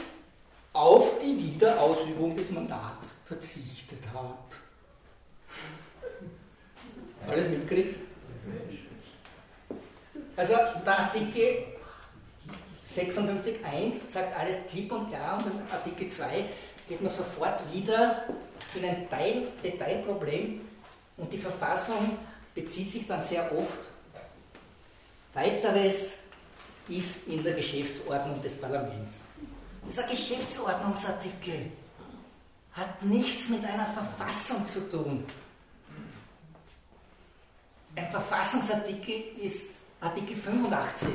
auf 0.72 1.18
die 1.20 1.37
Wiederausübung 1.37 2.37
des 2.37 2.50
Mandats 2.50 3.16
verzichtet 3.26 4.02
hat. 4.14 4.38
Alles 7.28 7.48
mitgekriegt? 7.48 7.98
Also 10.37 10.54
der 10.87 10.98
Artikel 10.98 11.66
56.1 12.94 14.12
sagt 14.12 14.38
alles 14.38 14.56
klipp 14.70 14.92
und 14.92 15.08
klar 15.08 15.38
und 15.38 15.52
in 15.52 15.61
Artikel 15.70 16.08
2 16.08 16.44
geht 16.88 17.02
man 17.02 17.12
sofort 17.12 17.61
wieder 17.72 18.24
in 18.74 18.84
ein 18.84 19.11
Teil, 19.11 19.48
Detailproblem 19.62 20.61
und 21.16 21.32
die 21.32 21.38
Verfassung 21.38 22.16
bezieht 22.54 22.92
sich 22.92 23.06
dann 23.06 23.22
sehr 23.24 23.50
oft. 23.52 23.80
Weiteres 25.34 26.17
ist 26.88 27.27
in 27.29 27.42
der 27.44 27.55
Geschäftsordnung 27.55 28.40
des 28.42 28.57
Parlaments. 28.57 29.18
Dieser 29.87 30.03
Geschäftsordnungsartikel 30.05 31.70
hat 32.72 33.03
nichts 33.03 33.48
mit 33.48 33.64
einer 33.64 33.87
Verfassung 33.87 34.66
zu 34.66 34.88
tun. 34.90 35.24
Ein 37.96 38.11
Verfassungsartikel 38.11 39.24
ist 39.42 39.70
Artikel 40.01 40.37
85. 40.37 41.09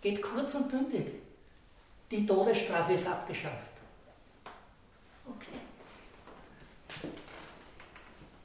Geht 0.00 0.22
kurz 0.22 0.54
und 0.54 0.70
bündig. 0.70 1.06
Die 2.10 2.24
Todesstrafe 2.24 2.92
ist 2.94 3.06
abgeschafft. 3.06 3.70
Okay. 5.26 5.58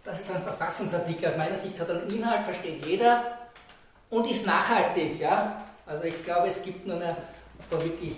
Das 0.04 0.20
ist 0.20 0.32
ein 0.32 0.44
Verfassungsartikel. 0.44 1.30
Aus 1.30 1.38
meiner 1.38 1.58
Sicht 1.58 1.80
hat 1.80 1.90
einen 1.90 2.10
Inhalt, 2.10 2.44
versteht 2.46 2.86
jeder 2.86 3.45
und 4.10 4.30
ist 4.30 4.46
nachhaltig. 4.46 5.20
Ja? 5.20 5.64
Also 5.86 6.04
ich 6.04 6.24
glaube, 6.24 6.48
es 6.48 6.62
gibt 6.64 6.86
nur 6.86 7.02
ein 7.02 7.16
paar 7.70 7.84
wirklich 7.84 8.16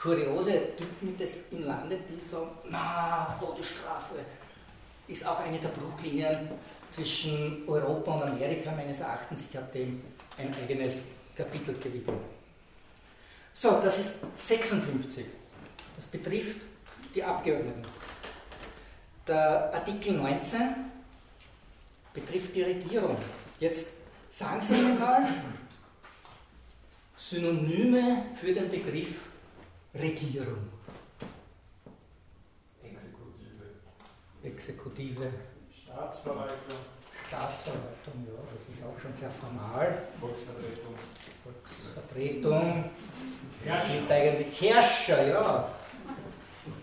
kuriose 0.00 0.76
Typen 0.76 1.16
des, 1.16 1.42
im 1.50 1.64
Lande, 1.64 1.98
die 2.08 2.20
sagen, 2.28 2.50
na, 2.68 3.36
Todesstrafe 3.40 4.16
ist 5.08 5.26
auch 5.26 5.40
eine 5.40 5.58
der 5.58 5.68
Bruchlinien 5.68 6.48
zwischen 6.90 7.64
Europa 7.66 8.14
und 8.14 8.22
Amerika 8.22 8.70
meines 8.72 9.00
Erachtens. 9.00 9.42
Ich 9.50 9.56
habe 9.56 9.66
dem 9.72 10.02
ein 10.38 10.50
eigenes 10.62 10.96
Kapitel 11.36 11.74
gewidmet. 11.74 12.16
So, 13.52 13.80
das 13.82 13.98
ist 13.98 14.14
56. 14.34 15.26
Das 15.96 16.04
betrifft 16.06 16.60
die 17.14 17.22
Abgeordneten. 17.22 17.84
Der 19.26 19.72
Artikel 19.72 20.12
19 20.12 20.60
betrifft 22.12 22.54
die 22.54 22.62
Regierung. 22.62 23.16
Jetzt 23.60 23.86
sagen 24.34 24.60
Sie 24.60 24.74
mir 24.74 24.94
mal 24.94 25.22
Synonyme 27.16 28.26
für 28.34 28.52
den 28.52 28.68
Begriff 28.68 29.28
Regierung. 29.94 30.68
Exekutive. 32.82 33.64
Exekutive. 34.42 35.32
Staatsverwaltung. 35.84 36.78
Staatsverwaltung, 37.28 38.26
ja, 38.26 38.42
das 38.52 38.74
ist 38.74 38.84
auch 38.84 39.00
schon 39.00 39.14
sehr 39.14 39.30
formal. 39.30 40.02
Volksvertretung. 40.20 40.94
Volksvertretung. 41.44 42.90
Herrscher. 43.64 44.10
Eigentlich 44.10 44.60
Herrscher, 44.60 45.28
ja. 45.28 45.70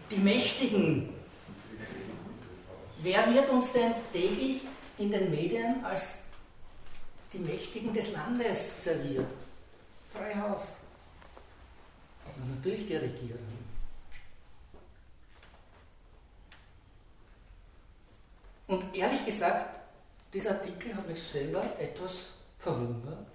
Die 0.10 0.20
Mächtigen. 0.20 1.10
Wer 3.04 3.34
wird 3.34 3.50
uns 3.50 3.74
denn 3.74 3.94
täglich 4.14 4.62
in 4.98 5.12
den 5.12 5.30
Medien 5.30 5.84
als 5.84 6.21
die 7.34 7.40
Mächtigen 7.40 7.94
des 7.94 8.12
Landes 8.12 8.84
serviert? 8.84 9.32
Freihaus. 10.14 10.64
Und 12.26 12.56
natürlich 12.56 12.86
die 12.86 12.96
Regierung. 12.96 13.40
Und 18.68 18.96
ehrlich 18.96 19.26
gesagt, 19.26 19.80
dieser 20.34 20.52
Artikel 20.52 20.96
hat 20.96 21.08
mich 21.08 21.22
selber 21.22 21.62
etwas 21.78 22.14
verwundert, 22.60 23.28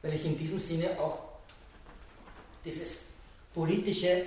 weil 0.00 0.14
ich 0.14 0.24
in 0.24 0.38
diesem 0.38 0.60
Sinne 0.60 0.98
auch 1.00 1.18
dieses 2.64 3.00
politische, 3.52 4.26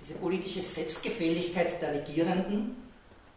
diese 0.00 0.14
politische 0.14 0.60
Selbstgefälligkeit 0.60 1.80
der 1.80 1.94
Regierenden, 1.94 2.76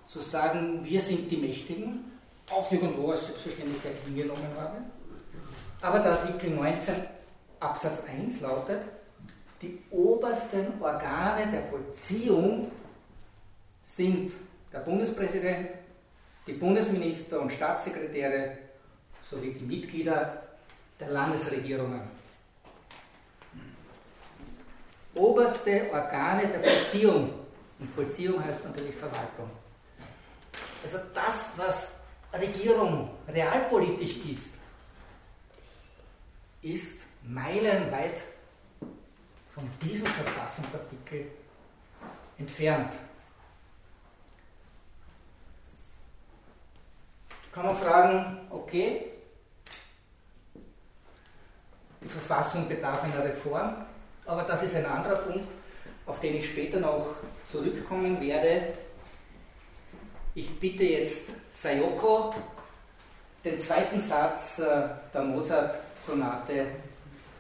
zu 0.07 0.21
sagen, 0.21 0.83
wir 0.83 1.01
sind 1.01 1.31
die 1.31 1.37
Mächtigen, 1.37 2.14
auch 2.49 2.71
irgendwo 2.71 3.11
als 3.11 3.25
Selbstverständlichkeit 3.25 3.95
hingenommen 4.05 4.47
habe. 4.57 4.77
Aber 5.81 5.99
der 5.99 6.11
Artikel 6.13 6.51
19 6.51 6.95
Absatz 7.59 8.01
1 8.07 8.41
lautet, 8.41 8.81
die 9.61 9.81
obersten 9.89 10.81
Organe 10.81 11.47
der 11.51 11.63
Vollziehung 11.63 12.71
sind 13.81 14.31
der 14.71 14.79
Bundespräsident, 14.79 15.69
die 16.45 16.53
Bundesminister 16.53 17.39
und 17.41 17.51
Staatssekretäre 17.51 18.57
sowie 19.21 19.53
die 19.53 19.65
Mitglieder 19.65 20.43
der 20.99 21.09
Landesregierungen. 21.09 22.01
Oberste 25.15 25.89
Organe 25.91 26.47
der 26.47 26.61
Vollziehung. 26.61 27.33
Und 27.79 27.89
Vollziehung 27.89 28.43
heißt 28.43 28.63
natürlich 28.63 28.95
Verwaltung. 28.95 29.49
Also 30.83 30.99
das, 31.13 31.49
was 31.57 31.94
Regierung 32.39 33.09
realpolitisch 33.27 34.17
ist, 34.25 34.49
ist 36.61 36.99
meilenweit 37.23 38.21
von 39.53 39.69
diesem 39.81 40.07
Verfassungsartikel 40.07 41.31
entfernt. 42.37 42.93
Kann 47.51 47.65
man 47.65 47.75
fragen, 47.75 48.47
okay, 48.49 49.05
die 52.01 52.09
Verfassung 52.09 52.67
bedarf 52.67 53.03
einer 53.03 53.23
Reform, 53.23 53.85
aber 54.25 54.43
das 54.43 54.63
ist 54.63 54.75
ein 54.75 54.85
anderer 54.85 55.15
Punkt, 55.17 55.47
auf 56.05 56.19
den 56.19 56.35
ich 56.35 56.49
später 56.49 56.79
noch 56.79 57.15
zurückkommen 57.49 58.19
werde. 58.19 58.73
Ich 60.33 60.59
bitte 60.59 60.83
jetzt 60.83 61.29
Sayoko, 61.55 62.35
den 63.45 63.57
zweiten 63.57 63.99
Satz 63.99 64.59
äh, 64.59 64.89
der 65.13 65.21
Mozart-Sonate 65.21 66.65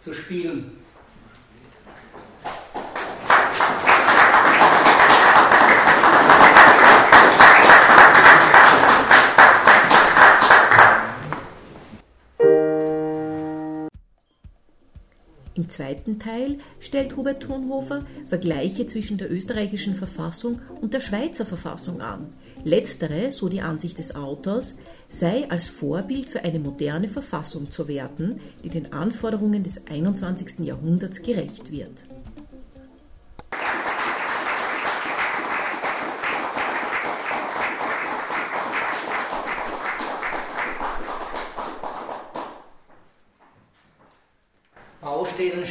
zu 0.01 0.13
spielen. 0.13 0.84
Im 15.55 15.69
zweiten 15.69 16.19
Teil 16.19 16.57
stellt 16.81 17.15
Hubert 17.15 17.43
Thunhofer 17.43 17.99
Vergleiche 18.27 18.87
zwischen 18.87 19.17
der 19.17 19.31
österreichischen 19.31 19.95
Verfassung 19.95 20.59
und 20.81 20.93
der 20.93 20.99
Schweizer 20.99 21.45
Verfassung 21.45 22.01
an. 22.01 22.33
Letztere, 22.65 23.31
so 23.31 23.47
die 23.47 23.61
Ansicht 23.61 23.97
des 23.97 24.15
Autors, 24.15 24.75
sei 25.07 25.49
als 25.49 25.67
Vorbild 25.69 26.29
für 26.29 26.43
eine 26.43 26.59
moderne 26.59 27.07
Verfassung 27.07 27.71
zu 27.71 27.87
werten, 27.87 28.41
die 28.65 28.69
den 28.69 28.91
Anforderungen 28.91 29.63
des 29.63 29.87
21. 29.87 30.59
Jahrhunderts 30.59 31.21
gerecht 31.21 31.71
wird. 31.71 32.03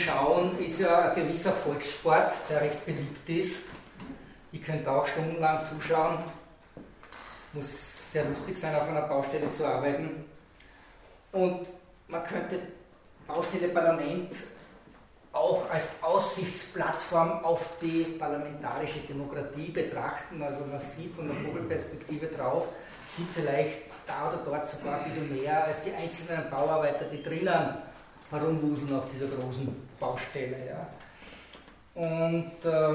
Schauen, 0.05 0.59
ist 0.59 0.81
ja 0.81 1.11
ein 1.11 1.15
gewisser 1.15 1.53
Volkssport, 1.53 2.33
der 2.49 2.63
recht 2.63 2.85
beliebt 2.85 3.29
ist. 3.29 3.59
Ich 4.53 4.63
könnte 4.63 4.91
auch 4.91 5.07
stundenlang 5.07 5.61
zuschauen. 5.65 6.19
Muss 7.53 7.67
sehr 8.13 8.25
lustig 8.25 8.57
sein, 8.57 8.75
auf 8.75 8.89
einer 8.89 9.03
Baustelle 9.03 9.53
zu 9.53 9.65
arbeiten. 9.65 10.25
Und 11.33 11.67
man 12.09 12.23
könnte 12.23 12.61
Baustelle 13.27 13.69
Parlament 13.69 14.37
auch 15.33 15.69
als 15.71 15.89
Aussichtsplattform 16.01 17.45
auf 17.45 17.71
die 17.81 18.05
parlamentarische 18.19 19.01
Demokratie 19.01 19.71
betrachten. 19.71 20.41
Also 20.43 20.65
man 20.65 20.79
sieht 20.79 21.15
von 21.15 21.27
der 21.27 21.37
Vogelperspektive 21.39 22.27
drauf, 22.29 22.69
sieht 23.17 23.27
vielleicht 23.35 23.81
da 24.07 24.29
oder 24.29 24.43
dort 24.45 24.69
sogar 24.69 25.01
ein 25.01 25.05
bisschen 25.07 25.35
mehr 25.35 25.65
als 25.65 25.81
die 25.83 25.93
einzelnen 25.93 26.49
Bauarbeiter, 26.51 27.07
die 27.07 27.23
drinnen 27.23 27.79
herumwuseln 28.31 28.95
auf 28.95 29.05
dieser 29.13 29.27
großen 29.27 29.67
Baustelle. 30.05 30.57
Ja. 30.67 30.87
Und 31.95 32.65
äh, 32.65 32.95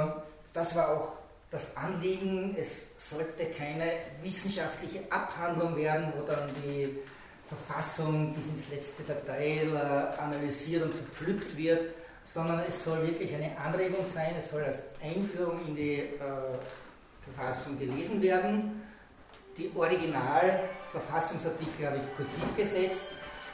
das 0.53 0.76
war 0.76 0.89
auch 0.89 1.14
das 1.51 1.76
Anliegen, 1.76 2.55
es 2.60 2.86
sollte 2.97 3.45
keine 3.45 3.93
wissenschaftliche 4.22 4.99
Abhandlung 5.10 5.76
werden, 5.76 6.14
wo 6.16 6.22
dann 6.24 6.47
die 6.64 6.95
Verfassung 7.47 8.36
bis 8.36 8.45
ins 8.47 8.70
letzte 8.70 9.01
Detail 9.03 9.76
äh, 9.76 10.10
analysiert 10.22 10.84
und 10.84 10.95
zerpflückt 10.95 11.57
wird, 11.57 11.86
sondern 12.24 12.60
es 12.68 12.84
soll 12.84 13.07
wirklich 13.07 13.34
eine 13.34 13.57
Anregung 13.57 14.05
sein, 14.05 14.36
es 14.38 14.51
soll 14.51 14.64
als 14.64 14.78
Einführung 15.01 15.66
in 15.68 15.76
die 15.76 16.01
äh, 16.01 16.12
Verfassung 17.34 17.80
gelesen 17.80 18.22
werden. 18.22 18.84
Die 19.57 19.72
Original-Verfassungsartikel 19.76 21.88
habe 21.88 21.97
ich 21.97 22.16
kursiv 22.16 22.55
gesetzt, 22.55 23.05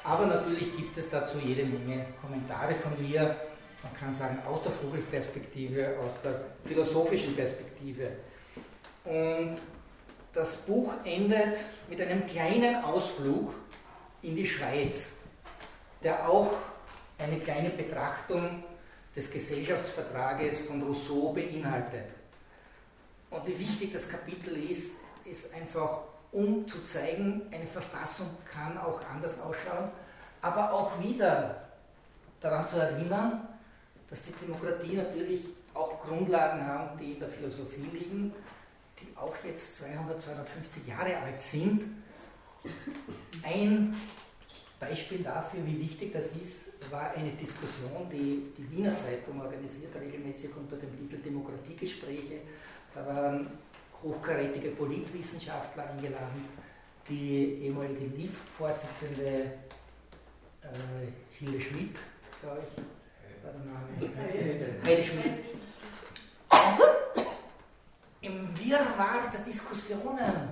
aber 0.05 0.27
natürlich 0.27 0.75
gibt 0.77 0.97
es 0.97 1.09
dazu 1.09 1.39
jede 1.39 1.65
Menge 1.65 2.05
Kommentare 2.21 2.75
von 2.75 2.91
mir. 3.01 3.35
Man 3.83 3.97
kann 3.99 4.13
sagen, 4.13 4.39
aus 4.47 4.61
der 4.61 4.71
Vogelperspektive, 4.71 5.95
aus 5.99 6.11
der 6.23 6.41
philosophischen 6.63 7.35
Perspektive. 7.35 8.11
Und 9.03 9.57
das 10.33 10.55
Buch 10.57 10.93
endet 11.03 11.57
mit 11.89 11.99
einem 12.01 12.25
kleinen 12.27 12.83
Ausflug 12.83 13.53
in 14.21 14.35
die 14.35 14.45
Schweiz, 14.45 15.09
der 16.03 16.27
auch 16.27 16.51
eine 17.17 17.39
kleine 17.39 17.69
Betrachtung 17.69 18.63
des 19.15 19.31
Gesellschaftsvertrages 19.31 20.61
von 20.61 20.81
Rousseau 20.81 21.31
beinhaltet. 21.33 22.09
Und 23.29 23.47
wie 23.47 23.57
wichtig 23.57 23.93
das 23.93 24.07
Kapitel 24.07 24.55
ist, 24.69 24.91
ist 25.23 25.53
einfach, 25.53 26.01
um 26.35 26.67
zu 26.67 26.83
zeigen, 26.83 27.43
eine 27.49 27.65
Verfassung 27.65 28.27
kann 28.51 28.77
auch 28.77 28.99
anders 29.09 29.39
ausschauen, 29.39 29.89
aber 30.41 30.73
auch 30.73 31.01
wieder 31.01 31.63
daran 32.41 32.67
zu 32.67 32.77
erinnern, 32.77 33.47
dass 34.09 34.21
die 34.21 34.33
Demokratie 34.33 34.97
natürlich 34.97 35.45
auch 35.73 35.99
Grundlagen 36.01 36.67
haben, 36.67 36.99
die 36.99 37.13
in 37.13 37.19
der 37.19 37.29
Philosophie 37.29 37.87
liegen, 37.91 38.33
die 38.99 39.17
auch 39.17 39.33
jetzt 39.45 39.77
200, 39.77 40.21
250 40.21 40.85
Jahre 40.85 41.17
alt 41.17 41.41
sind. 41.41 41.85
Ein 43.43 43.95
Beispiel 44.77 45.23
dafür, 45.23 45.65
wie 45.65 45.79
wichtig 45.79 46.11
das 46.11 46.27
ist, 46.33 46.65
war 46.91 47.11
eine 47.11 47.31
Diskussion, 47.31 48.09
die 48.11 48.51
die 48.57 48.71
Wiener 48.71 48.95
Zeitung 48.95 49.39
organisiert, 49.39 49.95
regelmäßig 49.95 50.49
unter 50.55 50.75
dem 50.75 50.97
Titel 50.97 51.21
Demokratiegespräche. 51.23 52.41
Da 52.93 53.05
waren 53.07 53.47
hochkarätige 54.05 54.69
Politwissenschaftler 54.69 55.89
eingeladen, 55.89 56.47
die 57.09 57.63
ehemalige 57.63 58.05
LIF-Vorsitzende 58.05 59.27
äh, 60.61 60.67
Hilde 61.31 61.59
Schmidt, 61.59 61.97
glaube 62.41 62.61
ich, 62.63 63.43
war 63.43 63.51
der 63.51 63.61
Name. 63.61 64.15
Heide, 64.17 64.75
Heide 64.85 65.03
Schmidt. 65.03 65.33
Im 68.21 68.57
Wirrwarr 68.57 69.29
der 69.31 69.41
Diskussionen 69.41 70.49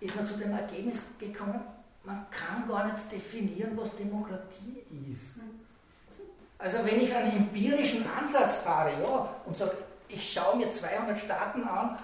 ist 0.00 0.16
man 0.16 0.26
zu 0.26 0.34
dem 0.34 0.52
Ergebnis 0.52 1.02
gekommen, 1.18 1.60
man 2.04 2.26
kann 2.30 2.66
gar 2.66 2.90
nicht 2.90 3.12
definieren, 3.12 3.76
was 3.76 3.94
Demokratie 3.94 4.82
ist. 5.12 5.36
Also 6.58 6.78
wenn 6.84 7.00
ich 7.00 7.14
einen 7.14 7.36
empirischen 7.36 8.04
Ansatz 8.08 8.56
fahre, 8.56 8.90
ja, 9.02 9.36
und 9.44 9.56
sage, 9.56 9.76
ich 10.08 10.32
schaue 10.32 10.56
mir 10.56 10.70
200 10.70 11.18
Staaten 11.18 11.62
an, 11.64 11.98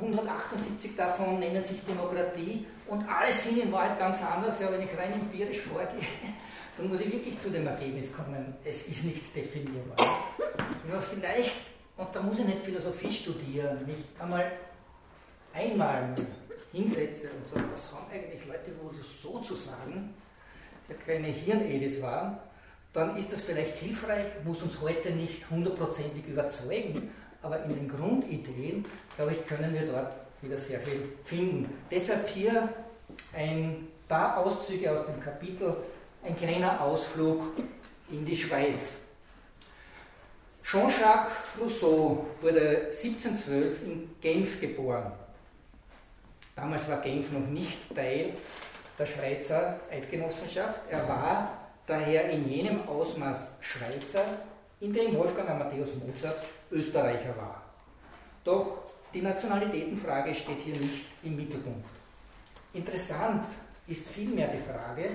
178 0.00 0.96
davon 0.96 1.38
nennen 1.38 1.64
sich 1.64 1.82
Demokratie 1.84 2.66
und 2.86 3.08
alle 3.08 3.32
sind 3.32 3.58
in 3.62 3.72
Wahrheit 3.72 3.98
ganz 3.98 4.22
anders, 4.22 4.60
ja, 4.60 4.70
wenn 4.70 4.82
ich 4.82 4.96
rein 4.96 5.12
empirisch 5.12 5.60
vorgehe, 5.60 6.06
dann 6.76 6.88
muss 6.88 7.00
ich 7.00 7.10
wirklich 7.10 7.40
zu 7.40 7.50
dem 7.50 7.66
Ergebnis 7.66 8.12
kommen, 8.12 8.54
es 8.64 8.86
ist 8.86 9.04
nicht 9.04 9.34
definierbar. 9.34 9.96
Ja, 10.90 11.00
vielleicht, 11.00 11.56
und 11.96 12.08
da 12.12 12.20
muss 12.20 12.38
ich 12.38 12.46
nicht 12.46 12.58
Philosophie 12.58 13.10
studieren, 13.10 13.86
mich 13.86 14.04
einmal 14.18 14.52
einmal 15.56 16.14
hinsetze 16.72 17.30
und 17.30 17.48
sage, 17.48 17.64
was 17.72 17.90
haben 17.92 18.06
eigentlich 18.12 18.46
Leute 18.46 18.70
wohl 18.82 18.92
so 18.94 19.38
zu 19.40 19.56
sagen, 19.56 20.14
ja 20.88 20.94
keine 21.06 21.28
Hirnedis 21.28 22.02
waren, 22.02 22.38
dann 22.92 23.16
ist 23.16 23.32
das 23.32 23.42
vielleicht 23.42 23.76
hilfreich, 23.78 24.26
muss 24.44 24.62
uns 24.62 24.80
heute 24.80 25.10
nicht 25.10 25.48
hundertprozentig 25.50 26.26
überzeugen, 26.26 27.10
aber 27.46 27.62
in 27.64 27.76
den 27.76 27.88
Grundideen, 27.88 28.84
glaube 29.16 29.32
ich, 29.32 29.46
können 29.46 29.72
wir 29.72 29.86
dort 29.86 30.12
wieder 30.42 30.58
sehr 30.58 30.80
viel 30.80 31.12
finden. 31.24 31.72
Deshalb 31.90 32.28
hier 32.28 32.68
ein 33.32 33.86
paar 34.08 34.38
Auszüge 34.38 34.90
aus 34.90 35.06
dem 35.06 35.20
Kapitel, 35.20 35.76
ein 36.24 36.36
kleiner 36.36 36.80
Ausflug 36.80 37.42
in 38.10 38.24
die 38.24 38.36
Schweiz. 38.36 38.94
Jean-Jacques 40.64 41.32
Rousseau 41.60 42.26
wurde 42.40 42.86
1712 42.86 43.82
in 43.84 44.10
Genf 44.20 44.60
geboren. 44.60 45.12
Damals 46.56 46.88
war 46.88 47.00
Genf 47.00 47.30
noch 47.30 47.46
nicht 47.46 47.94
Teil 47.94 48.32
der 48.98 49.06
Schweizer 49.06 49.78
Eidgenossenschaft. 49.90 50.80
Er 50.90 51.06
war 51.06 51.60
daher 51.86 52.30
in 52.30 52.48
jenem 52.48 52.88
Ausmaß 52.88 53.50
Schweizer, 53.60 54.24
in 54.80 54.92
dem 54.92 55.16
Wolfgang 55.16 55.48
Amadeus 55.48 55.94
Mozart 55.94 56.44
Österreicher 56.70 57.36
war. 57.36 57.62
Doch 58.44 58.78
die 59.14 59.22
Nationalitätenfrage 59.22 60.34
steht 60.34 60.60
hier 60.60 60.76
nicht 60.76 61.06
im 61.22 61.36
Mittelpunkt. 61.36 61.88
Interessant 62.74 63.46
ist 63.86 64.06
vielmehr 64.08 64.48
die 64.48 64.62
Frage, 64.62 65.08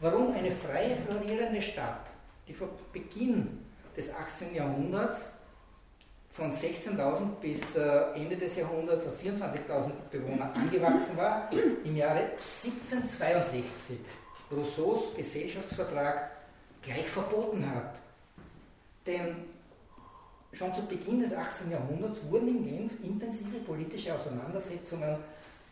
warum 0.00 0.32
eine 0.32 0.50
freie, 0.50 0.96
florierende 0.96 1.62
Stadt, 1.62 2.06
die 2.48 2.54
vor 2.54 2.68
Beginn 2.92 3.64
des 3.96 4.12
18. 4.12 4.54
Jahrhunderts 4.54 5.30
von 6.32 6.52
16.000 6.52 7.40
bis 7.40 7.76
äh, 7.76 8.12
Ende 8.14 8.36
des 8.36 8.56
Jahrhunderts 8.56 9.06
auf 9.06 9.14
24.000 9.22 9.90
Bewohner 10.10 10.52
angewachsen 10.54 11.16
war, 11.16 11.48
im 11.52 11.96
Jahre 11.96 12.32
1762 12.64 13.98
Rousseaus 14.50 15.14
Gesellschaftsvertrag 15.16 16.30
gleich 16.82 17.06
verboten 17.08 17.66
hat. 17.74 17.94
Denn 19.06 19.36
schon 20.52 20.74
zu 20.74 20.82
Beginn 20.86 21.20
des 21.20 21.32
18. 21.32 21.70
Jahrhunderts 21.70 22.18
wurden 22.28 22.48
in 22.48 22.64
Genf 22.64 22.92
intensive 23.02 23.58
politische 23.58 24.14
Auseinandersetzungen 24.14 25.16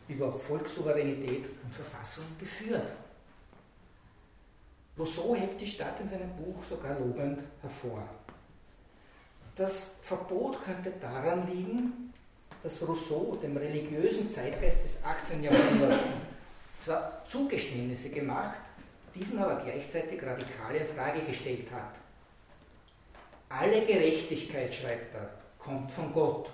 über 0.09 0.33
Volkssouveränität 0.33 1.47
und 1.63 1.75
Verfassung 1.75 2.25
geführt. 2.39 2.93
Rousseau 4.99 5.35
hebt 5.35 5.61
die 5.61 5.67
Stadt 5.67 5.99
in 6.01 6.09
seinem 6.09 6.31
Buch 6.37 6.63
sogar 6.69 6.99
lobend 7.01 7.41
hervor. 7.63 8.09
Das 9.57 9.93
Verbot 10.03 10.63
könnte 10.65 10.93
daran 11.01 11.49
liegen, 11.51 12.13
dass 12.63 12.87
Rousseau 12.87 13.37
dem 13.43 13.57
religiösen 13.57 14.31
Zeitgeist 14.31 14.85
des 14.85 15.05
18. 15.05 15.43
Jahrhunderts 15.43 16.03
zwar 16.81 17.25
Zugeständnisse 17.29 18.11
gemacht, 18.11 18.59
diesen 19.15 19.39
aber 19.39 19.57
gleichzeitig 19.57 20.23
radikal 20.23 20.75
in 20.75 20.87
Frage 20.87 21.23
gestellt 21.23 21.71
hat. 21.73 22.04
Alle 23.57 23.85
Gerechtigkeit, 23.87 24.75
schreibt 24.75 25.15
er, 25.15 25.31
kommt 25.59 25.91
von 25.91 26.13
Gott. 26.13 26.51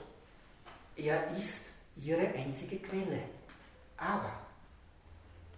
Er 0.96 1.30
ist 1.36 1.62
ihre 1.96 2.28
einzige 2.34 2.76
Quelle. 2.76 3.20
Aber 3.96 4.32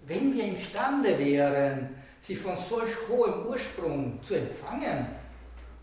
wenn 0.07 0.34
wir 0.34 0.45
imstande 0.45 1.18
wären, 1.18 1.97
sie 2.20 2.36
von 2.36 2.57
solch 2.57 2.93
hohem 3.09 3.47
Ursprung 3.47 4.20
zu 4.22 4.34
empfangen, 4.34 5.07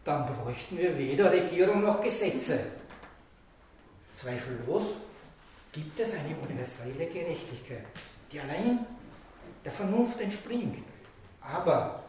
dann 0.06 0.26
bräuchten 0.26 0.78
wir 0.78 0.98
weder 0.98 1.30
Regierung 1.30 1.82
noch 1.82 2.02
Gesetze. 2.02 2.60
Zweifellos 4.14 4.84
gibt 5.74 6.00
es 6.00 6.14
eine 6.14 6.38
universelle 6.38 7.06
Gerechtigkeit, 7.06 7.86
die 8.32 8.40
allein 8.40 8.86
der 9.66 9.72
Vernunft 9.74 10.22
entspringt. 10.22 10.86
Aber 11.42 12.04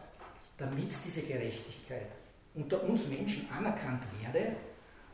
damit 0.57 0.91
diese 1.05 1.21
Gerechtigkeit 1.21 2.07
unter 2.53 2.83
uns 2.83 3.07
Menschen 3.07 3.47
anerkannt 3.51 4.03
werde, 4.21 4.55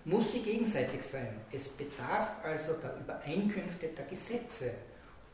muss 0.05 0.31
sie 0.31 0.39
gegenseitig 0.39 1.03
sein. 1.03 1.41
Es 1.51 1.67
bedarf 1.67 2.43
also 2.43 2.73
der 2.73 2.97
Übereinkünfte 2.97 3.88
der 3.88 4.05
Gesetze, 4.05 4.71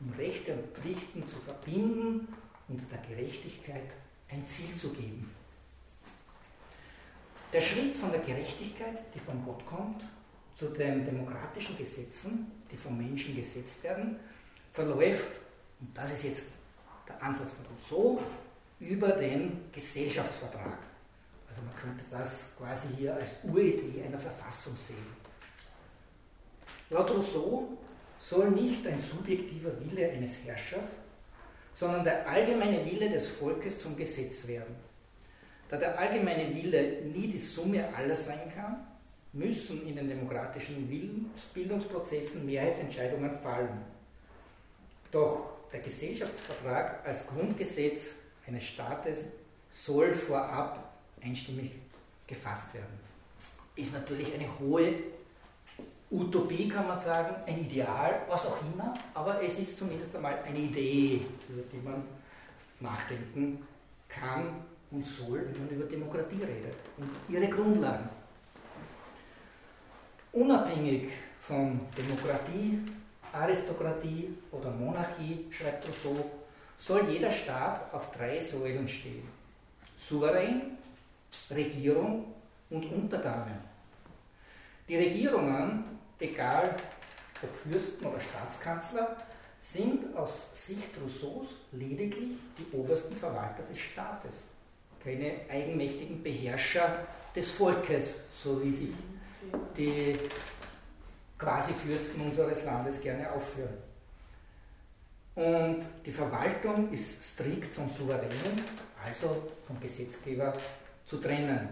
um 0.00 0.12
Rechte 0.12 0.52
und 0.52 0.66
Pflichten 0.76 1.26
zu 1.26 1.36
verbinden 1.38 2.28
und 2.68 2.82
der 2.90 2.98
Gerechtigkeit 2.98 3.90
ein 4.30 4.46
Ziel 4.46 4.74
zu 4.76 4.90
geben. 4.90 5.30
Der 7.52 7.60
Schritt 7.60 7.96
von 7.96 8.10
der 8.10 8.20
Gerechtigkeit, 8.20 8.98
die 9.14 9.20
von 9.20 9.44
Gott 9.44 9.64
kommt, 9.64 10.02
zu 10.56 10.68
den 10.68 11.04
demokratischen 11.04 11.76
Gesetzen, 11.78 12.50
die 12.70 12.76
vom 12.76 12.98
Menschen 12.98 13.36
gesetzt 13.36 13.82
werden, 13.84 14.16
verläuft, 14.72 15.40
und 15.80 15.96
das 15.96 16.12
ist 16.12 16.24
jetzt 16.24 16.46
der 17.06 17.22
Ansatz 17.22 17.52
von 17.52 17.66
Rousseau, 17.66 18.22
über 18.80 19.08
den 19.12 19.70
Gesellschaftsvertrag. 19.70 20.78
Also 21.54 21.66
man 21.66 21.76
könnte 21.76 22.04
das 22.10 22.48
quasi 22.58 22.88
hier 22.98 23.14
als 23.14 23.34
Uridee 23.44 24.02
einer 24.04 24.18
Verfassung 24.18 24.74
sehen. 24.74 25.06
Laut 26.90 27.08
Rousseau 27.10 27.78
soll 28.18 28.50
nicht 28.50 28.84
ein 28.88 28.98
subjektiver 28.98 29.70
Wille 29.80 30.10
eines 30.10 30.38
Herrschers, 30.44 30.86
sondern 31.72 32.02
der 32.02 32.28
allgemeine 32.28 32.84
Wille 32.84 33.08
des 33.08 33.28
Volkes 33.28 33.80
zum 33.80 33.96
Gesetz 33.96 34.48
werden. 34.48 34.74
Da 35.68 35.76
der 35.76 35.96
allgemeine 35.96 36.52
Wille 36.54 37.02
nie 37.02 37.28
die 37.28 37.38
Summe 37.38 37.88
aller 37.94 38.16
sein 38.16 38.52
kann, 38.52 38.86
müssen 39.32 39.86
in 39.86 39.94
den 39.94 40.08
demokratischen 40.08 40.90
Willensbildungsprozessen 40.90 42.44
Mehrheitsentscheidungen 42.44 43.38
fallen. 43.38 43.80
Doch 45.12 45.68
der 45.72 45.80
Gesellschaftsvertrag 45.80 47.06
als 47.06 47.28
Grundgesetz 47.28 48.14
eines 48.44 48.64
Staates 48.64 49.26
soll 49.70 50.12
vorab 50.12 50.93
einstimmig 51.24 51.72
gefasst 52.26 52.74
werden. 52.74 53.00
Ist 53.76 53.92
natürlich 53.92 54.32
eine 54.34 54.46
hohe 54.58 54.94
Utopie, 56.10 56.68
kann 56.68 56.86
man 56.86 56.98
sagen, 56.98 57.34
ein 57.46 57.60
Ideal, 57.60 58.22
was 58.28 58.46
auch 58.46 58.58
immer, 58.72 58.94
aber 59.14 59.42
es 59.42 59.58
ist 59.58 59.78
zumindest 59.78 60.14
einmal 60.14 60.38
eine 60.46 60.58
Idee, 60.58 61.22
über 61.48 61.62
die 61.72 61.84
man 61.84 62.04
nachdenken 62.80 63.66
kann 64.08 64.64
und 64.90 65.04
soll, 65.04 65.48
wenn 65.50 65.66
man 65.66 65.74
über 65.74 65.86
Demokratie 65.86 66.42
redet 66.42 66.76
und 66.98 67.10
ihre 67.28 67.48
Grundlagen. 67.48 68.08
Unabhängig 70.32 71.10
von 71.40 71.80
Demokratie, 71.96 72.78
Aristokratie 73.32 74.34
oder 74.52 74.70
Monarchie, 74.70 75.46
schreibt 75.50 75.86
Rousseau, 75.88 76.30
soll 76.78 77.08
jeder 77.10 77.30
Staat 77.30 77.92
auf 77.92 78.12
drei 78.12 78.40
Säulen 78.40 78.86
stehen. 78.86 79.26
Souverän, 79.98 80.76
Regierung 81.54 82.34
und 82.70 82.84
Untertanen. 82.92 83.58
Die 84.88 84.96
Regierungen, 84.96 85.98
egal 86.18 86.76
ob 87.42 87.54
Fürsten 87.54 88.06
oder 88.06 88.20
Staatskanzler, 88.20 89.16
sind 89.58 90.14
aus 90.14 90.46
Sicht 90.52 90.90
Rousseaus 91.02 91.46
lediglich 91.72 92.32
die 92.58 92.76
obersten 92.76 93.16
Verwalter 93.16 93.62
des 93.62 93.78
Staates, 93.78 94.44
keine 95.02 95.40
eigenmächtigen 95.48 96.22
Beherrscher 96.22 97.06
des 97.34 97.50
Volkes, 97.50 98.24
so 98.42 98.62
wie 98.62 98.72
sich 98.72 98.90
die 99.76 100.16
Quasi-Fürsten 101.38 102.20
unseres 102.20 102.64
Landes 102.64 103.00
gerne 103.00 103.30
aufführen. 103.32 103.78
Und 105.34 105.80
die 106.06 106.12
Verwaltung 106.12 106.92
ist 106.92 107.24
strikt 107.24 107.74
vom 107.74 107.90
Souveränen, 107.96 108.62
also 109.04 109.50
vom 109.66 109.80
Gesetzgeber, 109.80 110.54
zu 111.06 111.18
trennen. 111.18 111.68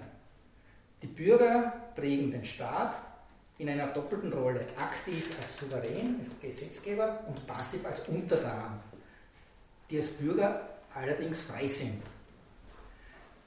Die 1.02 1.06
Bürger 1.06 1.72
prägen 1.94 2.30
den 2.30 2.44
Staat 2.44 2.96
in 3.58 3.68
einer 3.68 3.88
doppelten 3.88 4.32
Rolle, 4.32 4.60
aktiv 4.76 5.30
als 5.40 5.58
Souverän, 5.58 6.16
als 6.18 6.30
Gesetzgeber 6.40 7.20
und 7.28 7.46
passiv 7.46 7.84
als 7.86 8.00
Untertan, 8.08 8.80
die 9.90 9.98
als 9.98 10.08
Bürger 10.08 10.68
allerdings 10.94 11.42
frei 11.42 11.66
sind. 11.66 12.02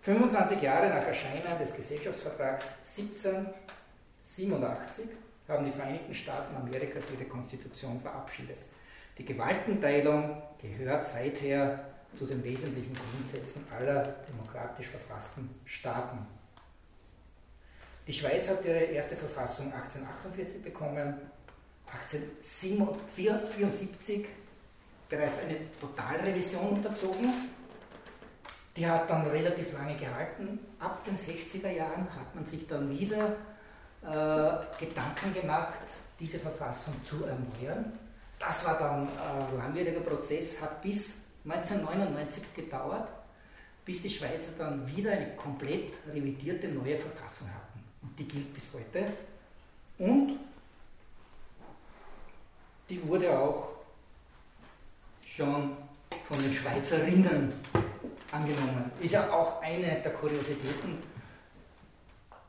25 0.02 0.62
Jahre 0.62 0.90
nach 0.90 1.08
Erscheinen 1.08 1.58
des 1.60 1.74
Gesellschaftsvertrags 1.74 2.66
1787 2.98 5.06
haben 5.48 5.66
die 5.66 5.72
Vereinigten 5.72 6.14
Staaten 6.14 6.56
Amerikas 6.56 7.06
ihre 7.14 7.26
Konstitution 7.26 8.00
verabschiedet. 8.00 8.58
Die 9.18 9.26
Gewaltenteilung 9.26 10.42
gehört 10.62 11.06
seither 11.06 11.95
zu 12.18 12.26
den 12.26 12.44
wesentlichen 12.44 12.96
Grundsätzen 12.96 13.64
aller 13.76 14.16
demokratisch 14.28 14.88
verfassten 14.88 15.50
Staaten. 15.66 16.26
Die 18.08 18.14
Schweiz 18.14 18.48
hat 18.50 18.64
ihre 18.64 18.78
erste 18.78 19.16
Verfassung 19.16 19.74
1848 19.74 20.62
bekommen, 20.62 21.16
1874 21.88 24.28
bereits 25.10 25.40
eine 25.40 25.58
Totalrevision 25.80 26.70
unterzogen. 26.70 27.34
Die 28.76 28.88
hat 28.88 29.10
dann 29.10 29.26
relativ 29.28 29.74
lange 29.74 29.96
gehalten. 29.96 30.60
Ab 30.80 31.04
den 31.06 31.18
60er 31.18 31.72
Jahren 31.72 32.08
hat 32.14 32.36
man 32.36 32.46
sich 32.46 32.68
dann 32.68 32.88
wieder 32.90 33.38
äh, 34.04 34.52
Gedanken 34.80 35.34
gemacht, 35.34 35.80
diese 36.20 36.38
Verfassung 36.40 36.94
zu 37.04 37.24
erneuern. 37.24 37.94
Das 38.38 38.66
war 38.66 38.78
dann 38.78 39.08
ein 39.08 39.58
langwieriger 39.58 40.02
Prozess, 40.02 40.62
hat 40.62 40.82
bis 40.82 41.14
1999 41.46 42.44
gedauert, 42.56 43.08
bis 43.86 44.02
die 44.02 44.10
Schweizer 44.10 44.52
dann 44.58 44.86
wieder 44.88 45.12
eine 45.12 45.36
komplett 45.36 45.94
revidierte 46.12 46.68
neue 46.70 46.98
Verfassung 46.98 47.48
hatten. 47.48 47.84
Und 48.02 48.18
die 48.18 48.28
gilt 48.28 48.54
bis 48.54 48.64
heute. 48.74 49.06
Und 50.00 50.40
die 52.90 53.08
wurde 53.08 53.38
auch 53.38 53.70
schon 55.26 55.78
von 56.28 56.40
den 56.40 56.54
Schweizerinnen 56.54 57.54
angenommen. 58.32 58.92
Ist 59.00 59.14
ja 59.14 59.32
auch 59.32 59.62
eine 59.62 60.02
der 60.02 60.14
Kuriositäten 60.14 60.98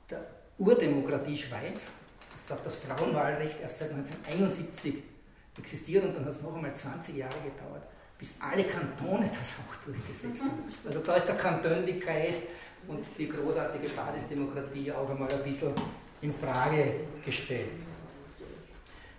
der 0.08 0.24
Urdemokratie 0.58 1.36
Schweiz, 1.36 1.88
dass 2.32 2.46
dort 2.48 2.64
das 2.64 2.76
Frauenwahlrecht 2.76 3.60
erst 3.60 3.78
seit 3.78 3.90
1971 3.90 5.02
existiert 5.58 6.04
und 6.04 6.14
dann 6.14 6.24
hat 6.24 6.32
es 6.32 6.42
noch 6.42 6.54
einmal 6.54 6.74
20 6.74 7.16
Jahre 7.16 7.34
gedauert, 7.44 7.82
bis 8.18 8.34
alle 8.40 8.64
Kantone 8.64 9.28
das 9.28 9.54
auch 9.60 9.84
durchgesetzt 9.84 10.42
haben. 10.42 10.64
Also 10.86 11.00
da 11.00 11.16
ist 11.16 11.28
der 11.28 11.36
Kantonlikreis 11.36 12.36
und 12.88 13.04
die 13.18 13.28
großartige 13.28 13.88
Basisdemokratie 13.88 14.92
auch 14.92 15.10
einmal 15.10 15.32
ein 15.32 15.42
bisschen 15.42 15.72
in 16.22 16.32
Frage 16.34 16.94
gestellt. 17.24 17.68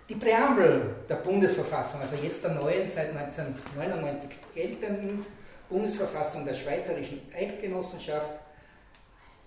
Die 0.10 0.16
Präambel 0.16 0.96
der 1.10 1.16
Bundesverfassung, 1.16 2.00
also 2.00 2.16
jetzt 2.16 2.44
der 2.44 2.52
neuen, 2.52 2.88
seit 2.88 3.16
1999 3.16 4.30
geltenden 4.56 5.26
Bundesverfassung 5.70 6.46
der 6.46 6.54
Schweizerischen 6.54 7.22
Eidgenossenschaft, 7.36 8.32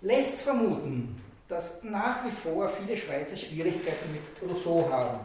lässt 0.03 0.41
vermuten, 0.41 1.21
dass 1.49 1.83
nach 1.83 2.25
wie 2.25 2.31
vor 2.31 2.69
viele 2.69 2.97
Schweizer 2.97 3.37
Schwierigkeiten 3.37 4.13
mit 4.13 4.51
Rousseau 4.51 4.89
haben. 4.91 5.21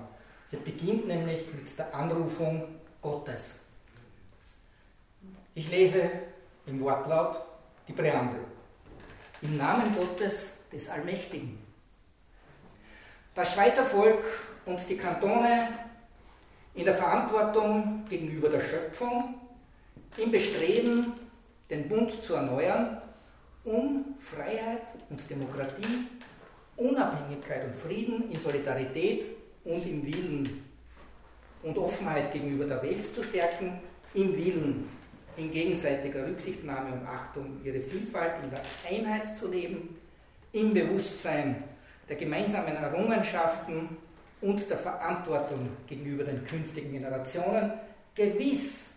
Sie 0.50 0.58
beginnt 0.58 1.08
nämlich 1.08 1.42
mit 1.54 1.78
der 1.78 1.94
Anrufung 1.94 2.64
Gottes. 3.02 3.56
Ich 5.58 5.72
lese 5.72 6.12
im 6.66 6.82
Wortlaut 6.82 7.38
die 7.88 7.94
Präambel. 7.94 8.42
Im 9.42 9.56
Namen 9.56 9.96
Gottes 9.96 10.56
des 10.70 10.90
Allmächtigen. 10.90 11.58
Das 13.34 13.54
Schweizer 13.54 13.86
Volk 13.86 14.22
und 14.66 14.82
die 14.90 14.98
Kantone 14.98 15.70
in 16.74 16.84
der 16.84 16.96
Verantwortung 16.96 18.04
gegenüber 18.10 18.50
der 18.50 18.60
Schöpfung, 18.60 19.36
im 20.18 20.30
Bestreben, 20.30 21.14
den 21.70 21.88
Bund 21.88 22.22
zu 22.22 22.34
erneuern, 22.34 23.02
um 23.64 24.16
Freiheit 24.20 24.82
und 25.10 25.30
Demokratie, 25.30 26.08
Unabhängigkeit 26.76 27.64
und 27.64 27.76
Frieden 27.76 28.30
in 28.30 28.40
Solidarität 28.42 29.24
und 29.64 29.88
im 29.88 30.06
Willen 30.06 30.66
und 31.64 31.78
Offenheit 31.78 32.34
gegenüber 32.34 32.66
der 32.66 32.84
Welt 32.84 33.06
zu 33.06 33.24
stärken, 33.24 33.80
im 34.14 34.36
Willen 34.36 34.90
in 35.38 35.52
gegenseitiger 35.52 36.28
Rücksichtnahme 36.28 36.94
und 36.94 37.08
Achtung 37.08 37.60
ihre 37.64 37.82
Vielfalt 37.82 38.44
in 38.44 38.50
der 38.50 38.62
Einheit 38.90 39.38
zu 39.38 39.48
leben, 39.48 39.98
im 40.52 40.74
Bewusstsein 40.74 41.64
der 42.08 42.16
gemeinsamen 42.16 42.76
Errungenschaften 42.76 43.98
und 44.42 44.70
der 44.70 44.78
Verantwortung 44.78 45.70
gegenüber 45.88 46.24
den 46.24 46.46
künftigen 46.46 46.92
Generationen, 46.92 47.74
gewiss, 48.14 48.88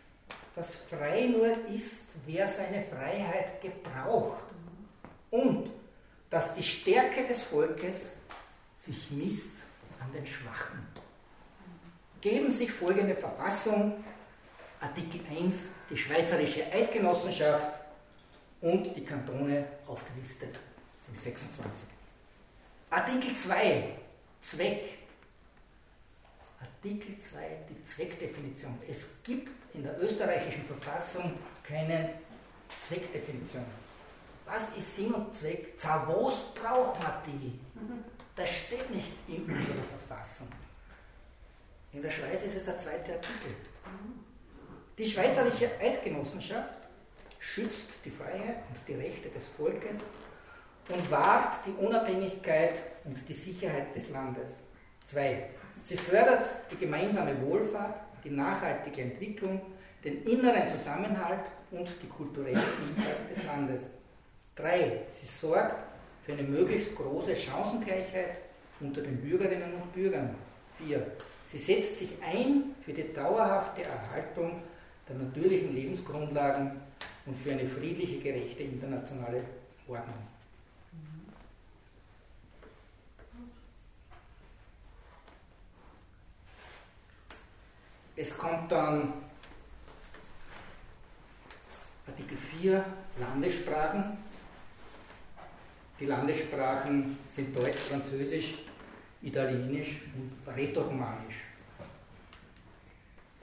dass 0.55 0.76
frei 0.76 1.26
nur 1.26 1.49
ist, 1.72 2.07
wer 2.26 2.47
seine 2.47 2.84
Freiheit 2.84 3.61
gebraucht 3.61 4.45
und 5.30 5.70
dass 6.30 6.55
die 6.55 6.62
Stärke 6.62 7.24
des 7.26 7.43
Volkes 7.43 8.11
sich 8.76 9.11
misst 9.11 9.53
an 10.01 10.12
den 10.12 10.26
Schwachen. 10.26 10.86
Geben 12.20 12.53
sich 12.53 12.70
folgende 12.70 13.14
Verfassung, 13.14 14.05
Artikel 14.81 15.20
1, 15.31 15.55
die 15.91 15.97
Schweizerische 15.97 16.70
Eidgenossenschaft 16.72 17.72
und 18.61 18.95
die 18.97 19.05
Kantone 19.05 19.66
aufgelistet, 19.87 20.59
sind 21.07 21.18
26. 21.18 21.89
Artikel 22.91 23.35
2, 23.35 23.97
Zweck. 24.41 24.99
Artikel 26.61 27.18
2, 27.18 27.39
die 27.68 27.85
Zweckdefinition. 27.85 28.79
Es 28.89 29.09
gibt 29.24 29.51
in 29.74 29.83
der 29.83 30.01
österreichischen 30.01 30.64
Verfassung 30.64 31.39
keine 31.64 32.14
Zweckdefinition. 32.79 33.64
was 34.49 34.62
ist 34.76 34.97
Sinn 34.97 35.12
und 35.12 35.35
Zweck? 35.35 35.79
Za 35.79 36.07
was 36.09 36.55
braucht 36.55 37.03
man 37.03 37.12
die? 37.26 37.59
Das 38.35 38.49
steht 38.49 38.91
nicht 38.91 39.12
in 39.26 39.45
unserer 39.45 39.83
Verfassung. 39.83 40.49
In 41.93 42.03
der 42.03 42.11
Schweiz 42.11 42.43
ist 42.43 42.57
es 42.57 42.64
der 42.64 42.79
zweite 42.79 43.14
Artikel. 43.14 43.55
Die 44.99 45.07
Schweizerische 45.07 45.70
Eidgenossenschaft 45.80 46.74
schützt 47.38 47.90
die 48.05 48.11
Freiheit 48.11 48.64
und 48.68 48.88
die 48.88 48.94
Rechte 48.94 49.28
des 49.28 49.46
Volkes 49.46 50.01
und 50.88 51.09
wahrt 51.09 51.55
die 51.64 51.84
Unabhängigkeit 51.84 52.74
und 53.05 53.16
die 53.28 53.32
Sicherheit 53.32 53.94
des 53.94 54.11
Landes. 54.11 54.49
Zwei. 55.07 55.51
Sie 55.84 55.96
fördert 55.96 56.46
die 56.72 56.76
gemeinsame 56.76 57.40
Wohlfahrt, 57.42 57.94
die 58.24 58.30
nachhaltige 58.30 59.03
Entwicklung, 59.03 59.61
den 60.05 60.24
inneren 60.24 60.66
Zusammenhalt 60.68 61.44
und 61.70 61.88
die 62.03 62.09
kulturelle 62.09 62.59
Vielfalt 62.59 63.30
des 63.30 63.44
Landes. 63.44 63.82
Drei. 64.57 65.03
Sie 65.12 65.26
sorgt 65.26 65.76
für 66.26 66.32
eine 66.32 66.42
möglichst 66.42 66.96
große 66.96 67.36
Chancengleichheit 67.36 68.38
unter 68.80 69.03
den 69.03 69.20
Bürgerinnen 69.20 69.74
und 69.74 69.94
Bürgern. 69.94 70.34
Vier. 70.76 71.07
Sie 71.46 71.59
setzt 71.59 72.01
sich 72.01 72.11
ein 72.20 72.74
für 72.84 72.92
die 72.92 73.12
dauerhafte 73.12 73.84
Erhaltung 73.84 74.61
der 75.09 75.16
natürlichen 75.16 75.74
Lebensgrundlagen 75.74 76.72
und 77.26 77.36
für 77.36 77.52
eine 77.52 77.66
friedliche, 77.68 78.20
gerechte 78.20 78.62
internationale 78.62 79.42
Ordnung. 79.86 80.14
Es 88.16 88.36
kommt 88.36 88.72
dann 88.72 89.12
Artikel 92.09 92.36
4, 92.36 92.84
Landessprachen. 93.20 94.18
Die 96.00 96.06
Landessprachen 96.06 97.18
sind 97.28 97.54
Deutsch, 97.54 97.78
Französisch, 97.78 98.54
Italienisch 99.22 100.00
und 100.16 100.52
Rätoromanisch. 100.52 101.47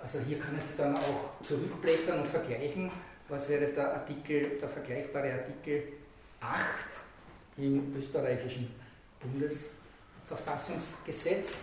Also 0.06 0.20
hier 0.20 0.38
kann 0.38 0.60
ich 0.64 0.76
dann 0.78 0.96
auch 0.96 1.32
zurückblättern 1.44 2.20
und 2.20 2.28
vergleichen. 2.28 2.92
Was 3.28 3.50
wäre 3.50 3.70
der 3.70 3.92
Artikel, 3.92 4.60
der 4.62 4.70
vergleichbare 4.70 5.34
Artikel 5.34 5.94
8 6.42 6.62
im 7.58 7.92
österreichischen 7.98 8.72
Bundesverfassungsgesetz? 9.20 11.54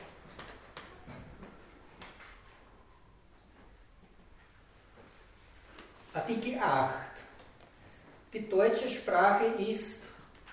Artikel 6.12 6.59
8. 6.59 6.95
Die 8.34 8.51
deutsche 8.51 8.90
Sprache 8.90 9.45
ist, 9.62 10.01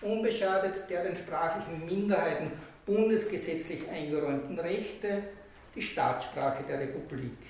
unbeschadet 0.01 0.87
der 0.91 1.05
den 1.05 1.15
sprachlichen 1.15 1.87
Minderheiten 1.87 2.51
bundesgesetzlich 2.85 3.89
eingeräumten 3.89 4.59
Rechte, 4.59 5.23
die 5.73 5.81
Staatssprache 5.81 6.61
der 6.65 6.81
Republik. 6.81 7.48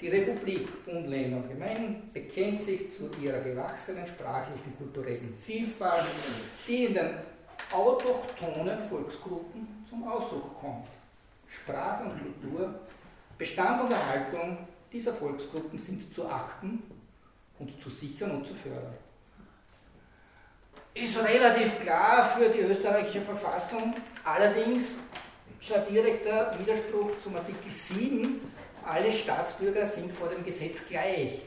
Die 0.00 0.08
Republik 0.08 0.84
Bund, 0.84 1.08
Länder 1.08 1.38
und 1.38 1.48
Gemeinden 1.48 2.10
bekennt 2.12 2.62
sich 2.62 2.96
zu 2.96 3.10
ihrer 3.20 3.40
gewachsenen 3.40 4.06
sprachlichen 4.06 4.76
kulturellen 4.76 5.36
Vielfalt, 5.40 6.04
die 6.66 6.84
in 6.86 6.94
den 6.94 7.10
autochthonen 7.72 8.78
Volksgruppen 8.88 9.84
zum 9.88 10.06
Ausdruck 10.08 10.60
kommt. 10.60 10.86
Sprache 11.48 12.04
und 12.04 12.20
Kultur, 12.20 12.74
Bestand 13.36 13.82
und 13.82 13.92
Erhaltung 13.92 14.58
dieser 14.92 15.14
Volksgruppen 15.14 15.78
sind 15.78 16.14
zu 16.14 16.26
achten 16.28 16.82
und 17.58 17.82
zu 17.82 17.90
sichern 17.90 18.30
und 18.32 18.46
zu 18.46 18.54
fördern. 18.54 18.94
Ist 20.94 21.22
relativ 21.22 21.80
klar 21.80 22.24
für 22.26 22.48
die 22.48 22.60
österreichische 22.60 23.20
Verfassung, 23.20 23.94
allerdings 24.24 24.96
schon 25.60 25.86
direkter 25.88 26.54
Widerspruch 26.58 27.10
zum 27.22 27.36
Artikel 27.36 27.70
7, 27.70 28.40
alle 28.88 29.12
Staatsbürger 29.12 29.86
sind 29.86 30.12
vor 30.12 30.28
dem 30.28 30.42
Gesetz 30.42 30.86
gleich. 30.88 31.42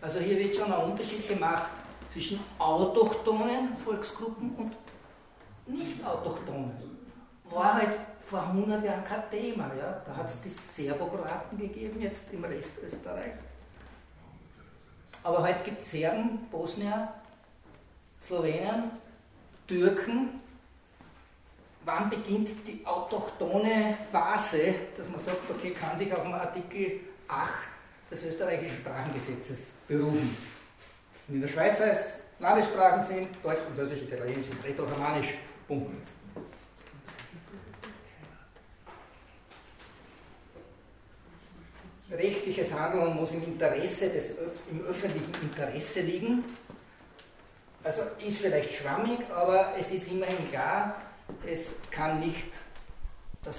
Also 0.00 0.18
hier 0.18 0.38
wird 0.38 0.54
schon 0.54 0.72
ein 0.72 0.90
Unterschied 0.90 1.26
gemacht 1.28 1.70
zwischen 2.12 2.40
autochthonen 2.58 3.76
Volksgruppen 3.78 4.54
und 4.56 4.72
nicht 5.66 6.04
autochthonen. 6.04 6.72
War 7.50 7.74
halt 7.74 7.98
vor 8.20 8.42
100 8.42 8.84
Jahren 8.84 9.04
kein 9.04 9.30
Thema. 9.30 9.70
Ja? 9.74 10.02
Da 10.06 10.16
hat 10.16 10.26
es 10.26 10.40
die 10.40 10.48
Serbokroaten 10.48 11.58
gegeben, 11.58 12.00
jetzt 12.00 12.22
im 12.32 12.44
Rest 12.44 12.74
Österreich. 12.84 13.32
Aber 15.22 15.42
heute 15.42 15.62
gibt 15.64 15.80
es 15.80 15.90
Serben, 15.90 16.46
Bosnier, 16.50 17.08
Slowenen, 18.20 18.90
Türken. 19.66 20.41
Wann 21.84 22.10
beginnt 22.10 22.50
die 22.66 22.84
autochtone 22.86 23.96
Phase, 24.12 24.74
dass 24.96 25.08
man 25.08 25.18
sagt, 25.20 25.50
okay, 25.50 25.70
kann 25.70 25.98
sich 25.98 26.12
auf 26.12 26.22
den 26.22 26.32
Artikel 26.32 27.00
8 27.26 27.48
des 28.10 28.24
österreichischen 28.24 28.76
Sprachengesetzes 28.76 29.66
berufen? 29.88 30.36
Und 31.26 31.34
in 31.34 31.40
der 31.40 31.48
Schweiz 31.48 31.80
heißt 31.80 32.20
Landessprachen 32.38 33.04
sind 33.04 33.28
Deutsch, 33.42 33.60
Französisch, 33.66 34.02
Italienisch 34.02 34.46
und 34.48 34.64
Rätoromanisch. 34.64 35.34
Punkt. 35.66 35.90
rechtliches 42.12 42.72
Handeln 42.72 43.14
muss 43.14 43.32
im 43.32 43.42
Interesse 43.42 44.10
des, 44.10 44.32
im 44.70 44.84
öffentlichen 44.84 45.32
Interesse 45.42 46.00
liegen. 46.00 46.44
Also 47.84 48.02
ist 48.24 48.38
vielleicht 48.38 48.74
schwammig, 48.74 49.18
aber 49.34 49.72
es 49.78 49.90
ist 49.90 50.08
immerhin 50.08 50.50
klar, 50.50 50.94
es 51.46 51.74
kann 51.90 52.20
nicht 52.20 52.48
das 53.42 53.56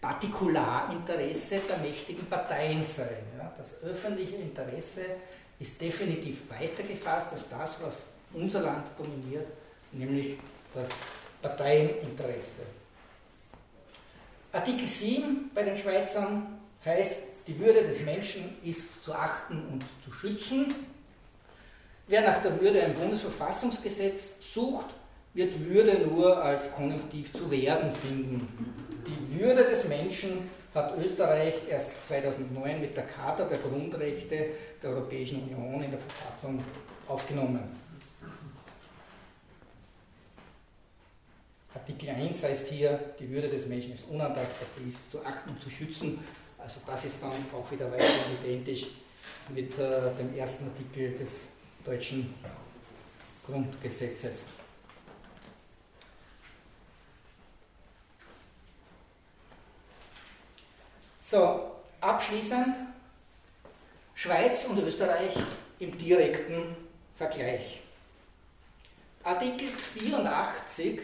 Partikularinteresse 0.00 1.60
der 1.68 1.78
mächtigen 1.78 2.26
Parteien 2.26 2.84
sein. 2.84 3.24
Ja. 3.38 3.52
Das 3.56 3.82
öffentliche 3.82 4.36
Interesse 4.36 5.06
ist 5.58 5.80
definitiv 5.80 6.42
weiter 6.50 6.82
gefasst 6.82 7.28
als 7.32 7.48
das, 7.48 7.82
was 7.82 8.02
unser 8.32 8.60
Land 8.60 8.86
dominiert, 8.98 9.46
nämlich 9.92 10.36
das 10.74 10.88
Parteieninteresse. 11.40 12.62
Artikel 14.52 14.86
7 14.86 15.50
bei 15.54 15.62
den 15.62 15.78
Schweizern 15.78 16.60
heißt, 16.84 17.22
die 17.46 17.58
Würde 17.58 17.86
des 17.86 18.00
Menschen 18.00 18.56
ist 18.62 19.02
zu 19.04 19.14
achten 19.14 19.66
und 19.66 19.84
zu 20.04 20.12
schützen. 20.12 20.74
Wer 22.06 22.22
nach 22.22 22.42
der 22.42 22.60
Würde 22.60 22.82
ein 22.82 22.94
Bundesverfassungsgesetz 22.94 24.34
sucht, 24.40 24.86
wird 25.34 25.68
Würde 25.68 26.06
nur 26.06 26.42
als 26.42 26.72
Konjunktiv 26.72 27.32
zu 27.32 27.50
werden 27.50 27.92
finden. 27.92 28.48
Die 29.06 29.38
Würde 29.40 29.64
des 29.64 29.86
Menschen 29.88 30.48
hat 30.74 30.96
Österreich 30.98 31.54
erst 31.68 32.06
2009 32.06 32.80
mit 32.80 32.96
der 32.96 33.06
Charta 33.06 33.44
der 33.44 33.58
Grundrechte 33.58 34.50
der 34.82 34.90
Europäischen 34.90 35.42
Union 35.42 35.82
in 35.82 35.90
der 35.90 36.00
Verfassung 36.00 36.58
aufgenommen. 37.06 37.60
Artikel 41.74 42.10
1 42.10 42.42
heißt 42.42 42.68
hier, 42.68 42.98
die 43.18 43.28
Würde 43.28 43.48
des 43.48 43.66
Menschen 43.66 43.94
ist 43.94 44.04
unantastbar, 44.08 44.66
sie 44.78 44.88
ist 44.88 45.10
zu 45.10 45.24
achten 45.24 45.50
und 45.50 45.60
zu 45.60 45.68
schützen. 45.68 46.20
Also 46.56 46.80
das 46.86 47.04
ist 47.04 47.16
dann 47.20 47.32
auch 47.52 47.70
wieder 47.70 47.90
weiter 47.90 48.04
identisch 48.42 48.86
mit 49.48 49.76
äh, 49.78 50.14
dem 50.16 50.34
ersten 50.36 50.66
Artikel 50.66 51.18
des 51.18 51.30
deutschen 51.84 52.32
Grundgesetzes. 53.44 54.46
So, 61.34 61.68
abschließend 62.00 62.76
Schweiz 64.14 64.66
und 64.66 64.78
Österreich 64.78 65.34
im 65.80 65.98
direkten 65.98 66.76
Vergleich. 67.16 67.80
Artikel 69.24 69.66
84 69.66 71.00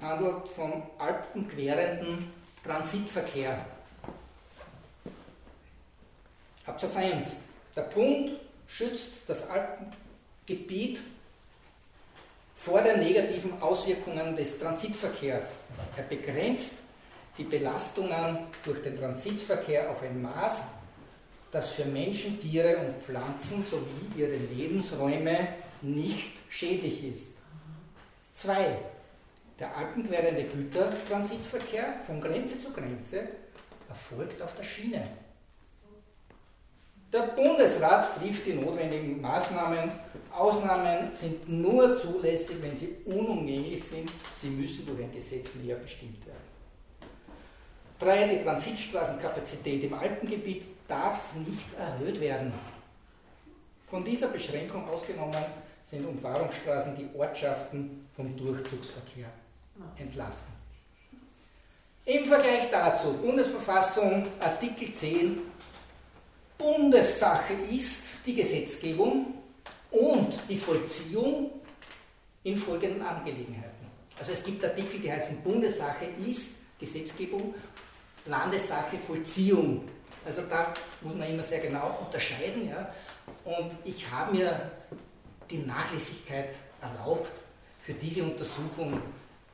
handelt 0.00 0.48
vom 0.56 0.82
alpenquerenden 0.98 2.28
Transitverkehr. 2.64 3.64
Absatz 6.66 6.96
1. 6.96 7.28
Der 7.76 7.82
Bund 7.82 8.32
schützt 8.66 9.12
das 9.28 9.44
Alpengebiet 9.48 10.98
vor 12.56 12.82
den 12.82 12.98
negativen 12.98 13.62
Auswirkungen 13.62 14.34
des 14.34 14.58
Transitverkehrs. 14.58 15.44
Er 15.96 16.02
begrenzt 16.02 16.81
die 17.38 17.44
Belastungen 17.44 18.38
durch 18.64 18.82
den 18.82 18.96
Transitverkehr 18.96 19.90
auf 19.90 20.02
ein 20.02 20.20
Maß, 20.20 20.62
das 21.50 21.70
für 21.70 21.84
Menschen, 21.84 22.40
Tiere 22.40 22.78
und 22.78 23.02
Pflanzen 23.02 23.64
sowie 23.64 24.20
ihre 24.20 24.36
Lebensräume 24.36 25.48
nicht 25.82 26.32
schädlich 26.48 27.04
ist. 27.04 27.30
2. 28.34 28.78
Der 29.58 29.76
alpenquerende 29.76 30.44
Gütertransitverkehr 30.44 32.00
von 32.06 32.20
Grenze 32.20 32.60
zu 32.60 32.72
Grenze 32.72 33.28
erfolgt 33.88 34.40
auf 34.40 34.56
der 34.56 34.64
Schiene. 34.64 35.06
Der 37.12 37.26
Bundesrat 37.36 38.18
trifft 38.18 38.46
die 38.46 38.54
notwendigen 38.54 39.20
Maßnahmen. 39.20 39.92
Ausnahmen 40.32 41.10
sind 41.14 41.46
nur 41.46 42.00
zulässig, 42.00 42.56
wenn 42.62 42.74
sie 42.74 42.96
unumgänglich 43.04 43.84
sind. 43.84 44.10
Sie 44.40 44.48
müssen 44.48 44.86
durch 44.86 45.02
ein 45.02 45.12
Gesetz 45.12 45.54
näher 45.62 45.76
bestimmt 45.76 46.24
werden. 46.26 46.41
Drei, 48.02 48.26
die 48.26 48.42
Transitstraßenkapazität 48.42 49.84
im 49.84 49.94
Alpengebiet 49.94 50.64
darf 50.88 51.20
nicht 51.36 51.78
erhöht 51.78 52.20
werden. 52.20 52.52
Von 53.88 54.04
dieser 54.04 54.26
Beschränkung 54.26 54.88
ausgenommen 54.88 55.44
sind 55.88 56.04
Umfahrungsstraßen 56.06 56.96
die 56.96 57.08
Ortschaften 57.16 58.08
vom 58.16 58.36
Durchzugsverkehr 58.36 59.28
entlassen. 59.98 60.52
Im 62.04 62.26
Vergleich 62.26 62.68
dazu, 62.72 63.12
Bundesverfassung, 63.12 64.26
Artikel 64.40 64.92
10, 64.92 65.38
Bundessache 66.58 67.52
ist 67.70 68.02
die 68.26 68.34
Gesetzgebung 68.34 69.34
und 69.92 70.34
die 70.48 70.58
Vollziehung 70.58 71.52
in 72.42 72.56
folgenden 72.56 73.02
Angelegenheiten. 73.02 73.86
Also 74.18 74.32
es 74.32 74.42
gibt 74.42 74.64
Artikel, 74.64 74.98
die 74.98 75.12
heißen 75.12 75.40
Bundessache 75.42 76.06
ist 76.18 76.50
Gesetzgebung, 76.80 77.54
Landessache 78.26 78.98
Vollziehung. 78.98 79.88
Also 80.24 80.42
da 80.48 80.72
muss 81.00 81.14
man 81.14 81.28
immer 81.28 81.42
sehr 81.42 81.60
genau 81.60 81.98
unterscheiden. 82.04 82.68
Ja. 82.68 82.92
Und 83.44 83.72
ich 83.84 84.10
habe 84.10 84.36
mir 84.36 84.70
die 85.50 85.58
Nachlässigkeit 85.58 86.50
erlaubt, 86.80 87.30
für 87.82 87.94
diese 87.94 88.22
Untersuchung 88.22 89.00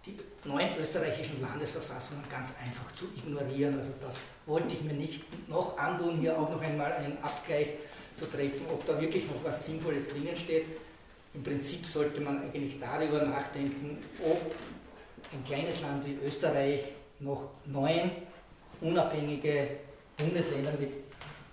die 0.04 0.18
neuen 0.44 0.76
österreichischen 0.78 1.40
Landesverfassungen 1.40 2.22
ganz 2.30 2.50
einfach 2.62 2.94
zu 2.94 3.06
ignorieren. 3.16 3.78
Also 3.78 3.92
das 4.04 4.16
wollte 4.46 4.74
ich 4.74 4.82
mir 4.82 4.92
nicht 4.92 5.24
noch 5.48 5.76
antun, 5.78 6.18
hier 6.18 6.38
auch 6.38 6.50
noch 6.50 6.60
einmal 6.60 6.92
einen 6.92 7.18
Abgleich 7.22 7.68
zu 8.16 8.26
treffen, 8.26 8.66
ob 8.72 8.86
da 8.86 9.00
wirklich 9.00 9.24
noch 9.26 9.42
was 9.44 9.64
Sinnvolles 9.64 10.08
drinnen 10.08 10.36
steht. 10.36 10.66
Im 11.34 11.42
Prinzip 11.42 11.86
sollte 11.86 12.20
man 12.20 12.42
eigentlich 12.42 12.78
darüber 12.80 13.22
nachdenken, 13.22 13.98
ob 14.24 14.40
ein 15.32 15.44
kleines 15.44 15.80
Land 15.82 16.06
wie 16.06 16.18
Österreich 16.24 16.82
noch 17.20 17.50
neun 17.66 18.10
unabhängige 18.80 19.68
Bundesländer 20.16 20.72
mit 20.78 20.90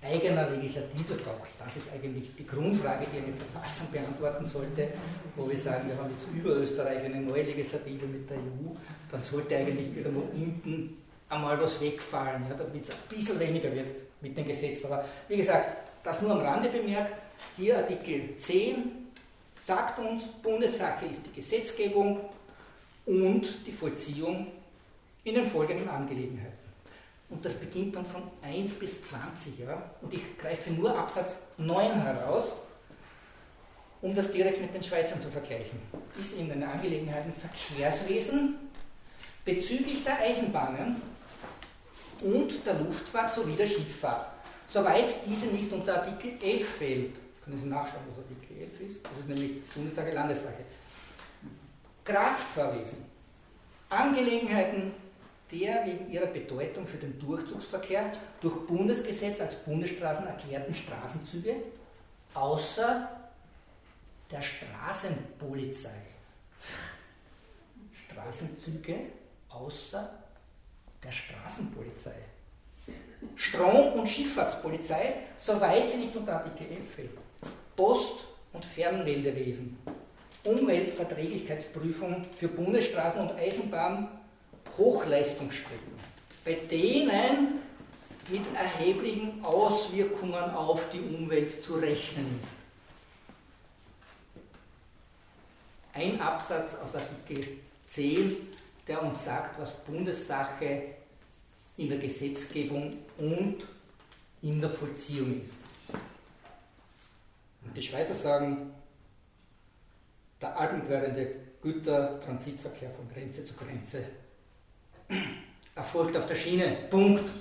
eigener 0.01 0.49
Legislative 0.51 1.15
braucht. 1.23 1.49
Das 1.59 1.75
ist 1.75 1.87
eigentlich 1.93 2.29
die 2.37 2.45
Grundfrage, 2.45 3.05
die 3.11 3.17
eine 3.17 3.33
Verfassung 3.35 3.87
beantworten 3.91 4.45
sollte, 4.45 4.89
wo 5.35 5.49
wir 5.49 5.57
sagen, 5.57 5.89
wir 5.89 5.97
haben 5.97 6.11
jetzt 6.11 6.25
über 6.33 6.55
Österreich 6.57 7.03
eine 7.03 7.21
neue 7.21 7.43
Legislative 7.43 8.05
mit 8.05 8.29
der 8.29 8.37
EU, 8.37 8.75
dann 9.11 9.21
sollte 9.21 9.55
eigentlich 9.55 9.95
irgendwo 9.95 10.21
unten 10.21 10.97
einmal 11.29 11.59
was 11.59 11.81
wegfallen, 11.81 12.43
ja, 12.47 12.55
damit 12.55 12.83
es 12.83 12.91
ein 12.91 12.97
bisschen 13.09 13.39
weniger 13.39 13.73
wird 13.73 13.87
mit 14.21 14.37
den 14.37 14.47
Gesetzen. 14.47 14.85
Aber 14.87 15.05
wie 15.27 15.37
gesagt, 15.37 15.77
das 16.03 16.21
nur 16.21 16.31
am 16.31 16.39
Rande 16.39 16.69
bemerkt. 16.69 17.13
Hier 17.57 17.77
Artikel 17.77 18.37
10 18.37 19.07
sagt 19.65 19.99
uns, 19.99 20.23
Bundessache 20.43 21.07
ist 21.07 21.21
die 21.25 21.41
Gesetzgebung 21.41 22.21
und 23.05 23.47
die 23.65 23.71
Vollziehung 23.71 24.47
in 25.23 25.35
den 25.35 25.47
folgenden 25.47 25.89
Angelegenheiten. 25.89 26.54
Und 27.35 27.43
das 27.43 27.55
beginnt 27.55 27.93
dann 27.93 28.05
von 28.05 28.23
1 28.41 28.75
bis 28.75 29.03
20. 29.09 29.59
Ja? 29.59 29.91
Und 30.01 30.13
ich 30.13 30.37
greife 30.37 30.71
nur 30.71 30.97
Absatz 30.97 31.39
9 31.57 32.01
heraus, 32.01 32.53
um 34.01 34.15
das 34.15 34.31
direkt 34.31 34.61
mit 34.61 34.73
den 34.73 34.81
Schweizern 34.81 35.21
zu 35.21 35.29
vergleichen. 35.29 35.77
Ist 36.17 36.37
in 36.37 36.47
den 36.47 36.63
Angelegenheiten 36.63 37.33
Verkehrswesen 37.33 38.55
bezüglich 39.43 40.01
der 40.05 40.17
Eisenbahnen 40.19 41.01
und 42.21 42.65
der 42.65 42.75
Luftfahrt 42.75 43.35
sowie 43.35 43.57
der 43.57 43.67
Schifffahrt, 43.67 44.27
soweit 44.69 45.13
diese 45.25 45.47
nicht 45.47 45.73
unter 45.73 46.01
Artikel 46.01 46.41
11 46.41 46.69
fällt. 46.69 47.15
Können 47.43 47.59
Sie 47.59 47.67
nachschauen, 47.67 48.03
was 48.11 48.19
Artikel 48.19 48.61
11 48.61 48.79
ist? 48.79 49.05
Das 49.05 49.11
ist 49.19 49.27
nämlich 49.27 49.61
Bundessache, 49.71 50.13
Landessache. 50.13 50.63
Kraftfahrwesen, 52.05 52.99
Angelegenheiten 53.89 54.93
der 55.51 55.85
wegen 55.85 56.11
ihrer 56.11 56.27
Bedeutung 56.27 56.87
für 56.87 56.97
den 56.97 57.19
Durchzugsverkehr 57.19 58.11
durch 58.41 58.65
Bundesgesetz 58.65 59.39
als 59.39 59.55
Bundesstraßen 59.55 60.25
erklärten 60.25 60.73
Straßenzüge 60.73 61.55
außer 62.33 63.09
der 64.31 64.41
Straßenpolizei. 64.41 66.01
Straßenzüge 68.07 68.95
außer 69.49 70.09
der 71.03 71.11
Straßenpolizei. 71.11 72.15
Strom- 73.35 73.93
und 73.93 74.07
Schifffahrtspolizei, 74.07 75.15
soweit 75.37 75.89
sie 75.89 75.97
nicht 75.97 76.15
unter 76.15 76.33
Artikel 76.33 76.67
11 76.71 76.95
fällt. 76.95 77.11
Post- 77.75 78.25
und 78.53 78.63
Fernmeldewesen. 78.63 79.77
Umweltverträglichkeitsprüfung 80.43 82.25
für 82.37 82.47
Bundesstraßen 82.47 83.19
und 83.21 83.31
Eisenbahn 83.33 84.14
Hochleistungsstrecken, 84.77 85.93
bei 86.43 86.53
denen 86.53 87.59
mit 88.29 88.41
erheblichen 88.55 89.43
Auswirkungen 89.43 90.33
auf 90.33 90.89
die 90.89 90.99
Umwelt 90.99 91.63
zu 91.63 91.75
rechnen 91.75 92.39
ist. 92.41 92.53
Ein 95.93 96.19
Absatz 96.19 96.75
aus 96.75 96.93
Artikel 96.95 97.59
10, 97.87 98.35
der 98.87 99.01
uns 99.01 99.23
sagt, 99.23 99.59
was 99.59 99.71
Bundessache 99.85 100.95
in 101.77 101.89
der 101.89 101.99
Gesetzgebung 101.99 102.97
und 103.17 103.65
in 104.41 104.59
der 104.59 104.69
Vollziehung 104.69 105.41
ist. 105.41 105.53
Und 107.63 107.75
die 107.75 107.81
Schweizer 107.81 108.15
sagen, 108.15 108.73
der 110.41 110.59
alpenquerende 110.59 111.35
Gütertransitverkehr 111.61 112.91
von 112.91 113.09
Grenze 113.09 113.45
zu 113.45 113.53
Grenze 113.53 114.05
erfolgt 115.75 116.17
auf 116.17 116.25
der 116.25 116.35
Schiene. 116.35 116.77
Punkt. 116.89 117.31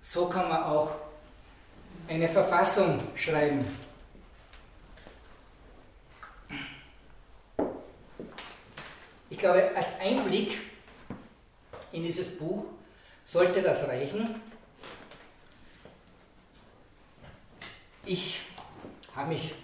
So 0.00 0.28
kann 0.28 0.48
man 0.48 0.62
auch 0.64 0.90
eine 2.08 2.28
Verfassung 2.28 3.00
schreiben. 3.14 3.64
Ich 9.30 9.38
glaube, 9.38 9.70
als 9.74 9.98
Einblick 9.98 10.58
in 11.92 12.02
dieses 12.02 12.28
Buch 12.36 12.64
sollte 13.24 13.62
das 13.62 13.86
reichen. 13.88 14.40
Ich 18.04 18.40
habe 19.16 19.28
mich 19.28 19.54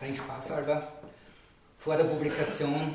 rein 0.00 0.14
spaßhalber 0.14 0.92
vor 1.78 1.96
der 1.96 2.04
Publikation 2.04 2.94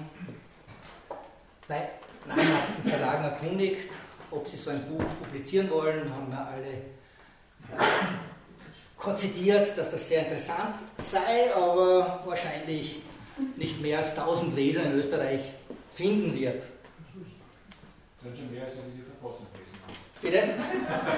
bei 1.68 1.90
namhaften 2.30 2.90
Verlagen 2.90 3.24
erkundigt, 3.26 3.92
ob 4.32 4.48
sie 4.48 4.58
so 4.58 4.70
ein 4.70 4.86
Buch 4.86 5.04
publizieren 5.22 5.70
wollen, 5.70 6.14
haben 6.14 6.32
wir 6.32 6.48
alle 6.48 6.68
äh, 6.68 7.84
konzidiert, 8.98 9.78
dass 9.78 9.92
das 9.92 10.08
sehr 10.08 10.28
interessant 10.28 10.76
sei, 10.98 11.54
aber 11.56 12.24
wahrscheinlich 12.26 13.02
nicht 13.56 13.82
mehr 13.82 14.00
als 14.00 14.12
1000 14.18 14.56
Leser 14.56 14.84
in 14.84 14.94
Österreich 14.94 15.42
finden 15.96 16.38
wird. 16.38 16.64
Das 16.64 18.24
sind 18.24 18.38
schon 18.38 18.52
mehr 18.54 18.66
als 18.66 18.74
die 18.74 19.02
Verfassung 19.02 19.48
lesen. 19.54 19.70
Bitte? 20.22 20.54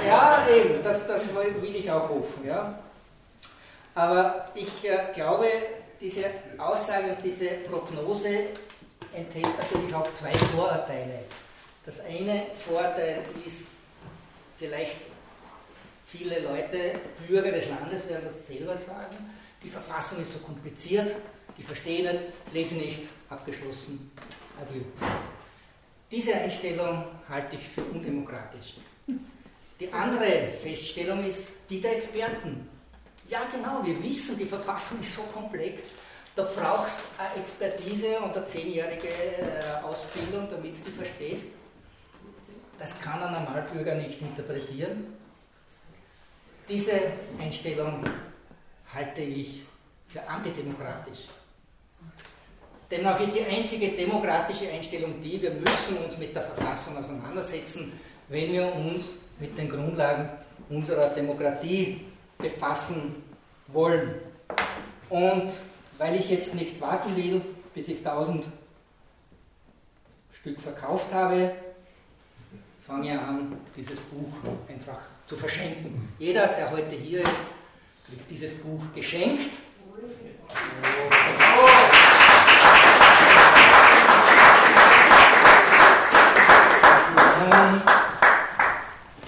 Ja, 0.07 0.47
eben, 0.47 0.83
das, 0.83 1.07
das 1.07 1.27
will 1.33 1.75
ich 1.75 1.91
auch 1.91 2.09
hoffen. 2.09 2.45
Ja. 2.45 2.79
Aber 3.95 4.49
ich 4.55 4.87
äh, 4.87 5.13
glaube, 5.13 5.47
diese 5.99 6.25
Aussage 6.57 7.09
und 7.09 7.23
diese 7.23 7.47
Prognose 7.69 8.49
enthält 9.13 9.57
natürlich 9.57 9.93
auch 9.93 10.13
zwei 10.13 10.33
Vorurteile. 10.33 11.25
Das 11.85 11.99
eine 12.01 12.45
Vorteil 12.67 13.23
ist, 13.45 13.65
vielleicht 14.57 14.97
viele 16.05 16.39
Leute, 16.39 16.99
Bürger 17.27 17.51
des 17.51 17.67
Landes 17.69 18.07
werden 18.07 18.25
das 18.25 18.45
selber 18.45 18.77
sagen, 18.77 19.17
die 19.63 19.69
Verfassung 19.69 20.21
ist 20.21 20.33
so 20.33 20.39
kompliziert, 20.39 21.15
die 21.57 21.63
verstehen 21.63 22.11
nicht, 22.11 22.23
lesen 22.53 22.77
nicht, 22.77 23.01
abgeschlossen, 23.29 24.11
adieu. 24.59 24.83
Diese 26.09 26.33
Einstellung 26.33 27.05
halte 27.29 27.55
ich 27.55 27.67
für 27.69 27.83
undemokratisch. 27.83 28.75
Die 29.79 29.91
andere 29.91 30.49
Feststellung 30.61 31.25
ist 31.25 31.49
die 31.69 31.81
der 31.81 31.95
Experten. 31.95 32.69
Ja, 33.27 33.41
genau, 33.51 33.85
wir 33.85 34.03
wissen, 34.03 34.37
die 34.37 34.45
Verfassung 34.45 34.99
ist 34.99 35.15
so 35.15 35.21
komplex, 35.23 35.83
da 36.35 36.43
brauchst 36.43 36.99
eine 37.17 37.41
Expertise 37.41 38.19
und 38.19 38.35
eine 38.35 38.45
zehnjährige 38.45 39.09
äh, 39.09 39.83
Ausbildung, 39.83 40.47
damit 40.49 40.77
du 40.77 40.89
die 40.89 40.91
verstehst. 40.91 41.47
Das 42.79 42.99
kann 42.99 43.21
ein 43.21 43.33
Normalbürger 43.33 43.95
nicht 43.95 44.21
interpretieren. 44.21 45.13
Diese 46.67 46.93
Einstellung 47.39 48.03
halte 48.93 49.21
ich 49.21 49.63
für 50.07 50.27
antidemokratisch. 50.27 51.27
Demnach 52.89 53.19
ist 53.19 53.35
die 53.35 53.45
einzige 53.45 53.89
demokratische 53.89 54.69
Einstellung 54.69 55.21
die, 55.21 55.41
wir 55.41 55.51
müssen 55.51 55.97
uns 56.03 56.17
mit 56.17 56.35
der 56.35 56.43
Verfassung 56.43 56.97
auseinandersetzen, 56.97 57.93
wenn 58.27 58.51
wir 58.51 58.73
uns 58.75 59.05
mit 59.39 59.57
den 59.57 59.69
Grundlagen 59.69 60.29
unserer 60.69 61.09
Demokratie 61.09 62.05
befassen 62.37 63.23
wollen. 63.67 64.15
Und 65.09 65.51
weil 66.01 66.15
ich 66.15 66.31
jetzt 66.31 66.55
nicht 66.55 66.81
warten 66.81 67.15
will, 67.15 67.43
bis 67.75 67.87
ich 67.87 67.99
1000 67.99 68.45
Stück 70.33 70.59
verkauft 70.59 71.13
habe, 71.13 71.51
fange 72.87 73.13
ich 73.13 73.19
an, 73.19 73.55
dieses 73.75 73.99
Buch 73.99 74.33
einfach 74.67 74.97
zu 75.27 75.37
verschenken. 75.37 76.11
Jeder, 76.17 76.47
der 76.47 76.71
heute 76.71 76.95
hier 76.95 77.21
ist, 77.21 77.45
kriegt 78.07 78.31
dieses 78.31 78.55
Buch 78.55 78.81
geschenkt. 78.95 79.51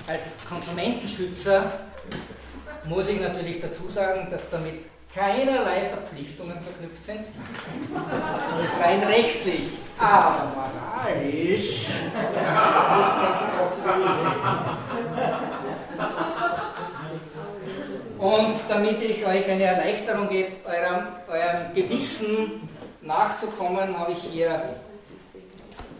Als 0.08 0.24
Konsumentenschützer 0.50 1.82
muss 2.86 3.08
ich 3.08 3.20
natürlich 3.20 3.60
dazu 3.60 3.88
sagen, 3.90 4.28
dass 4.32 4.50
damit 4.50 4.93
keinerlei 5.14 5.86
Verpflichtungen 5.86 6.58
verknüpft 6.62 7.06
sind. 7.06 7.20
Rein 8.82 9.04
rechtlich, 9.04 9.70
aber 9.98 10.52
moralisch. 10.56 11.88
Und 18.18 18.56
damit 18.70 19.02
ich 19.02 19.26
euch 19.26 19.50
eine 19.50 19.64
Erleichterung 19.64 20.30
gebe, 20.30 20.52
eurem, 20.66 21.08
eurem 21.28 21.74
Gewissen 21.74 22.70
nachzukommen, 23.02 23.98
habe 24.00 24.14
ich 24.14 24.24
hier 24.24 24.78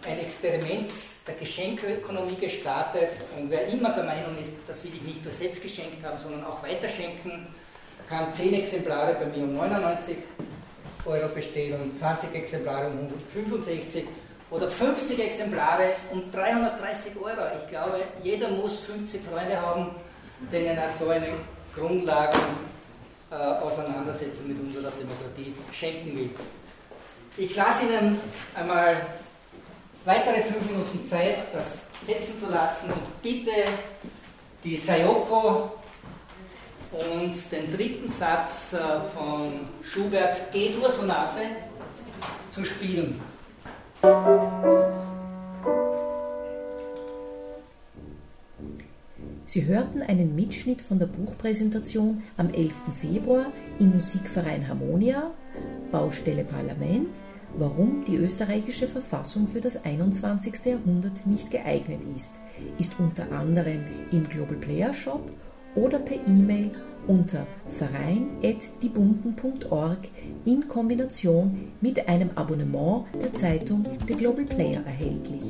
ein 0.06 0.18
Experiment 0.18 0.90
der 1.26 1.34
Geschenkökonomie 1.34 2.36
gestartet. 2.36 3.10
Und 3.36 3.50
wer 3.50 3.66
immer 3.68 3.90
der 3.90 4.04
Meinung 4.04 4.36
ist, 4.40 4.52
das 4.66 4.82
will 4.84 4.92
ich 4.94 5.02
nicht 5.02 5.24
nur 5.24 5.32
selbst 5.32 5.62
geschenkt 5.62 6.04
haben, 6.04 6.18
sondern 6.20 6.44
auch 6.44 6.62
weiterschenken, 6.62 7.46
kann 8.08 8.32
10 8.32 8.54
Exemplare 8.54 9.14
bei 9.14 9.26
mir 9.26 9.44
um 9.44 9.54
99 9.54 10.16
Euro 11.06 11.28
bestellen 11.28 11.80
und 11.80 11.98
20 11.98 12.34
Exemplare 12.34 12.88
um 12.88 12.98
165 12.98 14.04
oder 14.50 14.68
50 14.68 15.18
Exemplare 15.18 15.92
um 16.12 16.30
330 16.30 17.12
Euro. 17.16 17.42
Ich 17.62 17.68
glaube, 17.68 18.00
jeder 18.22 18.50
muss 18.50 18.80
50 18.80 19.20
Freunde 19.22 19.60
haben, 19.60 19.90
denen 20.52 20.76
er 20.76 20.88
so 20.88 21.08
eine 21.08 21.28
Grundlagen 21.74 22.38
äh, 23.30 23.34
Auseinandersetzung 23.34 24.46
mit 24.46 24.58
unserer 24.60 24.92
Demokratie 24.92 25.54
schenken 25.72 26.16
will. 26.16 26.30
Ich 27.36 27.56
lasse 27.56 27.84
Ihnen 27.84 28.18
einmal 28.54 28.94
weitere 30.04 30.42
fünf 30.42 30.70
Minuten 30.70 31.06
Zeit, 31.06 31.38
das 31.52 31.78
setzen 32.06 32.38
zu 32.38 32.52
lassen 32.52 32.92
und 32.92 33.22
bitte 33.22 33.50
die 34.62 34.76
Sayoko 34.76 35.72
und 36.94 37.34
den 37.50 37.76
dritten 37.76 38.08
Satz 38.08 38.72
äh, 38.72 38.78
von 39.14 39.52
Schuberts 39.82 40.42
G-Dur-Sonate 40.52 41.40
zu 42.50 42.64
spielen. 42.64 43.20
Sie 49.46 49.66
hörten 49.66 50.02
einen 50.02 50.34
Mitschnitt 50.34 50.82
von 50.82 50.98
der 50.98 51.06
Buchpräsentation 51.06 52.22
am 52.36 52.52
11. 52.52 52.72
Februar 53.00 53.46
im 53.78 53.94
Musikverein 53.94 54.66
Harmonia, 54.68 55.30
Baustelle 55.92 56.44
Parlament, 56.44 57.10
warum 57.56 58.04
die 58.04 58.16
österreichische 58.16 58.88
Verfassung 58.88 59.46
für 59.46 59.60
das 59.60 59.84
21. 59.84 60.54
Jahrhundert 60.64 61.26
nicht 61.26 61.50
geeignet 61.50 62.00
ist, 62.16 62.32
ist 62.78 62.92
unter 62.98 63.30
anderem 63.32 63.84
im 64.10 64.28
Global 64.28 64.56
Player 64.56 64.92
Shop 64.92 65.30
oder 65.76 65.98
per 65.98 66.16
E-Mail 66.26 66.70
unter 67.06 67.46
verein.diebunten.org 67.76 69.98
in 70.44 70.68
Kombination 70.68 71.72
mit 71.80 72.06
einem 72.08 72.30
Abonnement 72.34 73.04
der 73.20 73.32
Zeitung 73.34 73.84
The 74.06 74.14
Global 74.14 74.44
Player 74.44 74.82
erhältlich. 74.86 75.42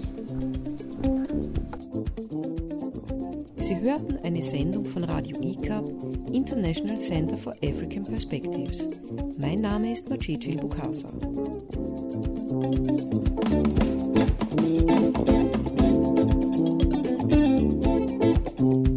Sie 3.56 3.80
hörten 3.80 4.18
eine 4.22 4.42
Sendung 4.42 4.84
von 4.84 5.04
Radio 5.04 5.38
ICAP, 5.40 5.88
International 6.32 6.98
Center 6.98 7.38
for 7.38 7.54
African 7.62 8.04
Perspectives. 8.04 8.90
Mein 9.38 9.60
Name 9.60 9.92
ist 9.92 10.10
Maciej 10.10 10.56
Bukasa. 10.56 11.08
Recap 18.64 18.93